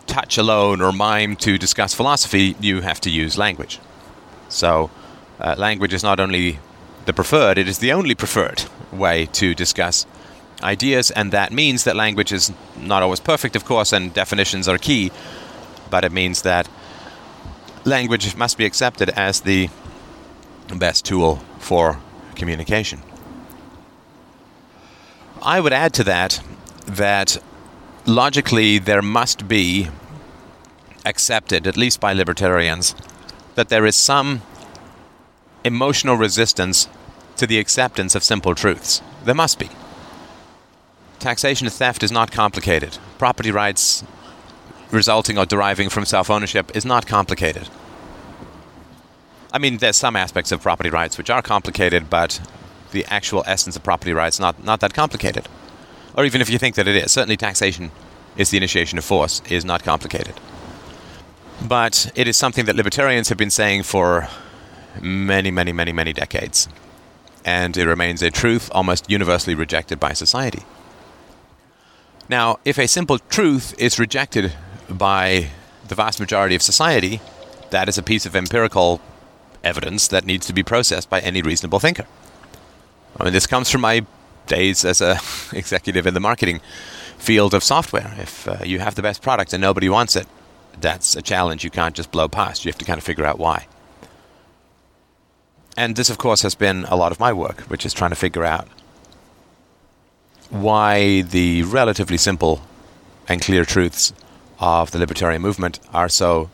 touch 0.06 0.36
alone 0.36 0.80
or 0.80 0.92
mime 0.92 1.36
to 1.36 1.58
discuss 1.58 1.94
philosophy, 1.94 2.56
you 2.60 2.80
have 2.80 3.00
to 3.00 3.10
use 3.10 3.38
language. 3.38 3.78
So, 4.48 4.90
uh, 5.40 5.54
language 5.56 5.94
is 5.94 6.02
not 6.02 6.20
only 6.20 6.58
the 7.06 7.12
preferred, 7.12 7.58
it 7.58 7.68
is 7.68 7.78
the 7.78 7.92
only 7.92 8.14
preferred 8.14 8.64
way 8.92 9.26
to 9.32 9.54
discuss 9.54 10.06
ideas, 10.62 11.10
and 11.10 11.32
that 11.32 11.52
means 11.52 11.84
that 11.84 11.96
language 11.96 12.32
is 12.32 12.52
not 12.76 13.02
always 13.02 13.20
perfect, 13.20 13.56
of 13.56 13.64
course, 13.64 13.92
and 13.92 14.12
definitions 14.12 14.68
are 14.68 14.78
key, 14.78 15.10
but 15.90 16.04
it 16.04 16.12
means 16.12 16.42
that 16.42 16.68
language 17.84 18.36
must 18.36 18.58
be 18.58 18.64
accepted 18.64 19.10
as 19.10 19.40
the 19.40 19.68
best 20.76 21.04
tool 21.04 21.36
for 21.58 21.98
communication. 22.34 23.00
I 25.44 25.58
would 25.60 25.72
add 25.72 25.92
to 25.94 26.04
that 26.04 26.40
that 26.86 27.36
logically 28.06 28.78
there 28.78 29.02
must 29.02 29.48
be 29.48 29.88
accepted, 31.04 31.66
at 31.66 31.76
least 31.76 31.98
by 31.98 32.12
libertarians, 32.12 32.94
that 33.56 33.68
there 33.68 33.84
is 33.84 33.96
some 33.96 34.42
emotional 35.64 36.16
resistance 36.16 36.88
to 37.36 37.46
the 37.46 37.58
acceptance 37.58 38.14
of 38.14 38.22
simple 38.22 38.54
truths. 38.54 39.02
There 39.24 39.34
must 39.34 39.58
be. 39.58 39.68
Taxation 41.18 41.66
of 41.66 41.72
theft 41.72 42.04
is 42.04 42.12
not 42.12 42.30
complicated. 42.30 42.98
Property 43.18 43.50
rights 43.50 44.04
resulting 44.92 45.38
or 45.38 45.46
deriving 45.46 45.88
from 45.88 46.04
self 46.04 46.30
ownership 46.30 46.70
is 46.74 46.84
not 46.84 47.06
complicated. 47.06 47.68
I 49.52 49.58
mean, 49.58 49.78
there's 49.78 49.96
some 49.96 50.14
aspects 50.14 50.52
of 50.52 50.62
property 50.62 50.88
rights 50.88 51.18
which 51.18 51.30
are 51.30 51.42
complicated, 51.42 52.08
but 52.08 52.40
the 52.92 53.04
actual 53.06 53.42
essence 53.46 53.76
of 53.76 53.82
property 53.82 54.12
rights 54.12 54.38
not 54.38 54.62
not 54.64 54.80
that 54.80 54.94
complicated. 54.94 55.48
Or 56.16 56.24
even 56.24 56.40
if 56.40 56.50
you 56.50 56.58
think 56.58 56.74
that 56.76 56.86
it 56.86 56.96
is, 56.96 57.10
certainly 57.10 57.36
taxation 57.36 57.90
is 58.36 58.50
the 58.50 58.56
initiation 58.56 58.98
of 58.98 59.04
force 59.04 59.42
is 59.48 59.64
not 59.64 59.82
complicated. 59.82 60.34
But 61.62 62.12
it 62.14 62.26
is 62.28 62.36
something 62.36 62.66
that 62.66 62.76
libertarians 62.76 63.28
have 63.28 63.38
been 63.38 63.50
saying 63.50 63.84
for 63.84 64.28
many, 65.00 65.50
many, 65.50 65.72
many, 65.72 65.92
many 65.92 66.12
decades. 66.12 66.68
And 67.44 67.76
it 67.76 67.86
remains 67.86 68.22
a 68.22 68.30
truth 68.30 68.70
almost 68.72 69.10
universally 69.10 69.54
rejected 69.54 69.98
by 69.98 70.12
society. 70.12 70.62
Now, 72.28 72.58
if 72.64 72.78
a 72.78 72.86
simple 72.86 73.18
truth 73.18 73.74
is 73.78 73.98
rejected 73.98 74.52
by 74.88 75.48
the 75.88 75.94
vast 75.94 76.20
majority 76.20 76.54
of 76.54 76.62
society, 76.62 77.20
that 77.70 77.88
is 77.88 77.98
a 77.98 78.02
piece 78.02 78.26
of 78.26 78.36
empirical 78.36 79.00
evidence 79.64 80.08
that 80.08 80.24
needs 80.24 80.46
to 80.46 80.52
be 80.52 80.62
processed 80.62 81.10
by 81.10 81.20
any 81.20 81.42
reasonable 81.42 81.78
thinker. 81.78 82.06
I 83.18 83.24
mean, 83.24 83.32
this 83.32 83.46
comes 83.46 83.70
from 83.70 83.82
my 83.82 84.04
days 84.46 84.84
as 84.84 85.00
a 85.00 85.18
executive 85.52 86.06
in 86.06 86.14
the 86.14 86.20
marketing 86.20 86.60
field 87.18 87.54
of 87.54 87.62
software. 87.62 88.14
If 88.18 88.48
uh, 88.48 88.58
you 88.64 88.80
have 88.80 88.94
the 88.94 89.02
best 89.02 89.22
product 89.22 89.52
and 89.52 89.60
nobody 89.60 89.88
wants 89.88 90.16
it, 90.16 90.26
that's 90.80 91.14
a 91.16 91.22
challenge 91.22 91.64
you 91.64 91.70
can't 91.70 91.94
just 91.94 92.10
blow 92.10 92.28
past. 92.28 92.64
You 92.64 92.70
have 92.70 92.78
to 92.78 92.84
kind 92.84 92.98
of 92.98 93.04
figure 93.04 93.24
out 93.24 93.38
why. 93.38 93.66
And 95.76 95.96
this, 95.96 96.10
of 96.10 96.18
course, 96.18 96.42
has 96.42 96.54
been 96.54 96.84
a 96.84 96.96
lot 96.96 97.12
of 97.12 97.20
my 97.20 97.32
work, 97.32 97.62
which 97.62 97.86
is 97.86 97.92
trying 97.94 98.10
to 98.10 98.16
figure 98.16 98.44
out 98.44 98.68
why 100.50 101.22
the 101.22 101.62
relatively 101.62 102.18
simple 102.18 102.60
and 103.28 103.40
clear 103.40 103.64
truths 103.64 104.12
of 104.58 104.90
the 104.90 104.98
libertarian 104.98 105.40
movement 105.40 105.80
are 105.92 106.08
so 106.08 106.50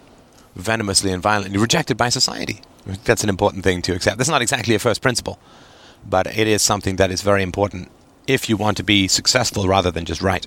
venomously 0.55 1.11
and 1.11 1.23
violently 1.23 1.59
rejected 1.59 1.97
by 1.97 2.09
society. 2.09 2.61
That's 3.05 3.25
an 3.25 3.29
important 3.29 3.65
thing 3.65 3.83
to 3.83 3.95
accept. 3.95 4.19
That's 4.19 4.31
not 4.31 4.41
exactly 4.41 4.75
a 4.75 4.79
first 4.79 5.03
principle, 5.03 5.39
but 6.05 6.27
it 6.27 6.47
is 6.47 6.63
something 6.63 6.97
that 6.97 7.11
is 7.11 7.23
very 7.23 7.43
important 7.43 7.91
if 8.27 8.49
you 8.49 8.57
want 8.57 8.77
to 8.77 8.83
be 8.83 9.09
successful 9.09 9.67
rather 9.67 9.91
than 9.91 10.05
just 10.05 10.23
right. 10.23 10.47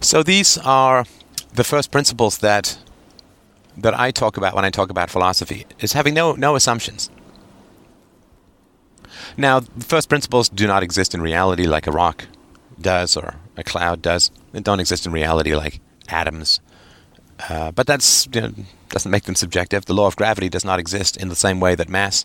So 0.00 0.22
these 0.22 0.58
are 0.58 1.04
the 1.54 1.64
first 1.64 1.90
principles 1.90 2.38
that 2.38 2.78
that 3.76 3.98
I 3.98 4.12
talk 4.12 4.36
about 4.36 4.54
when 4.54 4.64
I 4.64 4.70
talk 4.70 4.90
about 4.90 5.10
philosophy 5.10 5.66
is 5.80 5.92
having 5.92 6.14
no 6.14 6.32
no 6.32 6.56
assumptions. 6.56 7.10
Now, 9.36 9.60
first 9.80 10.08
principles 10.08 10.48
do 10.48 10.66
not 10.66 10.82
exist 10.82 11.14
in 11.14 11.22
reality 11.22 11.66
like 11.66 11.86
a 11.86 11.92
rock 11.92 12.26
does 12.80 13.16
or 13.16 13.36
a 13.56 13.64
cloud 13.64 14.02
does. 14.02 14.30
They 14.52 14.60
don't 14.60 14.80
exist 14.80 15.06
in 15.06 15.12
reality 15.12 15.54
like 15.54 15.80
atoms. 16.08 16.60
Uh, 17.48 17.72
but 17.72 17.86
that's 17.86 18.28
you 18.32 18.40
know, 18.40 18.52
doesn't 18.90 19.10
make 19.10 19.24
them 19.24 19.34
subjective. 19.34 19.86
The 19.86 19.94
law 19.94 20.06
of 20.06 20.16
gravity 20.16 20.48
does 20.48 20.64
not 20.64 20.78
exist 20.78 21.16
in 21.16 21.28
the 21.28 21.34
same 21.34 21.60
way 21.60 21.74
that 21.74 21.88
mass 21.88 22.24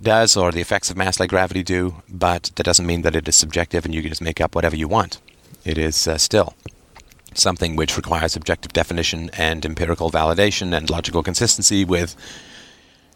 does, 0.00 0.36
or 0.36 0.52
the 0.52 0.60
effects 0.60 0.90
of 0.90 0.96
mass 0.96 1.18
like 1.20 1.30
gravity 1.30 1.62
do. 1.62 2.02
But 2.08 2.50
that 2.56 2.64
doesn't 2.64 2.86
mean 2.86 3.02
that 3.02 3.16
it 3.16 3.28
is 3.28 3.36
subjective 3.36 3.84
and 3.84 3.94
you 3.94 4.02
can 4.02 4.10
just 4.10 4.22
make 4.22 4.40
up 4.40 4.54
whatever 4.54 4.76
you 4.76 4.88
want. 4.88 5.20
It 5.64 5.78
is 5.78 6.06
uh, 6.06 6.18
still 6.18 6.54
something 7.34 7.76
which 7.76 7.96
requires 7.96 8.34
objective 8.36 8.72
definition 8.72 9.30
and 9.34 9.64
empirical 9.64 10.10
validation 10.10 10.76
and 10.76 10.88
logical 10.88 11.22
consistency 11.22 11.84
with 11.84 12.16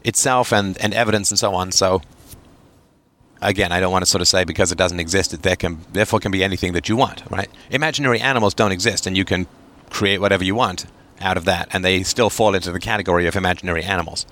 itself 0.05 0.53
and, 0.53 0.77
and 0.79 0.93
evidence 0.95 1.31
and 1.31 1.39
so 1.39 1.55
on. 1.55 1.73
So 1.73 2.03
again, 3.41 3.73
I 3.73 3.81
don't 3.81 3.93
want 3.93 4.05
to 4.05 4.11
sort 4.11 4.23
of 4.23 4.29
say 4.29 4.45
because 4.45 4.73
it 4.73 4.79
doesn't 4.79 5.01
exist, 5.01 5.33
it 5.33 5.43
there 5.43 5.57
can 5.57 5.81
therefore 5.93 6.21
can 6.21 6.33
be 6.33 6.45
anything 6.45 6.73
that 6.73 6.89
you 6.89 6.97
want, 6.97 7.23
right? 7.31 7.51
Imaginary 7.71 8.21
animals 8.21 8.55
don't 8.55 8.73
exist, 8.73 9.07
and 9.07 9.17
you 9.17 9.25
can 9.25 9.47
create 9.91 10.21
whatever 10.21 10.45
you 10.45 10.55
want 10.55 10.87
out 11.21 11.37
of 11.37 11.45
that, 11.45 11.69
and 11.73 11.85
they 11.85 12.03
still 12.03 12.31
fall 12.31 12.55
into 12.55 12.73
the 12.73 12.81
category 12.81 13.27
of 13.27 13.37
imaginary 13.37 13.83
animals. 13.83 14.27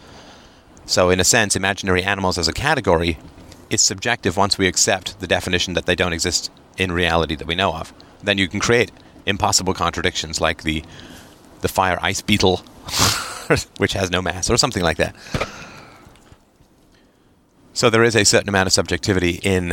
So, 0.88 1.10
in 1.10 1.20
a 1.20 1.24
sense, 1.24 1.54
imaginary 1.54 2.02
animals 2.02 2.38
as 2.38 2.48
a 2.48 2.52
category 2.52 3.18
is 3.68 3.82
subjective 3.82 4.38
once 4.38 4.56
we 4.56 4.66
accept 4.66 5.20
the 5.20 5.26
definition 5.26 5.74
that 5.74 5.84
they 5.84 5.94
don't 5.94 6.14
exist 6.14 6.50
in 6.78 6.92
reality 6.92 7.36
that 7.36 7.46
we 7.46 7.54
know 7.54 7.74
of. 7.74 7.92
Then 8.22 8.38
you 8.38 8.48
can 8.48 8.58
create 8.58 8.90
impossible 9.26 9.74
contradictions 9.74 10.40
like 10.40 10.62
the 10.62 10.82
the 11.60 11.68
fire 11.68 11.98
ice 12.00 12.22
beetle, 12.22 12.56
which 13.76 13.92
has 13.92 14.10
no 14.10 14.22
mass, 14.22 14.48
or 14.48 14.56
something 14.56 14.82
like 14.82 14.96
that. 14.96 15.14
So 17.74 17.90
there 17.90 18.02
is 18.02 18.16
a 18.16 18.24
certain 18.24 18.48
amount 18.48 18.68
of 18.68 18.72
subjectivity 18.72 19.40
in 19.42 19.72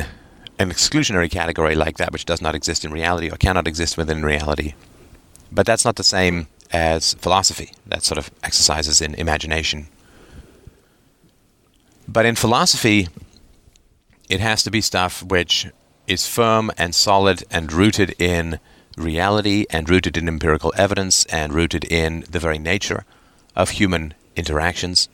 an 0.60 0.70
exclusionary 0.70 1.32
category 1.32 1.76
like 1.76 1.96
that, 1.96 2.12
which 2.12 2.26
does 2.26 2.42
not 2.42 2.56
exist 2.56 2.84
in 2.84 2.92
reality 2.92 3.32
or 3.32 3.38
cannot 3.38 3.70
exist 3.70 3.98
within 3.98 4.26
reality. 4.26 4.74
But 5.50 5.66
that's 5.66 5.86
not 5.86 5.96
the 5.96 6.04
same 6.04 6.48
as 6.72 7.14
philosophy. 7.14 7.72
That 7.86 8.04
sort 8.04 8.18
of 8.18 8.32
exercises 8.44 9.00
in 9.00 9.16
imagination. 9.16 9.88
But 12.08 12.26
in 12.26 12.36
philosophy, 12.36 13.08
it 14.30 14.40
has 14.40 14.64
to 14.64 14.72
be 14.72 14.82
stuff 14.82 15.24
which 15.24 15.68
is 16.08 16.28
firm 16.28 16.72
and 16.78 16.94
solid 16.94 17.44
and 17.50 17.72
rooted 17.72 18.16
in 18.20 18.60
reality 18.98 19.66
and 19.70 19.90
rooted 19.90 20.18
in 20.18 20.28
empirical 20.28 20.74
evidence 20.78 21.26
and 21.26 21.54
rooted 21.54 21.84
in 21.86 22.24
the 22.30 22.40
very 22.40 22.60
nature 22.60 23.06
of 23.56 23.72
human 23.72 24.14
interactions. 24.36 25.10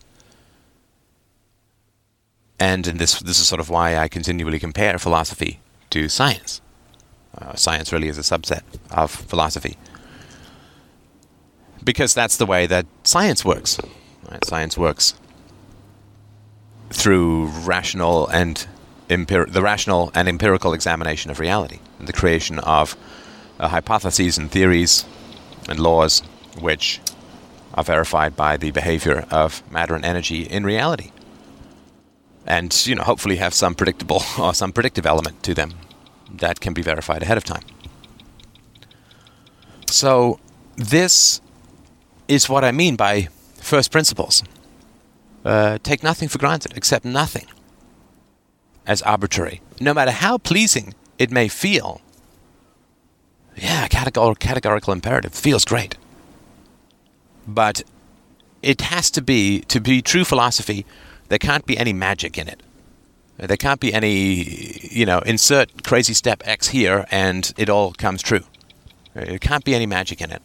And 2.60 2.86
this, 2.86 3.20
this 3.20 3.40
is 3.40 3.48
sort 3.48 3.60
of 3.60 3.70
why 3.70 3.98
I 3.98 4.08
continually 4.08 4.60
compare 4.60 5.00
philosophy 5.00 5.60
to 5.90 6.10
science. 6.10 6.62
Uh, 7.36 7.56
science 7.56 7.92
really 7.92 8.08
is 8.08 8.18
a 8.18 8.22
subset 8.22 8.62
of 8.92 9.10
philosophy. 9.10 9.78
Because 11.84 12.14
that's 12.14 12.38
the 12.38 12.46
way 12.46 12.68
that 12.68 12.86
science 13.04 13.44
works. 13.44 13.80
Right? 14.30 14.46
Science 14.46 14.78
works 14.78 15.16
through 16.92 17.48
rational 17.48 18.28
and 18.28 18.68
empir- 19.10 19.52
the 19.52 19.62
rational 19.62 20.12
and 20.14 20.28
empirical 20.28 20.74
examination 20.74 21.32
of 21.32 21.40
reality, 21.40 21.80
and 22.00 22.08
the 22.08 22.14
creation 22.14 22.60
of 22.60 22.96
uh, 23.60 23.68
hypotheses 23.70 24.38
and 24.38 24.52
theories 24.52 25.06
and 25.70 25.80
laws 25.80 26.22
which 26.60 27.00
are 27.74 27.84
verified 27.84 28.36
by 28.36 28.58
the 28.58 28.72
behavior 28.72 29.26
of 29.32 29.64
matter 29.72 29.96
and 29.96 30.06
energy 30.06 30.44
in 30.44 30.64
reality. 30.66 31.12
and 32.46 32.86
you 32.88 32.96
know 32.96 33.04
hopefully 33.04 33.38
have 33.38 33.54
some 33.54 33.76
predictable 33.76 34.22
or 34.40 34.54
some 34.54 34.72
predictive 34.72 35.06
element 35.06 35.44
to 35.44 35.54
them 35.54 35.74
that 36.34 36.60
can 36.60 36.74
be 36.74 36.82
verified 36.82 37.22
ahead 37.24 37.38
of 37.38 37.44
time. 37.44 37.64
So 39.90 40.40
this 40.78 41.42
is 42.28 42.50
what 42.50 42.64
I 42.64 42.72
mean 42.72 42.96
by 42.96 43.28
first 43.58 43.92
principles. 43.92 44.44
Uh, 45.44 45.78
take 45.82 46.04
nothing 46.04 46.30
for 46.30 46.38
granted, 46.38 46.78
accept 46.78 47.04
nothing 47.04 47.48
as 48.86 49.02
arbitrary, 49.02 49.62
no 49.80 49.94
matter 49.94 50.12
how 50.12 50.38
pleasing 50.38 50.94
it 51.18 51.32
may 51.32 51.48
feel. 51.48 52.02
Yeah, 53.56 53.88
categorical, 53.88 54.36
categorical 54.36 54.94
imperative 54.94 55.34
feels 55.34 55.66
great. 55.66 55.98
But 57.48 57.84
it 58.62 58.82
has 58.82 59.10
to 59.12 59.22
be, 59.22 59.62
to 59.62 59.80
be 59.80 60.02
true 60.02 60.24
philosophy, 60.24 60.86
there 61.30 61.40
can't 61.40 61.66
be 61.66 61.78
any 61.78 61.94
magic 61.94 62.38
in 62.38 62.48
it. 62.48 62.62
There 63.38 63.58
can't 63.58 63.80
be 63.80 63.94
any, 63.94 64.80
you 64.92 65.06
know, 65.06 65.20
insert 65.20 65.84
crazy 65.84 66.14
step 66.14 66.44
X 66.46 66.68
here 66.68 67.08
and 67.10 67.52
it 67.58 67.70
all 67.70 67.94
comes 67.94 68.22
true. 68.22 68.44
There 69.16 69.40
can't 69.40 69.66
be 69.66 69.74
any 69.74 69.88
magic 69.88 70.22
in 70.22 70.32
it. 70.32 70.42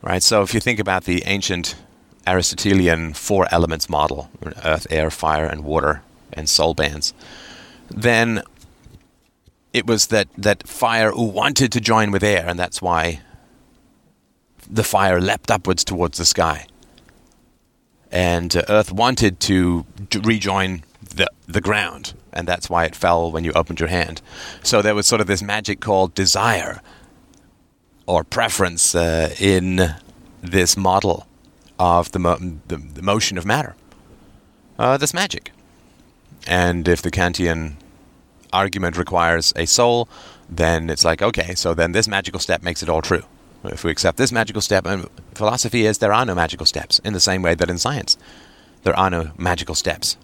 Right? 0.00 0.22
So 0.22 0.42
if 0.42 0.54
you 0.54 0.60
think 0.60 0.78
about 0.78 1.04
the 1.04 1.24
ancient 1.26 1.74
Aristotelian 2.28 3.12
four 3.14 3.46
elements 3.50 3.88
model 3.88 4.30
earth, 4.64 4.86
air, 4.90 5.10
fire, 5.10 5.46
and 5.46 5.64
water, 5.64 6.02
and 6.32 6.48
soul 6.48 6.74
bands 6.74 7.14
then 7.90 8.42
it 9.72 9.86
was 9.86 10.08
that, 10.08 10.28
that 10.36 10.66
fire 10.66 11.12
wanted 11.14 11.72
to 11.72 11.80
join 11.80 12.10
with 12.10 12.22
air, 12.22 12.44
and 12.46 12.58
that's 12.58 12.80
why 12.80 13.20
the 14.68 14.84
fire 14.84 15.20
leapt 15.20 15.50
upwards 15.50 15.84
towards 15.84 16.18
the 16.18 16.24
sky. 16.24 16.66
And 18.10 18.56
uh, 18.56 18.64
Earth 18.68 18.92
wanted 18.92 19.40
to 19.40 19.84
rejoin 20.22 20.82
the, 21.02 21.28
the 21.46 21.60
ground, 21.60 22.14
and 22.32 22.48
that's 22.48 22.70
why 22.70 22.84
it 22.84 22.96
fell 22.96 23.30
when 23.30 23.44
you 23.44 23.52
opened 23.52 23.80
your 23.80 23.88
hand. 23.88 24.22
So 24.62 24.80
there 24.80 24.94
was 24.94 25.06
sort 25.06 25.20
of 25.20 25.26
this 25.26 25.42
magic 25.42 25.80
called 25.80 26.14
desire 26.14 26.80
or 28.06 28.24
preference 28.24 28.94
uh, 28.94 29.34
in 29.38 29.94
this 30.40 30.76
model 30.76 31.26
of 31.78 32.12
the, 32.12 32.18
mo- 32.18 32.38
the, 32.66 32.76
the, 32.76 33.02
motion 33.02 33.38
of 33.38 33.44
matter. 33.44 33.74
Uh, 34.78 34.96
this 34.96 35.14
magic. 35.14 35.52
And 36.46 36.88
if 36.88 37.02
the 37.02 37.10
Kantian 37.10 37.74
argument 38.52 38.96
requires 38.96 39.52
a 39.56 39.66
soul, 39.66 40.08
then 40.48 40.90
it's 40.90 41.04
like, 41.04 41.22
okay, 41.22 41.54
so 41.54 41.74
then 41.74 41.92
this 41.92 42.08
magical 42.08 42.40
step 42.40 42.62
makes 42.62 42.82
it 42.82 42.88
all 42.88 43.02
true. 43.02 43.22
If 43.64 43.84
we 43.84 43.90
accept 43.90 44.18
this 44.18 44.32
magical 44.32 44.62
step, 44.62 44.86
and 44.86 45.08
philosophy 45.34 45.84
is 45.84 45.98
there 45.98 46.12
are 46.12 46.24
no 46.24 46.34
magical 46.34 46.66
steps, 46.66 47.00
in 47.00 47.12
the 47.12 47.20
same 47.20 47.42
way 47.42 47.54
that 47.54 47.68
in 47.68 47.78
science 47.78 48.16
there 48.84 48.96
are 48.96 49.10
no 49.10 49.32
magical 49.36 49.74
steps. 49.74 50.16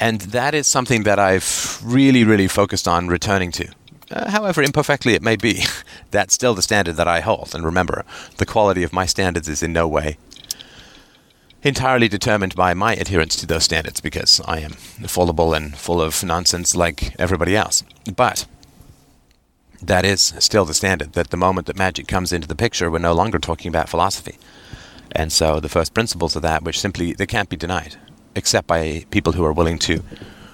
And 0.00 0.20
that 0.22 0.54
is 0.54 0.66
something 0.66 1.04
that 1.04 1.18
I've 1.18 1.80
really, 1.84 2.24
really 2.24 2.48
focused 2.48 2.88
on 2.88 3.06
returning 3.06 3.52
to. 3.52 3.68
Uh, 4.14 4.30
however 4.30 4.62
imperfectly 4.62 5.14
it 5.14 5.22
may 5.22 5.36
be, 5.36 5.64
that's 6.10 6.32
still 6.32 6.54
the 6.54 6.62
standard 6.62 6.94
that 6.94 7.08
I 7.08 7.20
hold. 7.20 7.54
And 7.54 7.64
remember, 7.64 8.04
the 8.38 8.46
quality 8.46 8.84
of 8.84 8.92
my 8.92 9.06
standards 9.06 9.48
is 9.48 9.62
in 9.62 9.72
no 9.72 9.88
way 9.88 10.16
entirely 11.64 12.08
determined 12.08 12.54
by 12.54 12.74
my 12.74 12.94
adherence 12.94 13.34
to 13.36 13.46
those 13.46 13.64
standards 13.64 14.00
because 14.00 14.40
I 14.46 14.60
am 14.60 14.72
fallible 14.72 15.54
and 15.54 15.74
full 15.76 16.00
of 16.00 16.22
nonsense 16.22 16.76
like 16.76 17.18
everybody 17.18 17.56
else. 17.56 17.82
But 18.14 18.46
that 19.80 20.04
is 20.04 20.34
still 20.38 20.66
the 20.66 20.74
standard 20.74 21.14
that 21.14 21.30
the 21.30 21.38
moment 21.38 21.66
that 21.66 21.76
magic 21.76 22.06
comes 22.06 22.34
into 22.34 22.46
the 22.46 22.54
picture, 22.54 22.90
we're 22.90 22.98
no 22.98 23.14
longer 23.14 23.38
talking 23.38 23.70
about 23.70 23.88
philosophy. 23.88 24.36
And 25.12 25.32
so 25.32 25.58
the 25.58 25.70
first 25.70 25.94
principles 25.94 26.36
of 26.36 26.42
that, 26.42 26.62
which 26.62 26.80
simply 26.80 27.14
they 27.14 27.26
can't 27.26 27.48
be 27.48 27.56
denied, 27.56 27.96
except 28.36 28.66
by 28.66 29.06
people 29.10 29.32
who 29.32 29.44
are 29.44 29.52
willing 29.52 29.78
to 29.80 30.02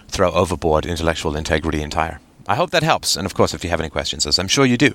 throw 0.09 0.31
overboard 0.31 0.87
intellectual 0.87 1.37
integrity 1.37 1.83
entire. 1.83 2.21
I 2.51 2.57
hope 2.57 2.71
that 2.71 2.83
helps. 2.83 3.17
And 3.17 3.27
of 3.27 3.35
course, 3.35 3.55
if 3.55 3.63
you 3.63 3.71
have 3.71 3.79
any 3.79 3.91
questions, 3.91 4.27
as 4.27 4.37
I'm 4.37 4.49
sure 4.49 4.67
you 4.67 4.77
do, 4.77 4.95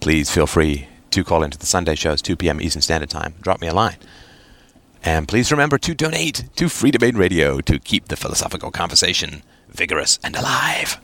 please 0.00 0.30
feel 0.30 0.46
free 0.46 0.88
to 1.10 1.22
call 1.22 1.42
into 1.42 1.58
the 1.58 1.66
Sunday 1.66 1.96
shows, 1.96 2.22
2 2.22 2.34
p.m. 2.34 2.62
Eastern 2.62 2.80
Standard 2.80 3.10
Time. 3.10 3.34
Drop 3.42 3.60
me 3.60 3.66
a 3.66 3.74
line. 3.74 3.98
And 5.02 5.28
please 5.28 5.52
remember 5.52 5.76
to 5.76 5.94
donate 5.94 6.44
to 6.56 6.64
Freedomain 6.64 7.18
Radio 7.18 7.60
to 7.60 7.78
keep 7.78 8.08
the 8.08 8.16
philosophical 8.16 8.70
conversation 8.70 9.42
vigorous 9.68 10.18
and 10.24 10.34
alive. 10.34 10.98